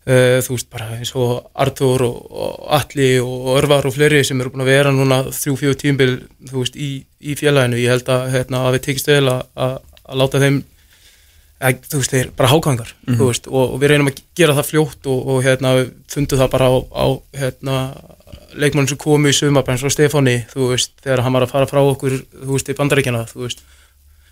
[0.05, 1.33] uh, þú veist, bara eins og
[1.65, 5.57] Artur og, og Atli og Örvar og fleiri sem eru búin að vera núna þrjú,
[5.63, 6.11] fjögur tímbil,
[6.51, 6.91] þú veist, í,
[7.21, 7.81] í félaginu.
[7.81, 10.61] Ég held að, hérna, að við tekist vel að, að, að láta þeim
[11.61, 15.11] þú veist, þeir bara hákangar þú veist, og, og við reynum að gera það fljótt
[15.11, 17.05] og, og hérna, við fundum það bara á, á
[17.41, 17.75] hérna,
[18.61, 21.81] leikmann sem komu í eins og Stefáni þú veist, þegar hann var að fara frá
[21.83, 23.63] okkur þú veist, í bandaríkjana, þú veist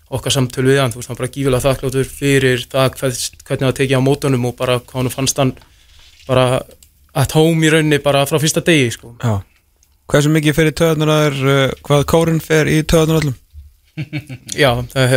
[0.10, 4.02] okkar samtölu við hann, þú veist, hann bara gífilega þakkláttur fyrir það hvernig það tekið
[4.02, 5.54] á mótunum og bara hvað hann fannst hann
[6.26, 6.48] bara
[7.18, 9.14] at home í rauninni bara frá fyrsta degi, sko.
[9.22, 9.40] Já.
[10.10, 13.38] Hversu mikið fyrir töðunar að er uh, hvað kórin fer í töðunar öllum?
[14.64, 15.16] Já, það,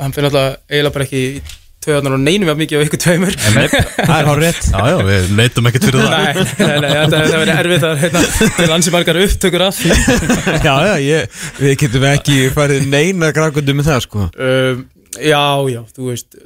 [0.00, 1.42] hann fyrir alltaf eiginlega bara ekki í
[1.82, 3.34] töðunar og neinum við mikið á ykkur tveimur.
[4.06, 6.12] Það er hár rétt Já, já, við leitum ekkert fyrir það.
[6.12, 8.22] Nei, nei, nei, þetta það verið erfitt að hérna,
[8.60, 9.96] til ansi margar upptökur af því.
[10.68, 14.28] Já, já, ég, við getum ekki farið neina grákundu með það sko.
[14.38, 14.84] Um,
[15.18, 15.42] Já,
[15.74, 16.38] já, þú veist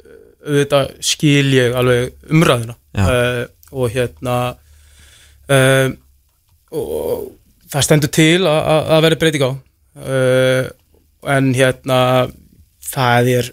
[0.47, 3.45] auðvitað skil ég alveg umræðina uh,
[3.77, 4.35] og hérna
[5.53, 5.93] um,
[6.75, 7.29] og
[7.71, 9.51] það stendur til að- að að verði breyting á.
[9.97, 10.67] Uh,
[11.37, 11.99] en hérna
[12.97, 13.51] það er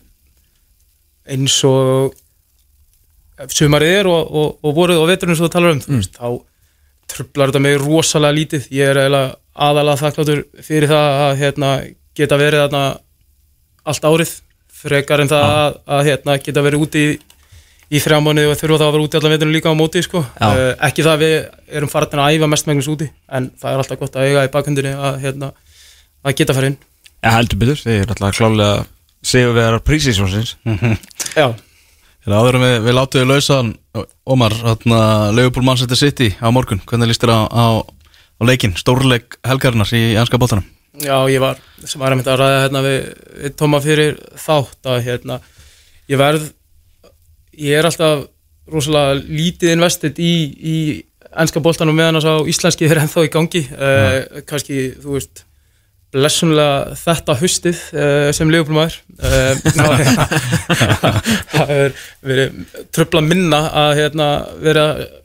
[1.35, 2.15] eins og
[3.51, 6.29] sumarið er og, og, og voruð og veturinn sem þú talar um þú veist, þá
[7.11, 8.71] trublar þetta mig rosalega lítið.
[8.75, 11.75] Ég er aðalega þakkláttur fyrir það að hérna,
[12.17, 12.83] geta verið þarna
[13.85, 14.35] allt árið
[14.85, 17.13] frekar en það að, að hérna, geta verið úti í,
[17.95, 20.25] í þrjá mánuði og þurfa þá að vera úti allan veturinn líka á móti sko.
[20.41, 21.37] Uh, ekki það að við
[21.81, 24.97] erum farin að æfa mestmengnis úti en það er alltaf gott að eiga í bakhundinni
[24.97, 25.53] að, hérna,
[26.25, 26.81] að geta farið inn.
[27.25, 28.85] Já, heldur betur, þið er alltaf klálega
[29.25, 30.57] segjum við að prísísjónsins
[31.35, 31.49] Já,
[32.25, 33.73] Þegar en við, við látum við lausan
[34.25, 35.01] Ómar, hérna,
[35.37, 40.15] Leopold Manchester City á morgun, hvernig líst þér á, á, á leikin, stórleik helgarinnar í
[40.17, 40.65] ennska bóttanum?
[41.05, 42.99] Já, ég var, sem var að ræða hérna við,
[43.43, 45.39] við Tóma fyrir þátt að hérna,
[46.09, 46.47] ég verð,
[47.61, 48.25] ég er alltaf
[48.73, 50.77] rosalega lítið investið í, í
[51.35, 55.45] ennska boltanum meðan þess að íslenski er ennþá í gangi, uh, kannski, þú veist,
[56.15, 59.55] blessunlega þetta hustið uh, sem leifblumæður uh,
[61.55, 62.61] það er verið
[62.95, 64.29] tröfla minna að hérna,
[64.63, 64.85] vera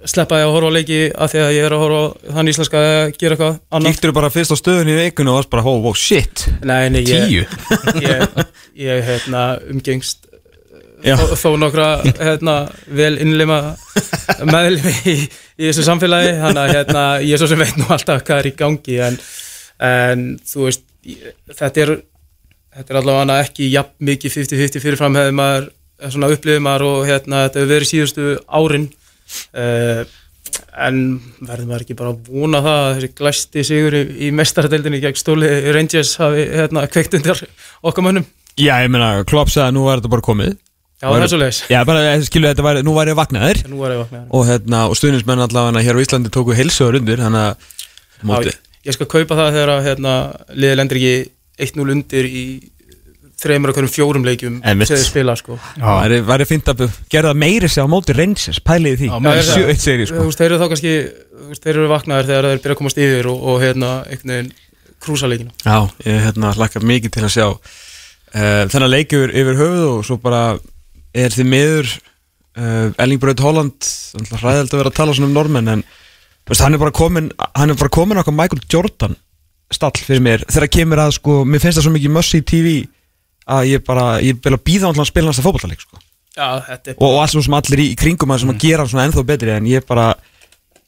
[0.09, 3.13] sleppa að horfa á leiki að því að ég er að horfa þann íslenska að
[3.19, 5.97] gera eitthvað annað Kíktur bara fyrst á stöðunni í veikun og varst bara, oh, wow,
[5.97, 7.45] shit Nei, nei, Tíu?
[8.01, 8.41] ég,
[8.79, 10.25] ég hérna, umgengst
[11.05, 11.15] Já.
[11.15, 12.55] þó, nokkra hérna,
[12.91, 13.59] vel innlima
[14.43, 15.15] meðlimi í,
[15.59, 18.49] í þessu samfélagi þannig að hérna, ég er svo sem veit nú alltaf hvað er
[18.49, 19.19] í gangi en,
[19.80, 20.85] en þú veist
[21.56, 21.91] þetta er
[22.76, 25.69] þetta er allavega ekki jafn mikið 50-50 fyrirfram hefði maður
[26.07, 28.88] svona upplifið maður og hérna, þetta hefur verið síðustu árin.
[29.53, 30.01] Uh,
[30.80, 31.01] en
[31.43, 35.19] verður maður ekki bara að vona það að þessi glæsti sigur í, í mestaradeildinni gegn
[35.19, 37.43] stóli Rangers hafi hérna, kveikt undir
[37.85, 38.26] okkar mönnum?
[38.60, 40.56] Já, ég meina, Klopp sagði að nú var þetta bara komið.
[40.99, 43.61] Já, það er svo leiðis Já, bara, eh, skilu, þetta var, nú var ég vaknaður.
[44.35, 47.69] Og, hérna, og stuðnismenn allavega hér á Íslandi tóku heilsuður undir þannig að
[48.27, 50.11] móti, Já, Ég skal kaupa það þegar að hérna,
[50.56, 51.15] liðið lendir ekki
[51.69, 52.43] 1-0 undir í
[53.39, 55.56] þreymur okkur fjórum leikjum sem þið spila sko.
[55.80, 59.07] það væri- væri fínt að gera meiri sig á móti reynsins, pæliði því.
[59.10, 59.60] Já, er það.
[59.60, 60.23] 7-1 seri, Þú sko.
[60.27, 60.93] veist, þeir eru þá kannski
[61.39, 64.34] þú veist, þeir eru vaknaðir þegar þeir byrja að komast yfir og, og hérna, einhvern
[64.35, 64.51] veginn
[64.99, 65.51] krúsa leikina.
[65.64, 70.18] Já, ég hérna hlakka mikið til að sjá uh, þennan leikjur yfir höfuð og svo
[70.19, 70.43] bara
[71.15, 71.88] er þið miður
[72.60, 73.88] uh, Elling Braut Holland
[74.35, 75.84] hræðild að vera að tala svona um normenn en
[76.49, 79.17] veist, hann er bara komin hann er bara komin okkar Michael Jordan
[79.73, 82.77] stall fyrir mér þegar kemur að sko mér finnst það svo mikið mössi í TV
[83.49, 86.01] að ég bara, ég vil að býða hann að spila næsta fótballtaleik sko
[86.38, 88.91] Já, þetta er og, og allt sem allir í, kringum að sem að gera hann
[88.91, 90.09] svona ennþá betri en ég bara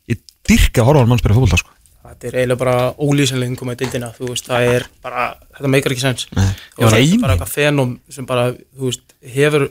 [0.10, 1.78] ég dyrka að horfa hann mann spila fótballtaleik sko
[2.12, 5.94] Þetta er eiginlega bara ólýsanlegin koma í dildina, þú veist, það er bara, þetta meikar
[5.96, 6.26] ekki sens.
[6.36, 6.50] Nei.
[6.76, 9.66] Það er bara eitthvað fenóm sem bara, þú veist, hefur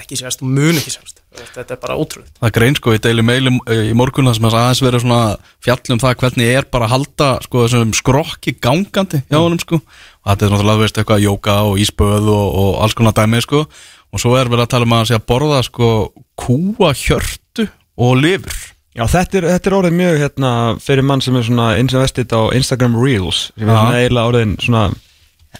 [0.00, 1.17] ekki sérst og mun ekki sérst.
[1.38, 2.32] Þetta er bara ótrúlega.
[2.38, 3.52] Það er grein sko í Daily Mail í,
[3.90, 5.20] í morgun það sem að aðeins verið svona
[5.64, 9.80] fjallum það hvernig er bara að halda sko þessum skrokki gangandi hjá honum sko.
[9.82, 13.64] Og þetta er náttúrulega veist eitthvað jóka og íspöð og, og alls konar dæmi sko.
[14.08, 15.92] Og svo er verið að tala um að sé að borða sko
[16.38, 18.58] kúa hjörtu og lifur.
[18.98, 20.52] Já, þetta er, þetta er orðið mjög hérna
[20.82, 24.88] fyrir mann sem er svona investit á Instagram Reels sem er svona eiginlega orðin svona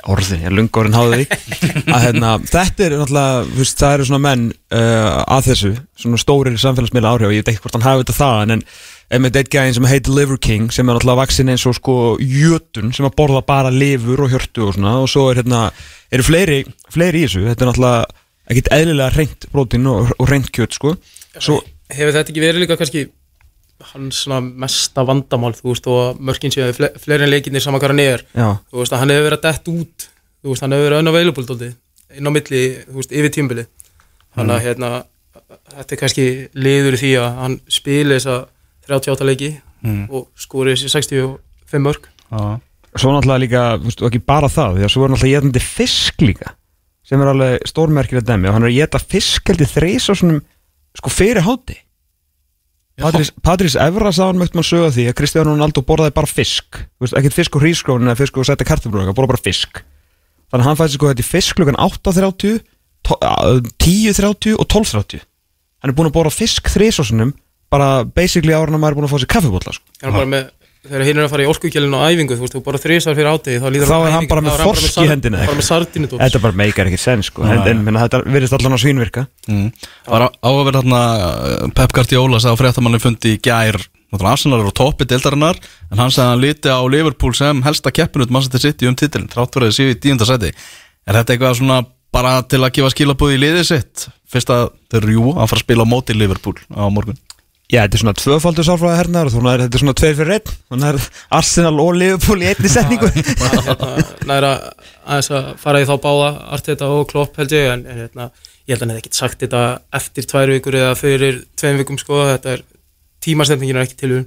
[0.08, 1.38] orðin, ég er lunga orðin háði því.
[1.94, 5.72] Að hérna, þetta er náttúrulega veist, það eru svona menn uh, að þessu
[6.04, 8.64] svona stórir samfélagsmiðla áhrif og ég veit ekki hvort hann hafi þetta þaðan en
[9.16, 12.92] einmitt eitt gæðin sem heitir Liver King sem er náttúrulega vaksin eins og sko jötun
[12.96, 15.68] sem að borða bara lifur og hjörtu og svona og svo er hérna,
[16.12, 16.60] eru fleiri
[16.92, 20.94] fleiri í þessu, þetta er náttúrulega ekkit eðlilega reynt prótín og, og reynt kjöt sko.
[21.38, 23.06] Svo, Hefur þetta ekki verið líka kannski
[23.92, 24.24] hans
[24.58, 28.24] mesta vandamál, þú veist, og mörkin séu fle fleiri en leikinni saman er.
[28.34, 30.08] já, Þú veist, að hann hefur verið að dett út,
[30.42, 31.74] þú veist, hann hefur verið unavailable
[32.16, 33.66] inn á milli, þú veist, yfir tímbili.
[34.34, 35.04] Þannig að, hérna,
[35.76, 38.46] þetta er kannski liður í því að hann spili þessa
[38.88, 40.08] 38 leiki Mm.
[40.10, 42.58] og skori þessi 65 mörg Já.
[42.98, 46.24] Svo náttúrulega líka, þú veist, ekki bara það Því að svo er náttúrulega getandi fisk
[46.24, 46.50] líka
[47.06, 50.40] Sem er alveg stórmerkilegt dæmi Og hann er að geta fisk heldur þreis og svona
[50.98, 51.76] Sko fyrir hátti
[52.98, 56.80] Patrís, Patrís Evra sá hann mögt mann sögða því að Kristján Ronaldo borðaði bara fisk.
[57.06, 59.82] Ekkert fisk og hrískrónin eða fisk og setja kartöflur borða bara fisk.
[60.50, 62.60] Þannig að hann fæði sko þetta í fisk klukkan 8.30
[63.06, 65.20] to- á- 10.30 og 12.30
[65.78, 67.34] Hann er búin að borða fisk þrísosunum
[67.70, 69.84] bara basically ára maður er búin að fá sér kaffibólla sko.
[70.02, 70.48] hann er bara með
[70.88, 73.30] þegar hinn er að fara í orkugjelinu á æfingu þú veist, þú bara þrísar fyrir
[73.32, 75.66] ádegi þá, líður Þá er hann æfingu- bara með hann þorsk í eða bara með
[75.68, 77.44] sardinudóts Þetta bara meikar ekki sens sko.
[77.44, 79.26] en, en menna, þetta virðist allan að svínvirka.
[79.48, 79.68] Mm.
[80.08, 83.78] Var á á að vera þarna uh, Pep Guardiola sagði á fréttamanni fundi í gær
[84.18, 85.58] Arsenal er á toppi deildarinnar
[85.92, 89.28] en hann sagði að hann líti á Liverpool sem helsta keppinut Manchester City um titilin
[89.28, 90.48] þrátt fyrir að séu í tíunda seti
[91.08, 91.82] Er þetta eitthvað svona
[92.12, 94.06] bara til að gefa skilabúð í liðið sitt?
[94.28, 97.20] Fyrst að þau eru jú að fara að spila á móti Liverpool á morgun
[97.68, 100.34] Já, þetta er svona tvöfaldur sálfræði hernaður og þannig að þetta er svona tveir fyrir
[100.38, 100.52] einn.
[100.72, 103.10] Þannig að Arsenal og Liverpool í einni setningu.
[103.68, 103.88] Hérna,
[104.30, 104.52] næra
[105.04, 108.30] aðeins að fara í þá báða Arteta og Klopp held ég en, en hérna,
[108.64, 109.62] ég held að hann hefði ekkert sagt þetta
[110.00, 112.64] eftir tvær vikur eða fyrir tveim vikum sko, þetta er
[113.24, 114.26] tímastendingin er ekki til hún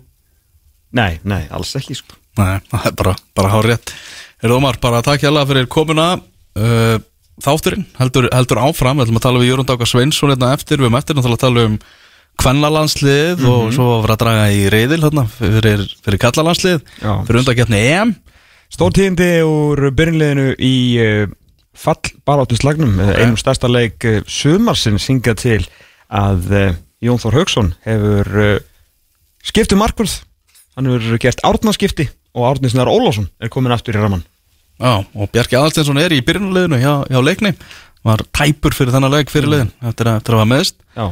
[0.92, 2.18] Nei, nei, alls ekki sko.
[2.38, 3.94] Nei, það er bara, bara hár rétt.
[4.44, 6.14] Er Ómar, bara takk hjá fyrir komuna.
[6.58, 7.00] Uh,
[7.42, 9.00] Þátturinn heldur, heldur áfram.
[9.00, 10.84] Við ætlum að tala við Jörund Áka Sveinsson hérna eftir.
[10.84, 10.92] Við
[12.42, 15.04] höfum eftir náttúrulega að tala um Kvennalandslið og svo að vera að draga í reyðil
[15.04, 16.80] hérna, fyrir, fyrir kallalandslið.
[17.28, 18.14] Fyrir undakeppni EM.
[18.72, 21.34] Stórtíðindi úr byrjunleginu í uh,
[21.76, 23.22] fall baráttu slagnum okay.
[23.22, 25.62] einum stærsta leik uh, sumarsinn synga til
[26.10, 26.74] að uh,
[27.04, 28.62] Jón Þór Haugsson hefur
[29.44, 30.22] skiptu markvörð.
[30.78, 34.24] Hann hefur gert árnaskipti og Árnisnar Ólásson er komin aftur í raman
[34.82, 37.52] Já, og Bjarki Aðalsteinsson er í byrjunarliðinu hjá, hjá leikni.
[38.08, 41.12] Var tæpur fyrir þennan leik fyrir liðin eftir, að- eftir að hafa meðst Já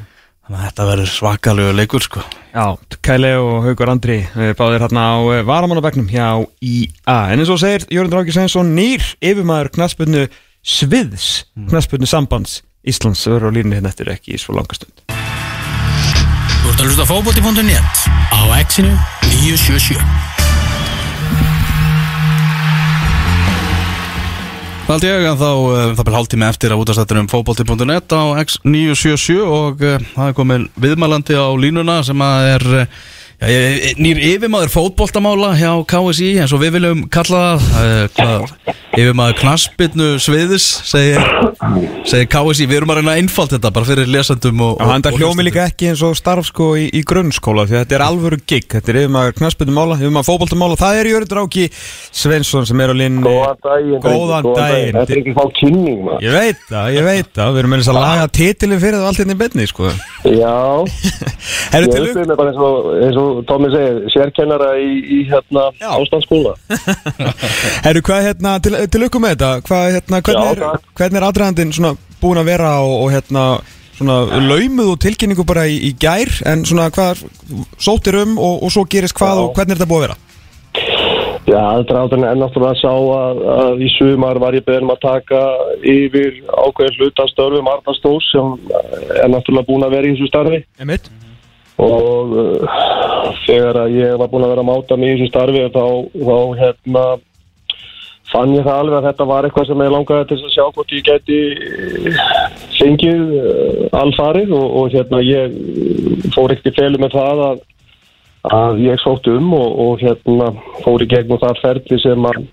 [0.49, 2.63] Þannig að þetta verður svakalegu leikur sko Já,
[3.05, 7.17] Kæli og Haugur Andri eh, báðir hérna á eh, varamannabæknum hjá IA.
[7.29, 10.25] En eins og segir Jörgur Dráki Sveinsson nýr yfirmaður knaspinu
[10.65, 15.05] Sviðs, knaspinu sambands Íslands verður á línni hérna eftir ekki í svo langa stund.
[15.13, 18.03] Þú ert að hlusta á fótbolti.net
[18.33, 18.97] á exinu
[19.29, 20.28] 977
[24.89, 28.23] Það held ég að þá uh, það byrja hálftími eftir að útastættur um fókbalti.net á
[28.41, 32.95] X977 og uh, það er komin viðmælandi á línuna sem að er uh,
[33.39, 40.65] nýr yfirmaður fótboltamála hjá KSI eins og við viljum kalla það uh, yfirmaður knaspinnu sviðis
[40.89, 41.23] segir,
[42.03, 45.05] segir KSI, við erum að reyna að einfalt þetta bara fyrir lesendum og, Já, hann
[45.05, 48.03] það og hljómi líka ekki eins og starf sko í, í grunnskóla því þetta er
[48.09, 52.75] alvöru gig, þetta er yfirmaður knaspinu mála, yfirmaður fótboltamála, það er Jörgur Dráki Sveinsson sem
[52.83, 53.23] er á línni.
[53.23, 54.95] Góðan daginn Góðan daginn.
[54.99, 56.27] Þetta er ekki fá kynning maður.
[56.27, 59.07] Ég veit það, ég veit það, við erum með þess að laga titilin fyrir það
[59.07, 59.39] allt hérna í
[63.29, 66.55] og, Tommi segir Sérkennara í, í hérna ástandsskóla
[67.85, 71.27] Herru, hvað hérna, til, til ykkur með þetta, hvað hérna, hvernig Já, er, hvernig er
[71.29, 73.45] aðræðandinn svona búin að vera og, og hérna,
[73.99, 77.25] svona laumuð og tilkynningu bara í, í gær, en svona hvað
[77.81, 79.43] sóttir um og, og svo gerist hvað Já.
[79.43, 80.19] og hvernig er þetta búið að vera?
[81.49, 85.39] Já, aðdraðan er náttúrulega sá að, að í sumar var ég beðin um að taka
[85.81, 88.51] yfir ákveðin hluta af störfum Arna Stós sem
[89.17, 91.09] er náttúrulega búin að vera í þessu starfi Einmitt.
[91.79, 92.77] Og uh,
[93.45, 95.85] þegar að ég var búin að vera að máta mig í þessu starfi þá,
[96.27, 97.05] þá hérna
[98.29, 100.93] fann ég það alveg að þetta var eitthvað sem ég langaði til að sjá hvort
[100.93, 102.21] ég geti eh,
[102.77, 104.53] fengið uh, alfarið.
[104.57, 107.61] Og, og hérna ég eh, fór ekkert í felu með það að,
[108.59, 110.51] að ég sótt um og, og hérna
[110.85, 112.43] fór í gegnum það ferli sem að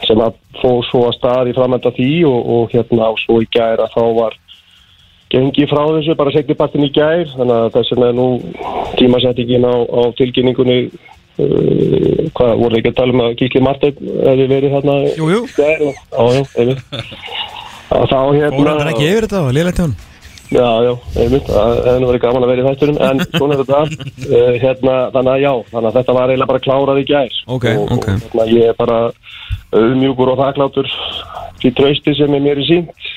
[0.00, 2.12] sem að fór svo að stað í framönda því.
[2.30, 4.39] Og, og hérna og svo í gæra þá var
[5.30, 8.26] gengi frá þessu, bara segni partin í gær þannig að þess vegna er nú
[8.98, 14.46] tímasettingin á, á tilkynningunni uh, hvað voru ekki að tala um að Kiki Marteinn hefði
[14.50, 15.42] verið þarna Jú, jú.
[15.46, 16.94] í gær og, á, já, einmitt
[17.90, 19.94] að þá hérna hann ekki yfir þetta hjá hann?
[20.50, 20.92] já, já,
[21.22, 24.96] einmitt, það hefði verið gaman að vera í þætturum en svona er þetta uh, hérna,
[25.14, 28.08] þannig að já, þannig að þetta var eiginlega bara klárað í gær Ok, og, ok.
[28.10, 29.00] og hérna, ég er bara
[29.70, 30.90] auðmjúkur og þakklátur
[31.62, 33.08] því trausti sem er mér í sínt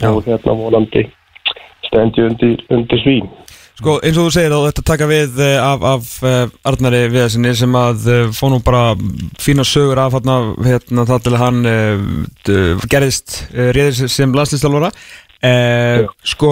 [0.00, 0.10] Já.
[0.10, 0.58] og hérna
[1.92, 3.28] vonandi stendi undir, undir svín.
[3.80, 7.54] Sko, eins og þú segir þá þetta taka við eh, af, af uh, Arnari Viðarsinni
[7.56, 8.90] sem að uh, fór nú bara
[9.40, 10.34] fína sögur af hérna,
[10.66, 11.62] hérna það til hann
[12.92, 16.50] gerðist, réðist sem landslýstalvara uh, Sko,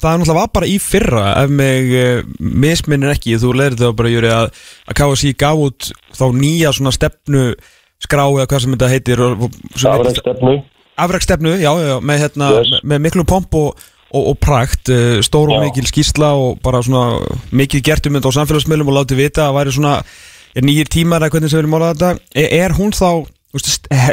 [0.00, 1.92] það er náttúrulega bara í fyrra ef mig
[2.40, 4.48] misminnir ekki þú leirði það bara Júri að,
[4.88, 7.44] að KSI gaf út þá nýja svona stefnu
[8.00, 10.56] skrá eða hvað sem þetta heitir og- og- sem það var heitir- ekki stefnu
[10.98, 12.70] afrækstefnu, já, já, með, hérna, Yes.
[12.82, 15.64] með, með miklu pomp og, og, og prakt, uh, stór og Já.
[15.68, 17.20] mikil skýrsla og bara svona
[17.52, 19.98] mikið gert um þetta á samfélagsmiðlum og látið vita að væri svona
[20.56, 22.10] er nýjir tímar eða hvernig sem við erum málað þetta
[22.42, 23.10] er, er hún þá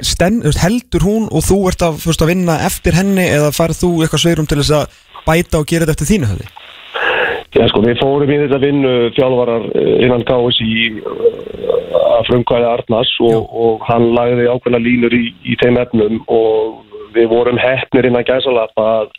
[0.06, 4.24] sten, heldur hún og þú ert að, að vinna eftir henni eða farið þú eitthvað
[4.24, 6.48] sveirum til þess að bæta og gera þetta eftir þínu höfði?
[7.56, 13.12] Já, sko, við fórum í þetta vinnu þjálfarar eh, innan KSI uh, að frumkvæði Arnars
[13.24, 16.82] og, og hann lagði ákveðna línur í, í þeim efnum og
[17.16, 19.14] við vorum hefnir innan gæsalappa að,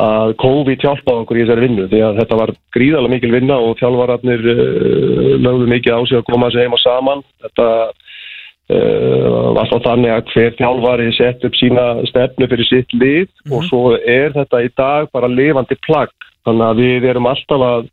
[0.00, 3.76] að COVID hjálpaði okkur í þessari vinnu því að þetta var gríðarlega mikil vinna og
[3.80, 7.24] þjálfararnir uh, lögðu mikið á sig að koma þessu heim og saman.
[7.44, 13.54] Þetta uh, var þá þannig að hver þjálfari sett upp sína stefnu fyrir sitt lið
[13.54, 16.14] og svo er þetta í dag bara lifandi plagg.
[16.48, 17.90] Þannig að við erum alltaf að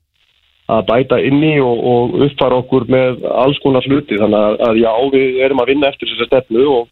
[0.68, 4.20] að bæta inn í og, og uppfara okkur með alls konar hluti.
[4.20, 6.90] Þannig að, já, við erum að vinna eftir þessar stefnu og,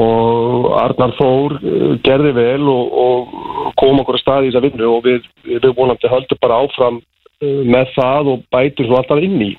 [0.00, 4.88] og Arnar Þór eh, gerði vel og, og kom okkur að staði í þessa vinnu
[4.88, 7.02] og við, við vonandi höldum bara áfram
[7.42, 9.52] eh, með það og bætum svo alltaf inn í.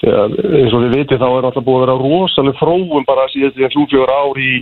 [0.00, 3.60] Þegar, eins og við vitið þá er alltaf búið að vera rosaleg fróum bara síðast
[3.60, 4.54] í þrjú fjögur ár í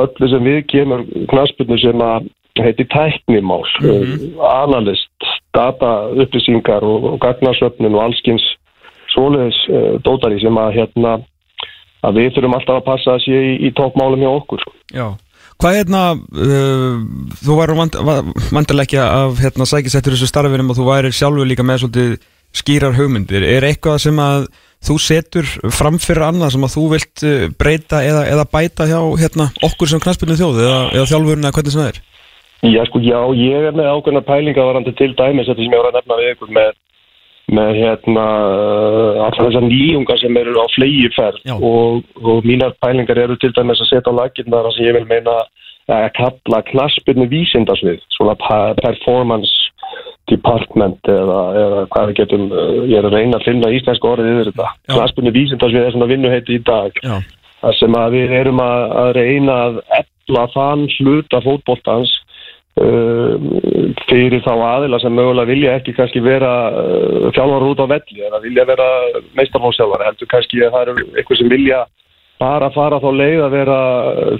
[0.00, 2.28] öllu sem við kemur knaspinu sem að
[2.60, 8.44] heiti tæknimál, mm analyst, data upplýsingar og, og gagnasöfnun og allskins
[9.12, 11.14] svoleiðis uh, dótari sem að hérna
[12.04, 14.66] að við þurfum alltaf að passa að sé í, í toppmálum hjá okkur.
[14.94, 15.06] Já.
[15.62, 17.02] Hvað hérna, uh,
[17.44, 21.84] þú væri vandilega ekki að hérna, sækisættur þessu starfinum og þú væri sjálfur líka með
[21.84, 22.16] svolítið
[22.54, 23.46] skýrar hugmyndir.
[23.46, 24.48] Er eitthvað sem að
[24.84, 28.98] þú setur fram fyrir annað sem að þú vilt uh, breyta eða, eða bæta hjá
[29.20, 32.02] hérna, okkur sem knastbyrnu þjóð eða, eða þjálfurinn eða hvernig sem það er?
[32.64, 35.90] Já, sko, já, ég er með ákveðna pælinga varandi til dæmis þetta sem ég var
[35.90, 36.70] að nefna við ykkur með,
[37.52, 41.56] með hérna uh, alltaf þessar nýjungar sem eru á flegi ferð Já.
[41.58, 45.42] og, og mínar pælingar eru til dæmis að setja á laginnar sem ég vil meina
[45.92, 48.32] að kalla knaspinu vísindasvið, svona
[48.80, 49.52] performance
[50.32, 54.32] department eða, eða hvað við getum, uh, ég er að reyna að finna íslenska orðið
[54.32, 54.70] yfir þetta.
[54.94, 57.18] Knaspinu vísindasvið er svona vinnuheiti í dag Já.
[57.76, 62.23] sem að við erum að, að reyna að efla þann hluta fótboltans uh,
[62.74, 68.40] fyrir þá aðila sem mögulega vilja ekki kannski vera uh, þjálfar út á velli eða
[68.42, 68.88] vilja vera
[69.38, 71.84] meistarfólksjálfar heldur kannski að það eru eitthvað sem vilja
[72.42, 73.78] bara fara þá leið að vera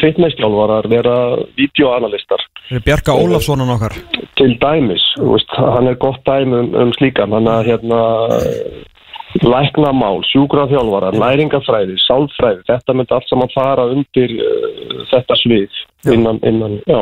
[0.03, 1.19] fitnessjálfarar, vera
[1.59, 2.43] videoanalistar
[2.85, 3.95] Bjarka Ólafssonan okkar.
[4.41, 8.01] til dæmis, veist, hann er gott dæmi um, um slíkan, hann að hérna
[9.43, 15.81] læknamál, sjúkraþjálfarar, næringafræði, sálfræði, þetta myndi allt saman fara undir uh, þetta svið
[16.15, 17.01] innan, innan, já.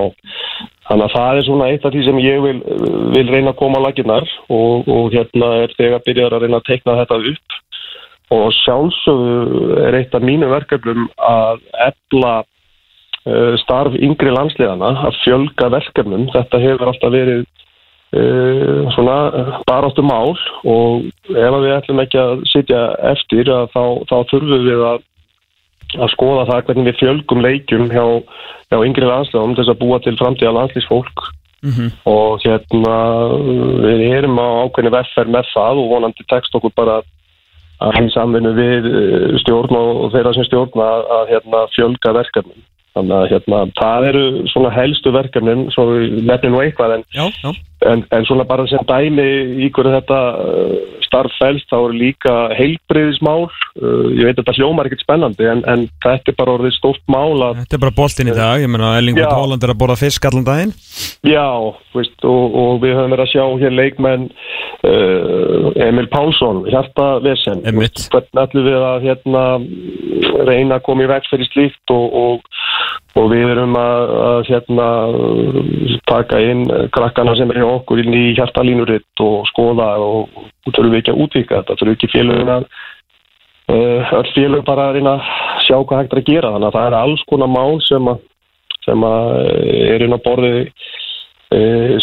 [0.89, 2.57] Þannig að það er svona eitt af því sem ég vil,
[3.15, 6.69] vil reyna að koma að laginnar og, og hérna er þegar byrjar að reyna að
[6.71, 7.61] teikna þetta upp
[8.33, 15.69] og sjálfsögðu er eitt af mínu verkeflum að efla uh, starf yngri landsliðana, að fjölga
[15.77, 16.29] verkefnum.
[16.33, 19.19] Þetta hefur alltaf verið uh, svona
[19.69, 20.33] baráttu mál
[20.65, 22.83] og ef við ætlum ekki að sitja
[23.13, 25.07] eftir þá, þá þurfum við að,
[25.98, 28.05] að skoða það hvernig við fjölgum leikjum hjá,
[28.73, 31.24] hjá yngri landsliðum til þess að búa til framtíða landslýsfólk
[32.10, 32.94] og hérna
[33.85, 37.02] við erum á ákveðni veffer með það og vonandi tekst okkur bara
[37.82, 42.60] að hann samvinnu við eh, stjórn og þeirra sem stjórna að, að hérna, fjölga verkefnum.
[42.93, 45.86] Þannig að hérna, það eru svona helstu verkefnin, svo
[46.28, 47.55] nefnum nú eitthvað, en, Já, já.
[47.89, 49.29] En, en svona bara sem dæmi
[49.65, 50.75] í hverju þetta uh,
[51.07, 55.63] starf fælst, þá eru líka heilbriðismál, uh, ég veit að þetta hljómar ekkert spennandi, en,
[55.69, 58.71] en þetta er bara orðið stórt mál að Þetta er bara boltinn í dag, ég
[58.73, 59.27] Já.
[59.27, 60.75] Brot Holland er að borða fisk allan daginn.
[61.27, 61.49] Já,
[61.97, 64.29] veist, og, og við höfum verið að sjá hér leikmenn
[64.89, 68.07] uh, Emil Pálsson, hjartavesen Einmitt.
[68.13, 69.45] hvernig ætlum við að hérna,
[70.49, 72.49] reyna að koma í veg fyrir slíkt og, og,
[73.21, 74.89] og við erum að, að hérna,
[76.09, 80.93] taka inn krakkana sem er hjá okkur inn í hjartalínuritt og skoða og, og þurfum
[80.93, 82.66] við ekki að útvika þetta, þurfum ekki félögin að
[83.73, 85.32] uh, öll félög bara að reyna að
[85.66, 86.53] sjá hvað hægt er að gera.
[86.57, 88.28] Þannig að það er alls konar mál sem að
[88.82, 89.32] sem að
[89.94, 90.55] er inn á borði
[91.55, 91.61] e,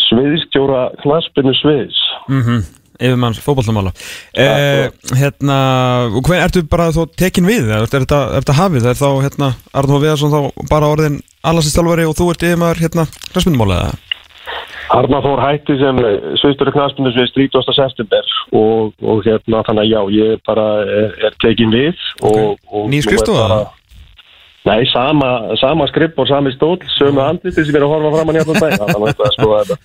[0.07, 2.43] sviðstjóra knaspinu sviðs mm
[2.99, 3.93] yfirmanns fótballtamála
[4.35, 4.89] eh,
[5.19, 5.57] hérna,
[6.11, 9.09] og hver ertu bara þá tekin við, er þetta, er þetta hafið það er þá,
[9.25, 9.49] hérna,
[9.81, 11.17] Arnóð Viðarsson þá bara orðin
[11.47, 13.97] allarsistjálfari og þú ert yfirmaður hérna, hræsmyndumála eða?
[14.89, 15.99] Arna Þór hætti sem
[16.41, 17.75] sviðstjóra knaspinu sviðs 30.
[17.77, 21.93] september og, og hérna þannig að já, ég bara er, er tekin við
[22.25, 23.43] og, og Ný nú er skrifstofa?
[23.51, 23.78] bara-
[24.69, 28.53] Nei, sama, sama skripp og sami stól, sömu andliti sem er að horfa fram hérna
[28.59, 29.77] dæna, þannig að það skoða þetta.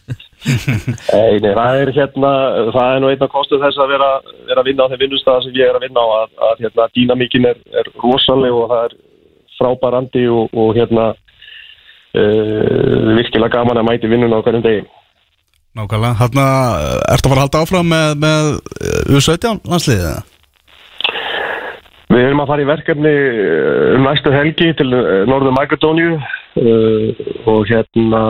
[1.15, 2.31] Nei, nei, það er hérna,
[2.75, 4.09] það er nú einn af kostuð þess að vera,
[4.51, 6.83] vera að vinna á þeim vinnustæða sem ég er að vinna á að, að hérna,
[6.99, 8.93] dýnamíkin er, er rosaleg og það er
[9.57, 11.17] frábærandi og, og hérna uh,
[13.17, 14.83] virkilega gaman að mæti vinnuna á hverjum degi.
[15.81, 16.47] Nákvæmlega, hérna
[17.15, 20.34] ertu að fara að halda áfram með, með uh, U17 landsliðið?
[22.15, 23.13] Við erum að fara í verkefni
[23.97, 24.87] um næstu helgi til
[25.27, 28.21] Norður Makedóniu uh, og hérna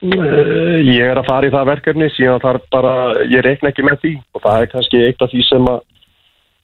[0.00, 2.92] ég er að fara í það verkefni síðan þar bara,
[3.28, 5.82] ég reikna ekki með því og það er kannski eitt af því sem að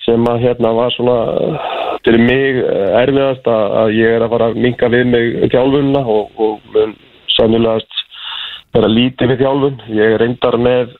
[0.07, 1.17] sem að hérna var svona
[2.07, 2.61] fyrir mig
[3.03, 6.77] erfiðast að, ég er að fara að minka við mig þjálfunna og, og
[7.35, 8.05] sannilegast
[8.77, 9.81] vera lítið við þjálfun.
[9.97, 10.95] Ég er reyndar með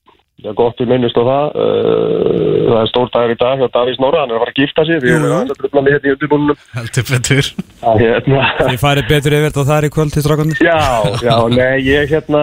[0.45, 1.47] Já, gott við minnist á það.
[1.57, 4.61] Uh, það er stór dagur í dag hjá Davís Norra, hann er að fara að
[4.61, 5.01] gifta sig.
[5.01, 6.59] Við erum að dröfla með hérna í undirbúinum.
[6.77, 7.49] Heldur betur
[8.01, 10.81] hérna Þið farið betur yfir þetta þar í kvöld til strákarnir Já,
[11.25, 12.43] já, nei, ég hérna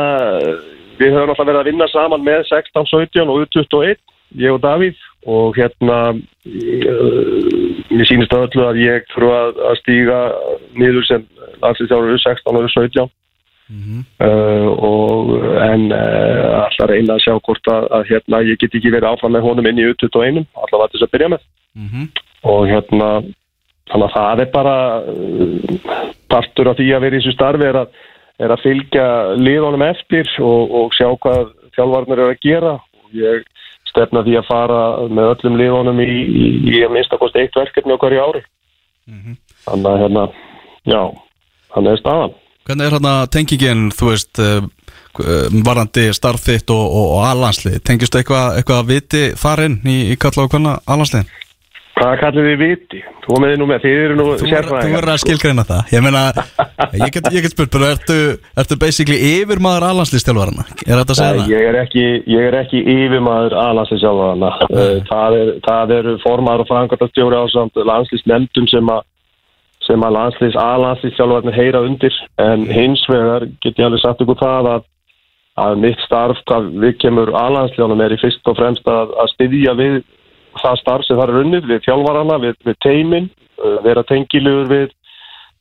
[0.99, 3.98] við höfum alltaf verið að vinna saman með 16, 17 og 21
[4.44, 7.49] ég og Davíð og hérna uh,
[7.94, 10.22] mér sýnist að öllu að ég þurfa að, að stíga
[10.80, 11.28] niður sem
[11.64, 13.11] landslýstjálfur 16 og 17
[13.72, 15.31] uh, og
[15.64, 19.34] en uh, alltaf reyna að sjá hvort að, að hérna ég get ekki verið áfram
[19.35, 21.45] með honum inn í 21 alltaf að þess að byrja með.
[22.44, 23.10] Og hérna
[23.91, 25.77] þannig að það er bara uh,
[26.31, 27.98] partur af því að vera í þessu starfi er að,
[28.44, 29.07] er að fylgja
[29.40, 32.77] liðunum eftir og, og sjá hvað þjálfarnir eru að gera.
[33.03, 33.49] Og ég
[33.94, 37.95] stefna því að fara með öllum liðunum í, í, í að minnsta kost eitt verkefni
[37.95, 38.45] á hverju ári.
[39.64, 40.23] Þannig að hérna
[40.90, 41.02] já,
[41.73, 44.64] þannig er staðan Hvernig er hérna tengingin, þú veist uh,
[45.19, 49.80] uh, varandi starf þitt og, og, og alhanslið, tengistu eitthvað eitthvað að viti þar inn
[49.84, 51.40] í, í kalla og hvernig alhanslið?
[51.94, 52.99] Hvað kallir þið viti?
[53.23, 56.23] Þú með þið nú með, þið eru nú Þú verður að skilgreina það Ég meina,
[56.98, 58.18] ég get, ég get spurt bara, ertu,
[58.64, 60.65] ertu basically yfir maður alhanslistjálfarana?
[60.88, 61.53] Er þetta að segja Nei, það?
[61.53, 64.52] ég er ekki, ég er ekki yfirmaður aðlandsins sjálf hana.
[65.11, 69.06] Það, er, eru formar og framkvæmtastjóri á samt landslýsnefndum sem að
[69.88, 72.15] sem að landslýs, aðlandslýs sjálfarnir heyra undir.
[72.41, 74.89] En hins vegar get ég alveg sagt ykkur það að,
[75.65, 79.77] að mitt starf, hvað við kemur aðlandsljónum er í fyrst og fremst að, að styðja
[79.80, 80.01] við
[80.61, 84.91] það starf sem það er unnið, við þjálfarana, við, við teimin, uh, vera tengilegur við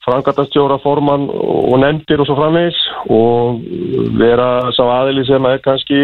[0.03, 2.79] frangatastjóra, formann og nefndir og svo framvegis
[3.15, 3.61] og
[4.19, 5.99] vera sá aðili sem er kannski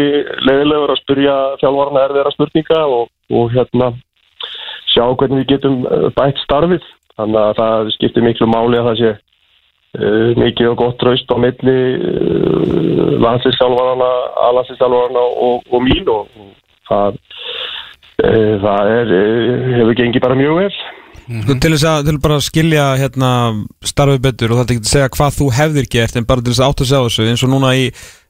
[0.47, 3.91] leiðilegur að spyrja þjálfarana er þeirra spurninga og, og hérna
[4.93, 6.87] sjá hvernig við getum uh, bætt starfið
[7.19, 11.37] þannig að það skiptir miklu máli að það sé uh, mikið og gott raust á
[11.41, 14.11] milli uh, landslýstjálfarana
[14.47, 16.31] aðlandslýstjálfarana og, og mín og,
[16.89, 19.13] það uh, það er,
[19.79, 20.71] hefur gengið bara mjög vel.
[21.29, 23.33] Sko, til þess að, til bara að skilja hérna
[23.85, 26.55] starfið betur og það er ekki að segja hvað þú hefðir gert en bara til
[26.55, 27.83] þess að átt að segja þessu eins og núna í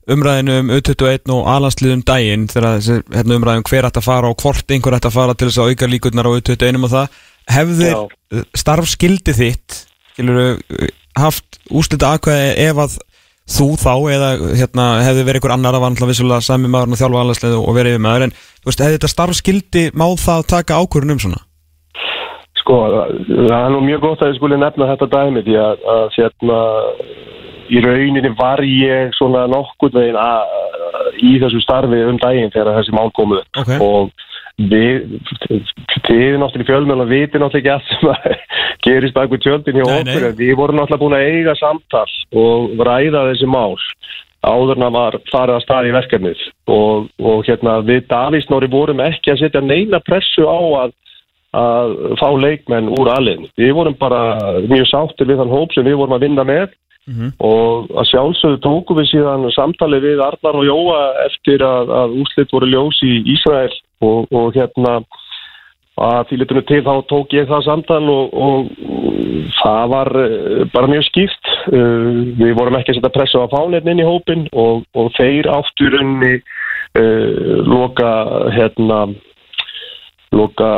[0.09, 4.43] umræðinu um U21 og aðlandsliðum daginn þegar þessi hérna, umræðum hver ætti að fara og
[4.43, 7.19] hvort einhver ætti að fara til þess að auka líkurnar á U21 og það
[7.49, 10.59] hefðir starfskildi þitt skilur,
[11.17, 12.97] haft úslita aðkvæði ef að
[13.49, 17.21] þú þá eða hérna, hefði verið einhver annar að náttúrulega vissulega sami maður og þjálfa
[17.23, 18.33] aðlandslið og verið yfir maður en
[18.67, 21.41] veist, hefði þetta starfskildi má það taka ákvörðun um svona?
[22.59, 22.77] Sko,
[23.25, 26.59] það er nú mjög gott að ég skuli nefna þetta dæmi því að, að hérna,
[27.69, 30.57] í rauninni var ég svona nokkurn veginn að,
[31.25, 33.73] í þessu starfi um daginn þegar þessi mál komuð Ok.
[33.81, 34.27] og
[34.59, 35.19] við,
[36.07, 38.39] þið náttúrulega fjölmjöla viti náttúrulega ekki allt sem
[38.85, 40.37] gerist bak við tjöldin hjá Nei, okkur nei.
[40.39, 42.07] við vorum náttúrulega búin að eiga samtal
[42.43, 43.77] og ræða þessi mál
[44.39, 49.33] áðurna var farið að staði í verkefnið og, og hérna við Davís Nóri vorum ekki
[49.33, 50.95] að setja neina pressu á að
[51.49, 53.47] að fá leikmenn úr alveg.
[53.57, 54.37] Við vorum bara
[54.69, 56.75] mjög sáttir við þann hóp sem við vorum að vinna með
[57.39, 62.51] og að sjálfsögðu tókum við síðan samtali við Arnar og Jóa eftir að, að úslit
[62.53, 64.99] voru ljós í Ísrael og, og hérna
[65.99, 68.69] að því litunum til þá tók ég það samtal og, og
[69.59, 71.53] það var eh, bara mjög skýrt.
[71.69, 75.49] Uh, við vorum ekki að setja pressu á fánetin inn í hópin og, og þeir
[75.51, 78.13] áttur unni uh, loka
[78.55, 79.01] hérna
[80.35, 80.69] loka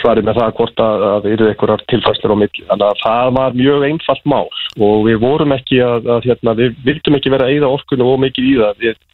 [0.00, 2.66] svarið með það hvort að, að eru einhverjar tilfæslir á milli.
[2.68, 4.48] Þannig að það var mjög einfalt mál
[4.78, 8.22] og við vorum ekki að, að hérna, við vildum ekki vera að eyða orkunum og
[8.22, 8.82] mikið í það.
[8.86, 9.04] Við,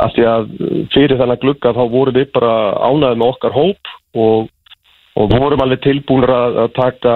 [0.00, 0.48] af því að
[0.94, 2.54] fyrir þennan glugga þá vorum við bara
[2.88, 4.50] ánæðið með okkar hóp og,
[5.20, 7.14] og vorum alveg tilbúinir að, að taka,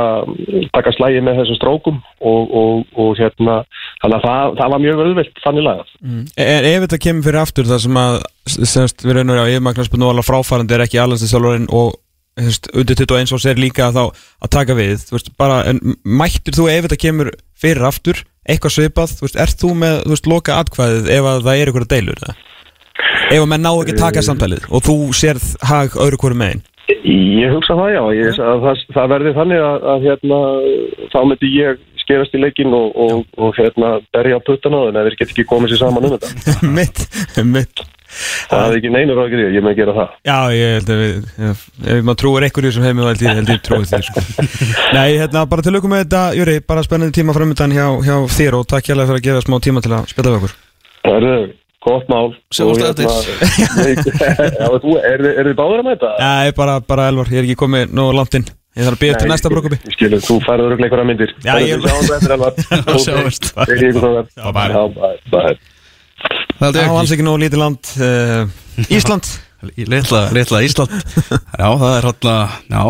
[0.74, 3.58] taka slægi með þessum strókum og, og, og hérna,
[4.02, 5.92] þannig að það, það var mjög öðvöld þannig lagað.
[6.44, 8.18] En ef þetta kemur fyrir aftur það sem að
[8.54, 11.94] semst við reynum á yfirmagnarspunni og alveg fráfærandi er ekki alhansistjálfarinn og
[12.40, 16.56] hefst, undir 21 og sér líka þá að taka við þú veist, bara, en mættir
[16.56, 20.30] þú ef þetta kemur fyrir aftur, eitthvað svipað þú veist, ert þú með, þú veist,
[20.30, 22.44] loka atkvæðið ef að það er eitthvað deilur það?
[23.30, 26.64] ef að menn ná ekki að taka samtalið og þú sérð hag öðru hverju megin
[27.04, 30.38] Ég hugsa það já, ég, að það, það verði þannig að, að hérna,
[31.12, 35.16] þá myndi ég skerast í leikin og, og, og hérna, berja á puttana ef þeir
[35.20, 36.56] get ekki komið sér saman um þetta.
[36.78, 37.04] mitt,
[37.40, 37.84] mitt
[38.50, 41.00] Það er ekki neinur á að gera, ég með gera það Já, ég held að
[41.02, 41.16] við,
[41.50, 41.62] ef,
[42.04, 44.22] maður trúir einhverju sem heimi þá held ég, held ég trúið þér sko.
[44.94, 48.58] Nei, hérna, bara til aukum með þetta, Júri, bara spennandi tíma framöndan hjá, hjá þér
[48.60, 50.56] og takk hérlega fyrir að gefa smá tíma til að spila við okkur
[51.04, 51.48] Það er
[51.88, 53.08] gott mál Sjáumst Og hérna-
[54.60, 56.12] Já, þú, er, er þið báður að mæta?
[56.20, 59.18] Nei, bara, bara Elvar, ég er ekki komið nógu langt inn Ég þarf að byggja
[59.20, 62.52] til næsta brókupi Ég skilur, þú færður örugglega einhverja myndir Já, ég- Sjáum þetta Elvar
[62.56, 64.70] er bye.
[64.74, 65.56] Já, bye, bye
[66.60, 68.46] Það var alls ekki nógu lítið land uh,
[68.96, 69.26] Ísland.
[69.64, 70.92] Litla Ísland.
[71.60, 72.34] Já, það er hérna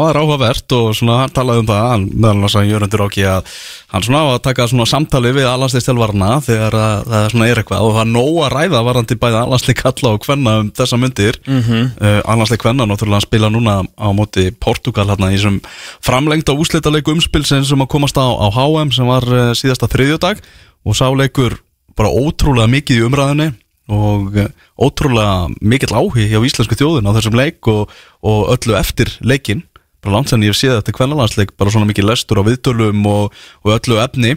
[0.09, 3.53] er áhugavert og svona hann talaði um það hann, meðal annars að Jörgundur Áki að
[3.95, 7.61] hann svona á að taka svona samtali við allansleistelvarna þegar að, það er svona er
[7.63, 11.01] eitthvað og það er nóg að ræða varandi bæði allansleik kalla og kvenna um þessa
[11.01, 11.93] myndir mm -hmm.
[12.01, 15.61] uh, allansleik kvenna náttúrulega spila núna á móti Portugal hérna í þessum
[16.03, 20.43] framlengda úslitaleiku umspilsin sem að komast á, á HM sem var uh, síðasta þriðjudag
[20.85, 21.61] og sáleikur
[21.99, 23.51] bara ótrúlega mikið í umræðinni
[23.95, 24.49] og eh,
[24.81, 27.93] ótrúlega mikill áhug hjá íslensku þjóðin á þessum leik og,
[28.25, 29.63] og öllu eftir leikin
[30.05, 33.77] bara langt sem ég séð þetta kvennalandsleik bara svona mikið lestur á viðtölum og, og
[33.79, 34.35] öllu efni.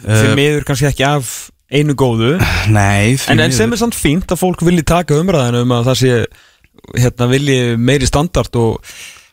[0.00, 1.32] Því miður kannski ekki af
[1.74, 2.38] einu góðu.
[2.72, 3.56] Nei, En, en miður.
[3.58, 6.14] sem er samt fínt að fólk vilji taka umræðinu um að það sé
[7.00, 8.80] hérna, vilji meiri standart og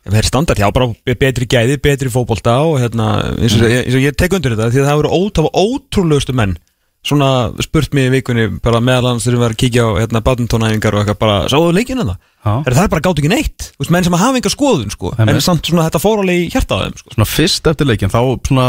[0.02, 4.04] það er standart, já, bara betri gæði, betri fótbolta og hérna, eins og, eins og
[4.04, 6.56] ég tek undir þetta því að það ótafa ótrúlegustu menn
[7.02, 7.30] svona
[7.64, 10.98] spurt mig í vikunni bara meðal annars þegar við varum að kíkja á hérna, badmintonæfingar
[10.98, 12.52] og eitthvað bara, sáðu leikinn að Já.
[12.52, 15.14] það það er bara gátt ekki neitt, Þú veist, menn sem hafa enga skoðun sko,
[15.16, 15.46] en Einmitt.
[15.46, 17.14] samt svona þetta fór alveg í hjarta á þeim sko.
[17.16, 18.68] svona fyrst eftir leikin þá svona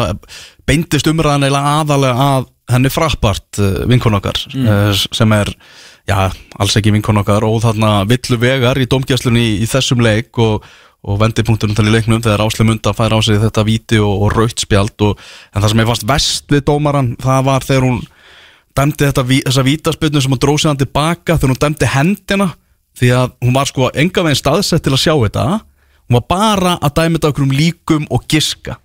[0.68, 3.60] beindist umræðan eiginlega aðalega að henni frappart
[3.90, 5.02] vinkon okkar mm.
[5.12, 5.52] sem er
[6.08, 10.40] já, alls ekki vinkon okkar og þarna villu vegar í domgjastlunni í, í þessum leik
[10.40, 10.64] og,
[11.02, 14.36] og vendipunkturinn til í leiknum þegar Ásle Munda fær á sig þetta víti og, og
[14.36, 15.20] raut spjald og,
[15.52, 18.02] en það sem ég fannst vest við dómaran það var þegar hún
[18.78, 22.48] dæmdi þetta, þessa vítaspilnu sem hún dróð sig hann tilbaka þegar hún dæmdi hendina
[22.98, 25.44] því að hún var sko enga veginn staðsett til að sjá þetta.
[26.08, 28.78] Hún var bara að dæma þetta okkur um líkum og giska.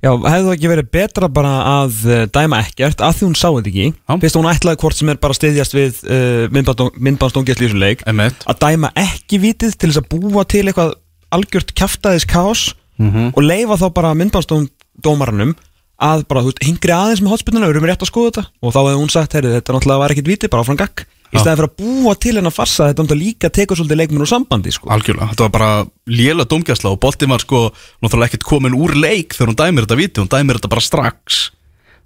[0.00, 3.48] Já, hefði það ekki verið betra bara að uh, dæma ekkert, að því hún sá
[3.50, 3.88] þetta ekki?
[3.92, 4.14] Já.
[4.22, 8.04] fyrst hún ætlaði hvort sem er bara að styðjast við uh, myndbánsdóngjastli í þessum leik.
[8.08, 10.94] Emmett að dæma ekki vitið til þess að búa til eitthvað
[11.34, 15.56] algjört kjaftaðis kaos og leifa þá bara myndbánsdómaranum
[16.02, 18.44] að bara, þú veist, hingri aðeins með hotspilluna, við erum rétt að skoða þetta.
[18.60, 21.04] Og þá hefði hún sagt, heyrðu, þetta náttúrulega var ekkit viti, bara áfram gagg.
[21.34, 24.30] Í staðið fyrir að búa til hennar farsa þetta náttúrulega líka tekur svolítið leikmenn úr
[24.30, 24.90] sambandi sko.
[24.94, 25.70] Algjörlega, þetta var bara
[26.06, 27.64] lélega domgjastla og boltin var sko
[28.04, 31.40] náttúrulega ekkert komin úr leik þegar hún dæmir þetta viti, hún dæmir þetta bara strax.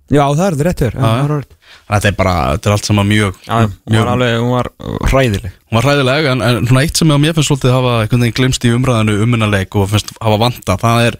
[0.08, 1.56] Já, það er þetta rétt hér Já, já.
[1.88, 4.70] Þetta er bara, þetta er allt saman mjög, Já, hún var mjög alveg, hún var
[5.12, 5.58] hræðileg.
[5.68, 8.72] Hún var hræðileg en, en svona eitt sem að mér finnst svolítið hafa glemst í
[8.72, 11.18] umræðinu um hennar leik og finnst hafa vanta, það er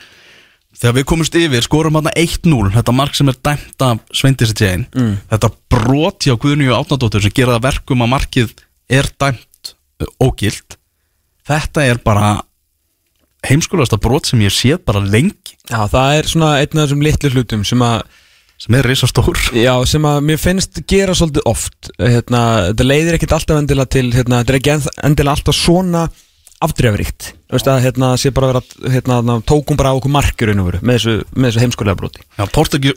[0.78, 4.86] þegar við komumst yfir, skorum hann 1-0 þetta mark sem er dæmt af Sveindis Jane.
[4.94, 5.16] Mm.
[5.32, 8.54] þetta brot hjá Guðnýju Átnadóttur sem gera það verkum að markið
[8.98, 9.74] er dæmt
[10.22, 10.78] ógilt
[11.48, 12.36] þetta er bara
[13.46, 15.54] heimskulegasta brot sem ég séð bara lengi.
[15.68, 18.00] Já, það er svona einn af þessum litlu hlutum sem að
[18.58, 22.40] sem er risa stór Já, sem að mér finnst gera svolítið oft hérna,
[22.72, 24.72] þetta leiðir ekkit alltaf endilega til hérna, þetta er ekki
[25.06, 26.08] endilega alltaf svona
[26.64, 30.80] afdrefrikt Þú veist að hérna, sé bara vera hérna, tókum bara á okkur markir með
[30.82, 32.24] þessu, þessu heimskulega broti.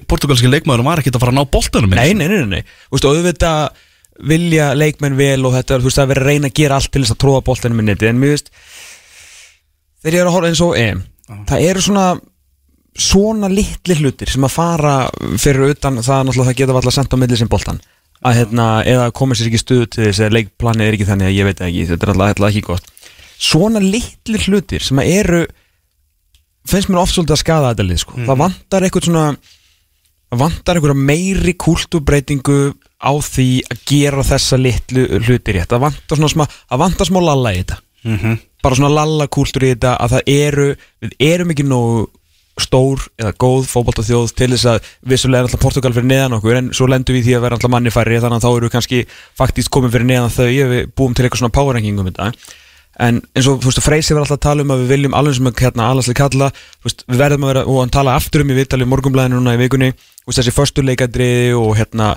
[0.10, 2.74] Portugalski leikmaður var ekkert að fara að ná boltanum Nei, nei, nei, nei, nei.
[2.90, 3.88] Þú veist, auðvitað
[4.32, 7.16] vilja leikmenn vel og þetta, veist, að vera að reyna að gera allt til þess
[7.16, 8.52] að tróða neti, en mér veist
[10.02, 11.02] þegar ég er að horfa eins og EM
[11.48, 12.06] það eru svona
[12.98, 14.96] svona litli hlutir sem að fara
[15.40, 17.80] fyrir utan það náttúrulega það geta alltaf sendt á milli sem boltan.
[18.22, 21.30] Að hérna, eða koma sér ekki í stuðu til þess að leikplanið er ekki þannig
[21.30, 22.91] að ég veit ekki, þetta er alltaf ekki gott
[23.42, 25.42] svona litli hlutir sem að eru
[26.70, 28.14] finnst mér oft svolítið að skada þetta lið sko.
[28.28, 29.26] það vantar eitthvað svona
[30.32, 32.60] það vantar einhverja meiri kultúrbreytingu
[33.02, 37.20] á því að gera þessa litlu hluti rétt það vantar svona smá, það vantar smá
[37.26, 38.38] lalla í þetta Mhm.
[38.64, 40.64] bara svona lalla kultúr í þetta að það eru,
[41.02, 42.08] við erum ekki nógu
[42.62, 46.72] stór eða góð fótboltaþjóð til þess að vissulega er alltaf Portugal fyrir neðan okkur en
[46.74, 49.00] svo lendum við því að vera alltaf manni færri þannig að þá eru við kannski
[49.38, 52.34] faktist komin fyrir neðan þau ef við búum til eitthvað svona power ranking um þetta
[53.02, 55.62] en eins og, Freysi var alltaf að tala um að við viljum alveg sem að
[55.64, 56.50] hérna alanslega kalla
[56.86, 59.62] veist, við verðum að vera, og hann tala aftur um í viðtali morgunblæðinu núna í
[59.62, 62.12] vikunni veist, þessi förstu leikadriði og hérna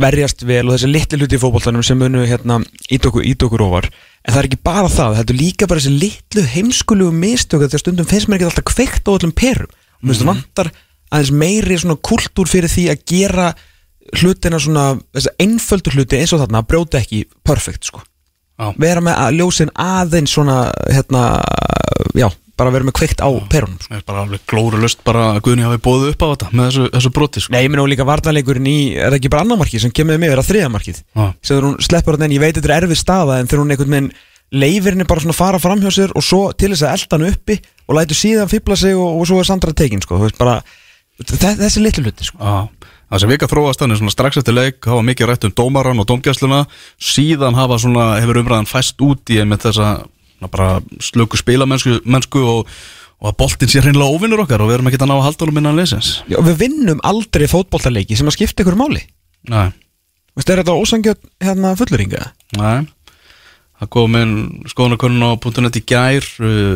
[0.00, 2.60] verjast vel og þessi litli hluti í fótboltanum sem munu hérna
[2.94, 3.90] ít okkur, ít okkur ofar.
[4.24, 7.82] En það er ekki bara það, þetta er líka bara þessi litlu heimskulugu mistök þegar
[7.82, 9.76] stundum finnst mér ekki alltaf kveikt á öllum perum.
[10.00, 10.72] Finnst það vantar
[11.10, 13.50] aðeins meiri svona kultúr fyrir því að gera
[14.14, 18.04] hlutina svona, þessi einföldu hluti eins og þarna, að brjóta ekki perfect sko
[18.54, 18.70] Já.
[18.78, 20.56] vera með að ljósin aðeins svona
[20.86, 21.22] hérna,
[22.14, 23.98] já, bara verið með kveikt á perunum sko.
[24.06, 27.12] Bara alveg glóru lust bara að Guðni hafi bóðið upp á þetta með þessu, þessu
[27.16, 27.54] broti sko.
[27.54, 30.42] Nei, ég minna líka varnarleikurinn í, er það ekki bara annar sem kemur með mér
[30.42, 31.26] að þriða markið Já.
[31.42, 33.96] sem hún sleppur hann en ég veit þetta er erfið staða en þegar hún einhvern
[33.96, 34.12] veginn
[34.54, 37.28] leifir henni bara svona fara fram hjá sér og svo til þess að elda hann
[37.32, 37.58] uppi
[37.88, 40.20] og lætur síðan fýbla sig og, og svo er Sandra tekin sko,
[41.18, 42.38] þessi litlu hluti sko.
[43.14, 46.06] Það sem vika þróast þannig svona strax eftir leik hafa mikið rætt um dómaran og
[46.10, 46.64] dómgæsluna.
[46.98, 49.90] Síðan hafa svona, hefur umræðan fæst út í með þessa
[50.50, 52.72] bara slöku spilamennsku mennsku og,
[53.22, 55.46] og að boltinn sé hreinlega óvinnur okkar og við erum ekki að ná að halda
[55.46, 59.04] honum innan leysins Já, við vinnum aldrei fótboltaleiki sem að skipta ykkur máli.
[59.54, 59.70] Nei,
[60.34, 62.26] Veist, er þetta ósangjöld hérna fulleringa?
[62.58, 62.90] nei.
[63.78, 64.34] Það kom inn
[64.70, 65.30] skoðanakonun á
[65.62, 66.26] .net í gær.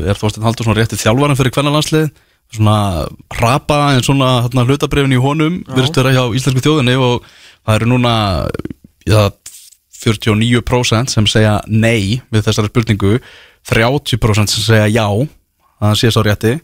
[0.07, 2.09] Er Þorstein Haldursson rétti þjálfaran fyrir kvennarlandslið
[2.55, 3.07] svona
[3.41, 7.27] rapa en svona hérna, hlutabrefin í honum virðist vera hjá íslensku þjóðinni og
[7.67, 8.15] það eru núna
[9.09, 9.29] já,
[9.99, 13.19] 49% sem segja nei við þessari spurningu
[13.69, 16.55] 30% sem segja já að það sé svo rétti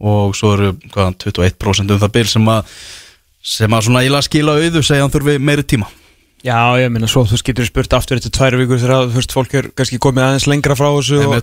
[0.00, 2.74] og svo eru hvað, 21% um það bil sem að
[3.48, 5.88] sem að svona íla skila auðu segja að hann þurfi meiri tíma.
[6.44, 9.54] Já, ég meina svo, þú getur spurt aftur eftir tvær vikur þegar, þú veist, fólk
[9.58, 11.34] er kannski komið aðeins lengra frá þessu og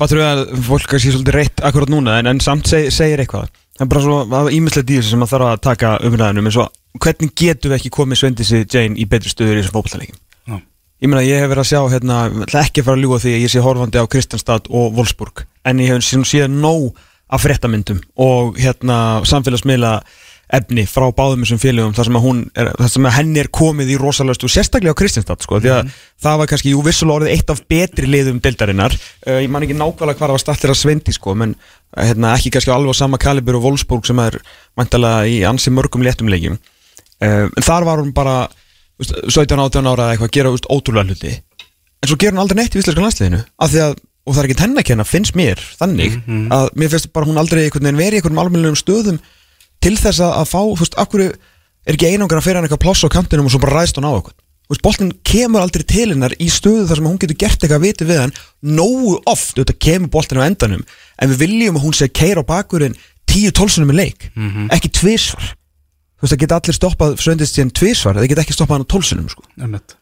[0.00, 3.50] Bara trúið að fólk kannski svolítið reitt akkurat núna en, en samt seg, segir eitthvað
[3.76, 6.64] það er bara svo ímyndslegt í þessu sem að þarf að taka umræðinu en svo,
[7.04, 10.18] hvernig getum við ekki komið Svendisi Jane í betri stöður í þessum fótballtalegjum
[10.48, 10.56] Já.
[11.04, 12.18] Ég meina, ég hef verið að sjá, hérna,
[12.62, 15.84] ekki að fara að ljúga því að ég sé horfandi á Kristjanstad og Wolfsburg en
[15.84, 18.98] ég hef síðan síðan nóg af fréttamyndum og hérna
[19.28, 19.94] samfélagsmiðla
[20.56, 22.16] efni frá báðum þessum félögum þar sem
[22.58, 25.92] er, sem að henni er komið í rosalega og sérstaklega á Kristjanstad sko, því að
[26.22, 28.96] það var kannski, jú vissulega orðið eitt af betri liðum deildarinnar,
[29.26, 31.54] uh, ég man ekki nákvæmlega hvað það var startir að svendi sko, menn
[31.94, 34.40] hérna, ekki kannski alveg á sama kalibur og Wolfsburg sem er
[34.78, 36.58] vantalega í ansi mörgum léttum leikjum.
[37.22, 41.14] Uh, en þar var hún bara þú veist, 17-18 ára eitthvað að gera veist, ótrúlega
[41.14, 41.34] hluti.
[42.00, 44.48] En svo gerur hún aldrei neitt í íslenska landsliðinu af því að, og það er
[44.48, 46.16] ekki henni að kenna, finnst mér þannig,
[46.54, 49.20] að mér finnst bara hún aldrei verið í einhverjum almennilegum stöðum
[49.84, 52.84] til þess að, að fá, þú veist, akkur er ekki einangra að fyrir hann eitthvað
[52.84, 54.36] pláss á kantinum og svo bara ræðst hún á eitthvað?
[54.70, 57.80] Þú veist, boltin kemur aldrei til hennar í stöðu þar sem hún getur gert eitthvað
[57.86, 60.84] viti við hann nógu oft, þetta kemur boltin á endanum
[61.18, 62.94] en við viljum að hún sé keira á bakurinn
[63.30, 64.28] 10-12 sinum í leik
[64.76, 65.48] ekki tvisvar.
[66.20, 68.92] Þú veist, það geta allir stoppað svendist síðan tvisvar, það geta ekki stoppað hann á
[68.94, 69.42] 12 sinum sko.
[69.58, 69.96] Einmitt.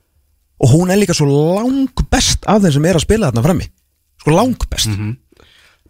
[0.58, 3.68] og hún er líka svo lang best af þeim sem er að spila þarna frammi.
[4.18, 4.88] Sko lang best.
[4.90, 5.16] Menn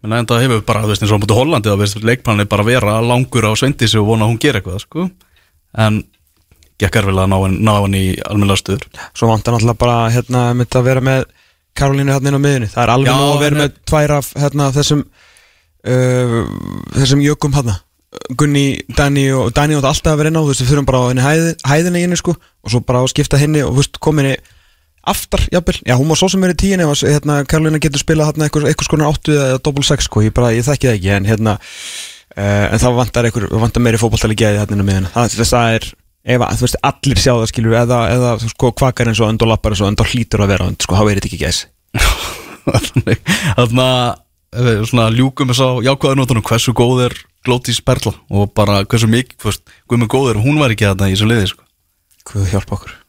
[0.04, 3.00] en það hefur bara, þú veist, eins og mútu Hollandi þá veist leikplanið bara vera
[3.02, 5.08] langur á sveindísi og vona að hún gera eitthvað, sko.
[5.78, 6.02] En
[6.78, 10.76] gekk erfilega að ná, ná hann í almennilega stuður svo vantar náttúrulega bara hérna, mitt
[10.78, 11.24] að vera með
[11.78, 14.68] Karolínu hérna inn á miðunni það er alveg Já, að vera með tvær af hérna,
[14.76, 16.38] þessum uh,
[16.96, 17.78] þessum jökum hérna.
[18.40, 18.64] Gunni,
[18.96, 21.08] Dani og Dani átt alltaf að vera inn á þú veist, við þurfum bara á
[21.10, 24.00] henni hæð, hæðinni í henni sko, og svo bara á skipta henni og þú veist,
[24.02, 24.36] kominni
[25.06, 28.32] aftar, jafnvel, já hún var svo sem er í tíinni og hérna, Karolína getur spilað
[28.32, 31.10] hérna eitthvað, eitthvað skonar áttu eða double sex sko, ég bara, ég þekki það ekki
[31.14, 31.56] en hérna,
[32.36, 35.88] uh, en það vantar eitthvað, vantar meiri fótballtali geði hérna á miðunni það, það er,
[36.28, 39.52] ef þú veist, allir sjá það skilur, eða, eða sko, kvakar eins og önd og
[39.52, 41.58] lappar eins og önd og hlýtur að vera önd, sko, þá er þetta ekki gæs.
[42.68, 43.18] Þannig
[44.58, 47.14] að svona ljúkum þess að jákvæðanóttunum hversu góð er
[47.46, 49.36] Glótís Perla og bara hversu mikið,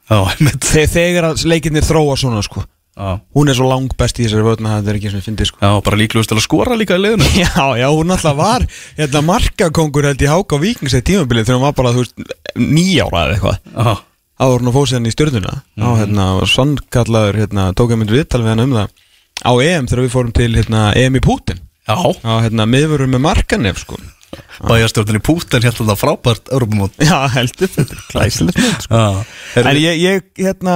[0.10, 2.66] í Þegar leikinnir þróa svona, sko.
[3.00, 5.60] Já, Hún er svo lang best í þessari völdna það er ekki við fyndið, sko.
[5.64, 7.28] Já bara líklegust til að skora líka í liðinu.
[7.46, 8.66] Já, já, hún alltaf var
[8.98, 12.26] hérna, markakongur held í Háka Víkings eða tímabilið þegar hún var bara, þú veist,
[12.60, 14.02] nýjára eða eitthvað.
[14.40, 15.54] Áður hún að fóð sér hann í stjörnuna.
[15.80, 18.92] Á hérna, svannkallaður hérna, tók ég mynd viðtal við hann um það
[19.40, 23.84] á EM þegar við fórum til hérna, EM í Pútin á hérna, miðvörum með markanef
[23.84, 24.00] sko.
[24.70, 29.04] bæjarstjórnin í Púten hérna þetta frábært Europamót já, heldur, þetta er glæsilegt mynd, sko.
[29.64, 30.76] En ég, ég, hérna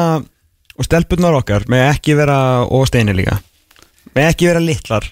[0.74, 3.38] og stelpunnar okkar, með ekki vera og steini líka,
[4.16, 5.10] með ekki vera litlar,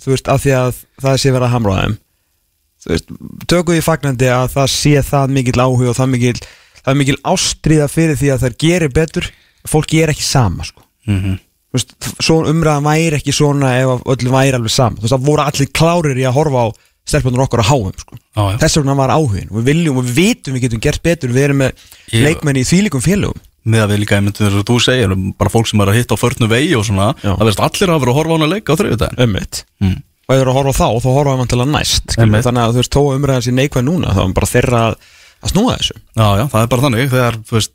[0.00, 1.98] þú veist, af því að það sé vera að hamra á þeim.
[2.78, 3.12] Þú veist,
[3.50, 6.40] tökum við fagnandi að það sé það mikill áhug og það mikill
[6.88, 9.28] það mikill ástriða fyrir því að þær gerir betur,
[9.68, 10.84] fólki er ekki sama sko.
[11.08, 11.36] Mhm.
[11.36, 15.14] Þú veist, svo umræðan væri ekki svona ef að öllum væri alveg saman þú veist,
[15.16, 16.68] það voru allir klárir í að horfa á
[17.08, 18.16] stelpunar okkar á háum sko.
[18.36, 18.42] Já.
[18.60, 21.62] þess vegna var áhugin við viljum og við vitum við getum gert betur við erum
[21.64, 25.14] með Ég- leikmenn í þvílíkum félögum með að við líka einmitt þess að þú segir
[25.40, 27.32] bara fólk sem er að hitta á förnu vegi og svona Já.
[27.36, 29.96] það veist allir hafa verið að horfa á hana leika á þriðudaginn ömmit mm.
[30.28, 32.16] og ef þú eru að horfa á þá þá horfa við til að næst.
[32.18, 32.44] Einmitt.
[32.48, 34.96] þannig að þú veist að umræðan sér neikvæð núna þá er bara þeirra að,
[35.42, 37.72] að snúa þessu Já, já, það er bara þannig þegar þú veist,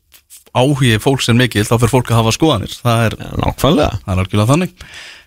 [0.53, 2.77] áhugi fólks er mikil þá fyrir fólk að hafa skoðanir.
[2.84, 3.99] Það er, nákvæmlega.
[4.05, 4.73] það er algjörlega þannig.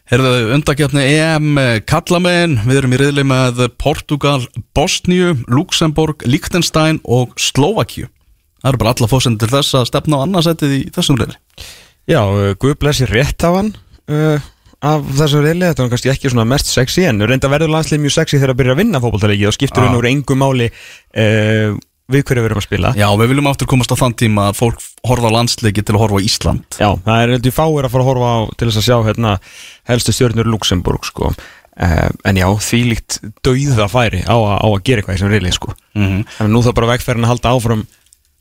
[0.06, 4.38] Herðu, undakefni EM Kallamein, við erum í riðli með Portugal,
[4.76, 8.06] Bosníu, Luxemburg, Liechtenstein og Slovakíu
[8.66, 11.36] Það eru bara alla fósend til þess að stefna á annarsettið í þessum riðli.
[12.10, 13.72] Já, uh, Guð blessi rétt á hann
[14.10, 14.46] uh,
[14.82, 18.16] af þessum reyli Þetta var kannski ekki svona mest sexy En reynda verður landslið mjög
[18.16, 22.22] sexy þegar að byrja að vinna fótboltaleiki Og skiptur henn úr engu máli uh, Við
[22.22, 24.82] hverju við erum að spila Já, við viljum aftur komast á þann tíma að fólk
[25.06, 28.04] horfa á landsleiki til að horfa á Ísland Já, það er heldur fáir að fara
[28.04, 29.32] að horfa á til þess að sjá hérna
[29.90, 31.32] helstu stjórnur Luxemburg sko.
[31.32, 35.74] uh, en já, því líkt dauða færi á, á að gera eitthvað þessum reyli sko.
[35.98, 36.22] Mhm.
[36.36, 37.82] þannig að nú þarf bara vegferðin að halda áfram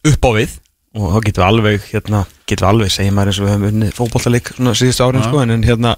[0.06, 0.56] upp á við
[0.96, 3.68] og þá getum við alveg hérna, getum við alveg, segjum maður eins og við höfum
[3.74, 5.96] unnið fótboltaleik svona síðustu árin sko, en, en hérna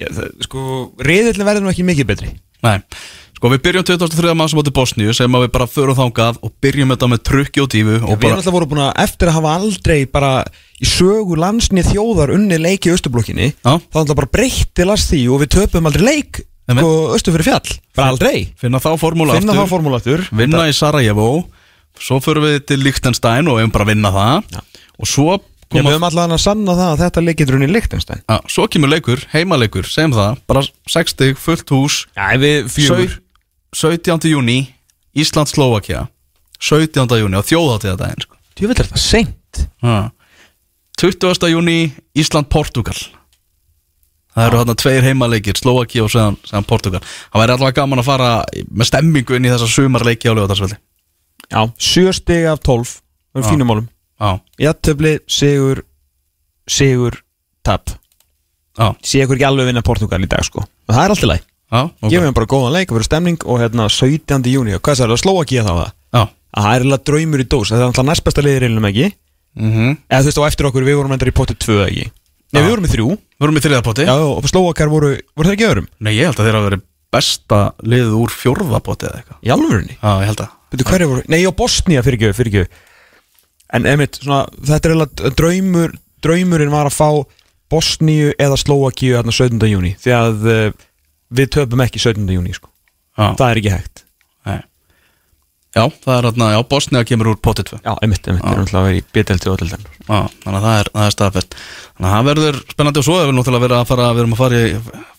[0.00, 0.62] já, það, sko,
[1.04, 2.30] reyðillin verður nú ekki mikið betri
[2.64, 2.78] Nei,
[3.36, 4.34] sko við byrjum 2003.
[4.38, 7.62] maður sem átti Bosníu sem að við bara förum þangað og byrjum þetta með trukki
[7.62, 10.32] og tífu og Við erum bara, alltaf voru búin að eftir að hafa aldrei bara
[10.80, 13.72] í sögu landsnið þjóðar unni leik í Östublokkinni Já.
[13.76, 17.46] þá alltaf bara breytti last því og við töpum aldrei leik Nei, sko, Östu fyrir
[17.46, 18.48] fjall, bara aldrei.
[18.58, 21.28] Finna þá formúla finna þá aftur, formúlatur vinna í Sarajevo.
[21.94, 24.48] Svo förum við til Liechtenstein og við bara að vinna það.
[24.50, 24.64] Já.
[24.98, 27.68] og svo Já, koma við höfum allavega að sanna það að þetta leik getur unni
[27.70, 30.42] Lichtenstein Já, svo kemur leikur, heimaleikur, segjum það.
[30.50, 32.00] Bara 60, fullt hús.
[32.18, 32.98] Já, við Sau-
[33.76, 34.24] 17.
[34.32, 34.58] júni
[35.16, 36.06] Ísland-Slovakia
[36.60, 37.18] 17.
[37.20, 38.36] júni á þjóðháttíðadaginn sko.
[38.56, 39.96] Djúvill er þetta seint Ha.
[41.00, 41.48] 20.
[41.52, 42.96] júni Ísland-Portugal
[44.36, 48.08] Það eru þarna tveir heimaleikir Slovakia og séðan, séðan Portugal Það væri allavega gaman að
[48.08, 48.30] fara
[48.68, 50.78] með stemmingu inn í þessa sumarleiki á lögadagsveldi
[51.52, 54.30] Já, sjö stig af 12 Það er fínum málum Já,
[54.66, 55.82] Jættöfli, sigur,
[56.68, 57.20] sigur,
[57.64, 61.30] tap já, Sé ykkur ekki alveg vinna Portugal í dag sko Og það er alltaf
[61.34, 62.10] leið já ok.
[62.10, 64.50] Gefum við bara góðan leik, það verður stemning og hérna 17.
[64.52, 65.92] júni, og hvað er það, Slovakia þá það?
[66.16, 67.70] Já, að það er eiginlega draumur í dós.
[67.72, 69.08] Það er alltaf næst besta liðir einum ekki?
[69.56, 69.96] Mhm.
[70.10, 72.10] Eða þú veist á eftir okkur við vorum endar í potti 2 ekki?
[72.52, 73.08] Nei, við vorum í þrjú.
[73.16, 75.88] Við vorum í þriðapotti Já, og Slovakar voru, voru þeir ekki öðrum?
[75.98, 76.84] Nei, ég held að þeir hafa verið
[77.16, 79.40] besta liðið úr fjórðapotti eða eitthvað.
[79.42, 79.96] Í alvörunni?
[79.96, 80.52] Já, ég held að.
[80.70, 82.68] Veitu hverju voru, nei, á Bosnia fyrir ekki,
[83.74, 85.94] En einmitt, svona, þetta er eiginlega draumur
[86.24, 87.08] Draumurinn var að fá
[87.72, 89.58] Bosníu eða hérna 17.
[89.66, 90.68] júni Því að uh,
[91.30, 92.26] við töpum ekki 17.
[92.36, 92.70] júni sko.
[93.16, 94.02] Það er ekki hægt
[94.46, 94.58] Nei.
[95.76, 98.78] Já, það er hérna, já, Bosnia kemur úr potti 2 Já, einmitt, einmitt, erum alltaf
[98.80, 102.06] að vera í betelti og ölleldan Já, þannig að það er, það er staðfest Þannig
[102.06, 104.40] að það verður spennandi og svo er við náttúrulega verið að fara, við erum að
[104.40, 104.70] fara í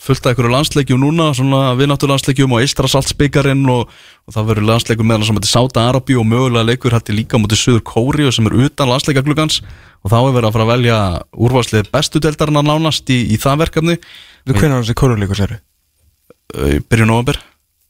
[0.08, 3.94] fullt af einhverju landsleikjum núna, svona vinnáttu landsleikjum og Eistrasaltsbyggarinn og,
[4.24, 7.62] og það verður landsleikum meðan sem þetta Sáta Arabí og mögulega leikur hætti líka mútið
[7.62, 9.60] Suður Kóri sem er utan landsleikaglugans
[10.06, 11.00] og þá er verið að fara að velja
[11.36, 13.98] úrvarslið bestu deildarinn að nánast í, í það verkefni
[14.48, 15.60] hvernig var þessi kóruleikur séru?
[16.54, 17.40] Byrjun november,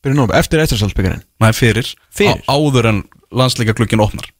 [0.01, 2.41] Byrjum nóg, eftir Eistrasalsbyggarinn næ fyrir, Fyrir?
[2.49, 4.31] Áður en landsleikaglugin opnar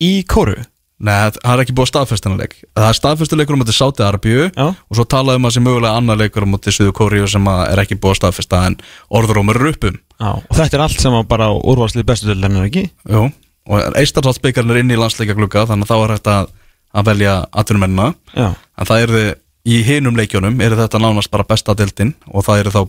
[0.00, 0.56] Í kóru?
[0.96, 4.64] Nei, það er ekki búið staðfestinarleik Það er staðfestileikur um þetta Sáti Arabíu Já.
[4.72, 7.82] og svo talaðum að sé mögulega annar leikur um þetta Suðu Kóriu sem að er
[7.84, 8.78] ekki búið að staðfesta en
[9.12, 12.86] orðurómur eru uppum Já, og þetta er allt saman bara úrvarslið bestu deildarinn er ekki?
[13.12, 13.26] Jú,
[13.68, 16.48] og Eistarsaltsbyggarinn er inn í landsleikaglugga þannig að þá er hægt að,
[16.96, 18.08] að velja atvinnumennina
[18.40, 19.34] en það er
[19.68, 22.80] í hinum leikjunum er þetta nánast bara besta deildin og það eru þá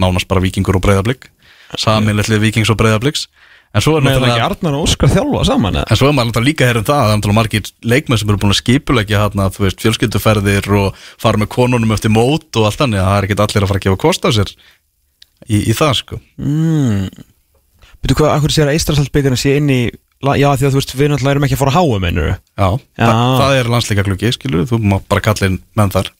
[0.00, 1.28] nánast bara vikingur og breyðablík
[1.80, 3.26] saminletlið vikings og breyðablíks
[3.74, 5.80] en svo er það ekki náttúrulega Arnar og Óskar þjálfa saman?
[5.82, 8.30] En svo er maður náttúrulega líka herrum það að það er náttúrulega margir leikmenn sem
[8.30, 12.68] eru búin að skipulegja hérna, þú veist, fjölskylduferðir og fara með konunum eftir mót og
[12.68, 14.54] allt þannig að það er ekki allir að fara að gefa kost á sér
[15.50, 17.08] í, í það sko Mm.
[18.04, 19.82] Veitu hvað, akkur sér að Eistrasalsbyggarinn sé inn í
[20.24, 22.68] Já, því að þú veist, við náttúrulega erum ekki að fóra að háa mennur Já,
[22.96, 23.04] Já.
[23.04, 26.10] Það, það er landsleika gluggi, skilur, þú má bara kalla inn menn þar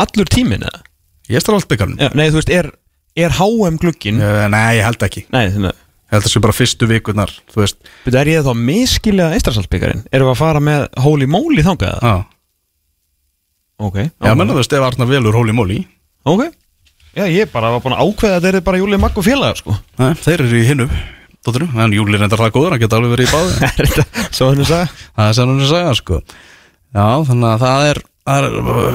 [0.00, 0.80] Allur tíminn eða?
[1.70, 2.70] Byggarinn Já, Nei, þú veist, er,
[3.18, 4.20] er HM glugginn?
[4.22, 5.24] Uh, Nei, ég held ekki.
[5.34, 7.76] Nei, þannig að Ég held að það sé bara fyrstu vikurnar, þú veist.
[8.02, 10.00] Veitu, er ég þá miskilja Eistrasalsbyggarinn?
[10.10, 12.00] Erum við að fara með Holy Moly þangað?
[12.02, 12.14] Já,
[13.80, 15.78] Ok já menna þú veist, ef Arnar velur Holy Moly.
[16.26, 16.42] Ok.
[17.14, 19.62] Já, ég bara var búin að ákveða að þetta er bara Júlið Magg og félagar,
[19.62, 19.76] sko.
[20.02, 20.88] Nei, þeir eru í hinnu
[21.46, 24.50] Dóttiru, en Júli er enda það góður, hann geta alveg verið í báði Er svo
[24.50, 24.90] henni sagði?
[25.16, 26.18] Það er sem hún er segja sko.
[26.90, 28.00] Já, þannig að það er,
[28.38, 28.46] er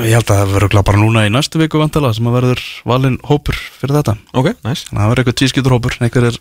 [0.06, 3.18] Ég held að það verður bara núna í næstu viku vantala sem að verður valinn
[3.28, 4.16] hópur fyrir þetta.
[4.38, 6.40] Ok, næs Þannig að það verður eitthvað tvískiptur hópur Einhverjir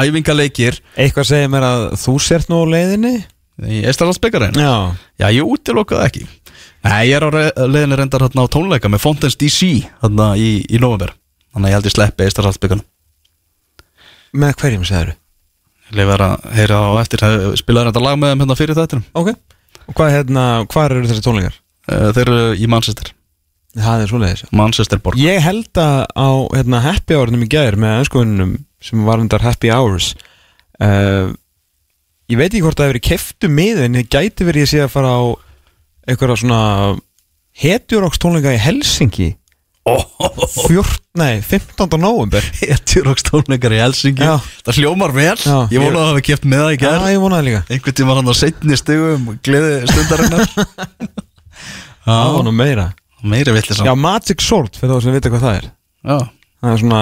[0.00, 0.78] æfingaleikir.
[1.04, 3.12] Eitthvað segir mér að þú sért nú leiðinni?
[3.64, 4.72] Í Eistarlandsbyggarinn Já.
[5.22, 6.24] Já, ég útilokaði ekki.
[6.84, 7.30] Nei, ég er á
[7.64, 9.68] leiðinni reyndar hérna á tónleika með Fontaine's DC
[10.02, 11.14] hérna í, í november
[11.54, 12.84] Þannig að ég held ég sleppi Eistarlandsbyggarinn
[14.34, 15.14] Með hverjum segir
[15.90, 17.24] Ég leif að heyra á eftir.
[17.60, 19.34] Spilaði þetta lag með þeim hérna fyrir þetta Ok.
[19.84, 21.58] Og hvað, hérna, hvað eru þessi tónleikar?
[21.88, 23.10] Þeir eru í Manchester.
[23.74, 25.18] Það er svoleiðis Manchester borg.
[25.18, 28.52] Ég held að á hérna, happy hournum í gæðir með önskuðunum
[28.84, 30.12] sem var undar happy hours
[30.84, 31.32] uh,
[32.30, 34.84] Ég veit ekki hvort það hefur verið keftu miðin en það gæti verið ég sé
[34.84, 35.22] að fara á
[36.08, 36.60] einhverja svona
[37.64, 39.28] hetjuróks tónleika í Helsingi
[39.90, 40.06] oh,
[40.68, 41.98] Fjort, nei, 15.
[42.00, 44.38] november Hetjuróks tónleikar í Helsingi Já.
[44.64, 45.34] Það hljómar vel.
[45.36, 47.48] Já, Ég vona ég- að það hafi keft með það í Já, gær ég vonaði
[47.50, 47.62] líka.
[47.74, 50.48] Einhvern tíma hann á setni stegum Gleði stundarinnar
[52.04, 52.86] Það var nú meira.
[53.24, 55.68] Meiri villis Já, Magic Sword, fyrir þá sem vita hvað það er.
[56.04, 56.18] Já.
[56.64, 57.00] Það er svona,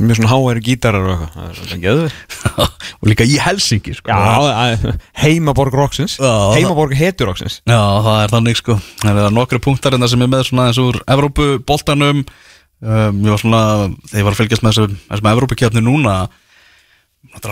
[0.00, 1.32] mjög svona háæri gítarar og eitthvað.
[1.34, 2.14] Það er svona geður
[3.04, 4.14] og líka í Helsingi sko.
[4.16, 6.14] Já, heimaborg Roxins.
[6.56, 8.78] Heimaborg hetur Roxins Já, það er þannig sko.
[9.02, 13.20] Það er nokkru punktar en það sem er með svona eins úr Evrópu boltanum um,
[13.20, 13.60] Ég var svona,
[14.08, 16.16] þegar ég var að fylgjast með þessum, Evrópukefni núna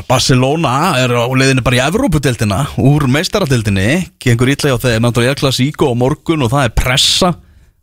[0.09, 3.89] Barcelona er á leiðinni bara í Evrópudeldina úr meistaradeldinni
[4.23, 7.31] gengur ítlega á þeir náttúrulega Klasíko á morgun og það er pressa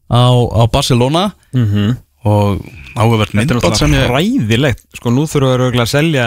[0.09, 1.97] á, á Barcelona Mhm.
[2.25, 2.61] og
[2.95, 6.25] áhugavert Þetta er myndbátt sem ég ræðilegt Sko nú þeir örugglega að selja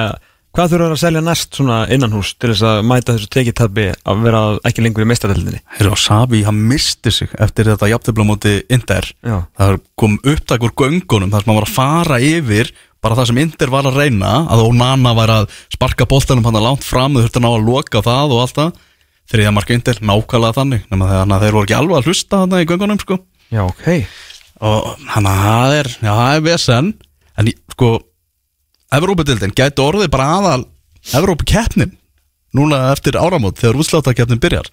[0.52, 4.18] Hvað þurfa þeir að selja næst svona innanhús til þess að mæta þessu tekitabbi að
[4.26, 8.28] vera ekki lengur í meistaradeldinni Heyrðu, og Savi, hann misti sig eftir þetta jafntefla á
[8.28, 9.38] móti Inder Já.
[9.56, 12.72] það kom upptak úr göngunum þar sem hann var að fara yfir
[13.02, 16.66] bara það sem Inder var að reyna að Onana var að sparka boltanum hann að
[16.68, 18.70] langt fram þau þurfti að ná að loka það og allt það.
[19.32, 22.68] Þriðja marka Inder, nákvæmlega þannig nema þegar þeir voru ekki alveg að hlusta þarna í
[22.68, 23.18] göngunum sko.
[23.48, 23.86] Já, ok.
[24.62, 25.28] Og hann
[28.92, 30.64] Evrópudildin gæti orðið bara aðal
[31.16, 31.94] Evrópukeppnin
[32.52, 34.68] núna eftir áramót þegar útsláttarkeppnin byrjar.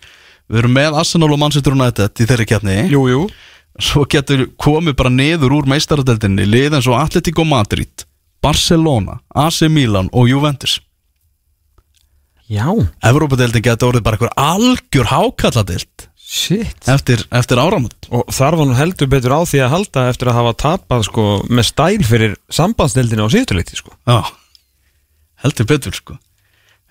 [0.49, 2.75] Við erum með Arsenal og Manchester United í þeirri keppni.
[2.91, 3.23] Jú, jú.
[3.79, 8.03] Svo getur komið bara niður úr meistaradeldinni lið eins og Atletico Madrid
[8.43, 10.79] Barcelona, AC Milan og Juventus.
[12.49, 12.65] Já,
[13.05, 18.09] Evrópadeildin getur orðið bara einhver algjör hákalladeild shit eftir, eftir áramót.
[18.13, 21.27] Og þar var nú heldur betur á því að halda eftir að hafa tapað sko
[21.49, 23.95] með stæl fyrir sambandsdeldinu á síðutuleiti sko.
[24.05, 24.21] Já,
[25.45, 26.17] heldur betur sko.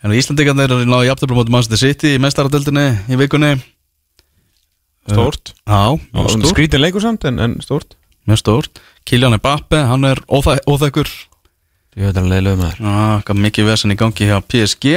[0.02, 3.56] En Íslandingarnir er náðu jafntöflum átum Manchester City í meistaradeildinni í vikunni.
[5.08, 5.54] Stórt.
[5.66, 6.50] Já, stórt.
[6.52, 7.96] Skrítin leikur samt en, en stórt.
[8.28, 8.82] Mjög stórt.
[9.08, 11.08] Kylian Mbappe, hann er óþæ, óþekkur
[11.96, 14.90] Ég veit hann leiðilega með þér Já, mikið vesen í gangi hjá PSG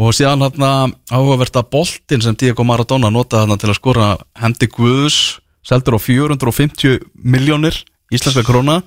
[0.00, 4.08] og síðan hann áhugavert að boltinn sem Diego Maradona notaði hann til að skora
[4.40, 5.18] hendi Guðs
[5.66, 7.76] seldur á 450 miljónir
[8.12, 8.80] íslenska króna.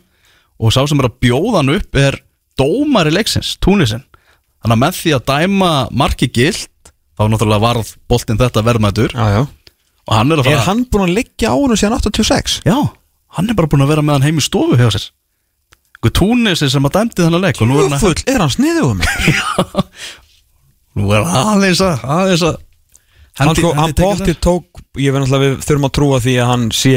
[0.57, 2.18] Og sá sem er að bjóða hann upp er
[2.60, 4.03] dómari leiksins, Túnisinn
[4.64, 9.14] þannig að með því að dæma marki gilt þá náttúrulega varð boltinn þetta verðmætur.
[9.14, 9.41] Já, já.
[10.03, 12.61] Og hann er að Er fara hann búinn að liggja á hennu síðan 86?
[12.68, 12.77] Já,
[13.38, 15.10] hann er bara búin að vera með hann heim í stofu hjá sér.
[16.03, 18.52] Guð Túnisi sem að dæmdi þennan leik og nú er hann að Full, er hann
[18.52, 19.11] sniðið um mig?
[20.99, 22.60] Nú er aðeins að aðeins að
[23.34, 24.36] Hann, sko, hann þar.
[24.45, 26.91] tók Ég verð náttúrulega, við þurfum að trúa því að hann sé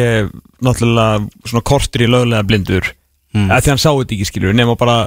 [0.67, 2.91] náttúrulega svona kortur í löglega blindur
[3.33, 3.47] mm.
[3.55, 4.99] Því hann sá þetta ekki skilur Nefn bara,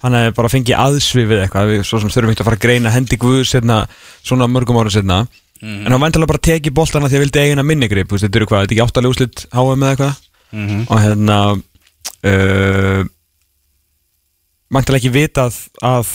[0.00, 2.94] hann hefði bara fengið aðsvifið eitthvað Við svo sem þurfum ekki að fara að greina
[2.94, 3.82] hendi guð setna,
[4.24, 5.20] svona mörgum ára setna
[5.60, 8.46] En hann væntalega bara tekið boltana því að vildi eigin að minni grip Þetta eru
[8.48, 10.86] hvað, þetta er ekki áttalega úslit HM eða eitthvað Mhm.
[10.88, 11.34] Og hérna
[12.24, 13.02] uh,
[14.68, 15.58] Væntalega ekki vitað
[15.88, 16.08] að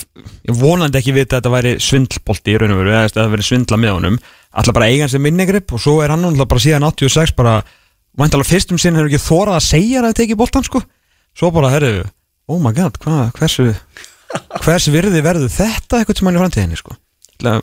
[0.60, 3.46] vonandi ekki vitað að þetta væri svindlbolti í raun og veru Eða að það væri
[3.48, 4.18] svindla með honum.
[4.54, 7.34] Alltaf bara eiga hann sem minni grip Og svo er hann alltaf bara síðan 86
[7.40, 7.56] bara
[8.20, 10.84] Væntalega fyrstum sinn hefur ekki þórað að segja að það teki boltan sko.
[11.34, 12.04] Svo bara, herru,
[12.46, 13.72] oh my god, hvað, hversu
[14.62, 16.94] Hvers virði verður þetta eitthvað sem hann í framtíðinni sko?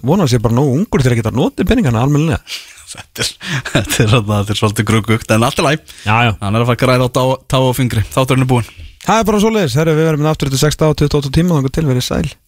[0.03, 2.43] Vonandi sé bara nógu ungur til að geta notið peningana almennilega.
[2.91, 3.29] Þetta er,
[3.71, 6.81] þetta er, þetta er svolítið gruggugt En allt er læg, hann er að fara að
[6.81, 8.03] græða á tá, tá og fingri.
[8.11, 11.33] Þátturinn er búinn Það er bara svoleiðis, herru, við verðum aftur til 6 á 28
[11.33, 11.57] tíma.
[11.57, 12.31] Þannig til verið sæl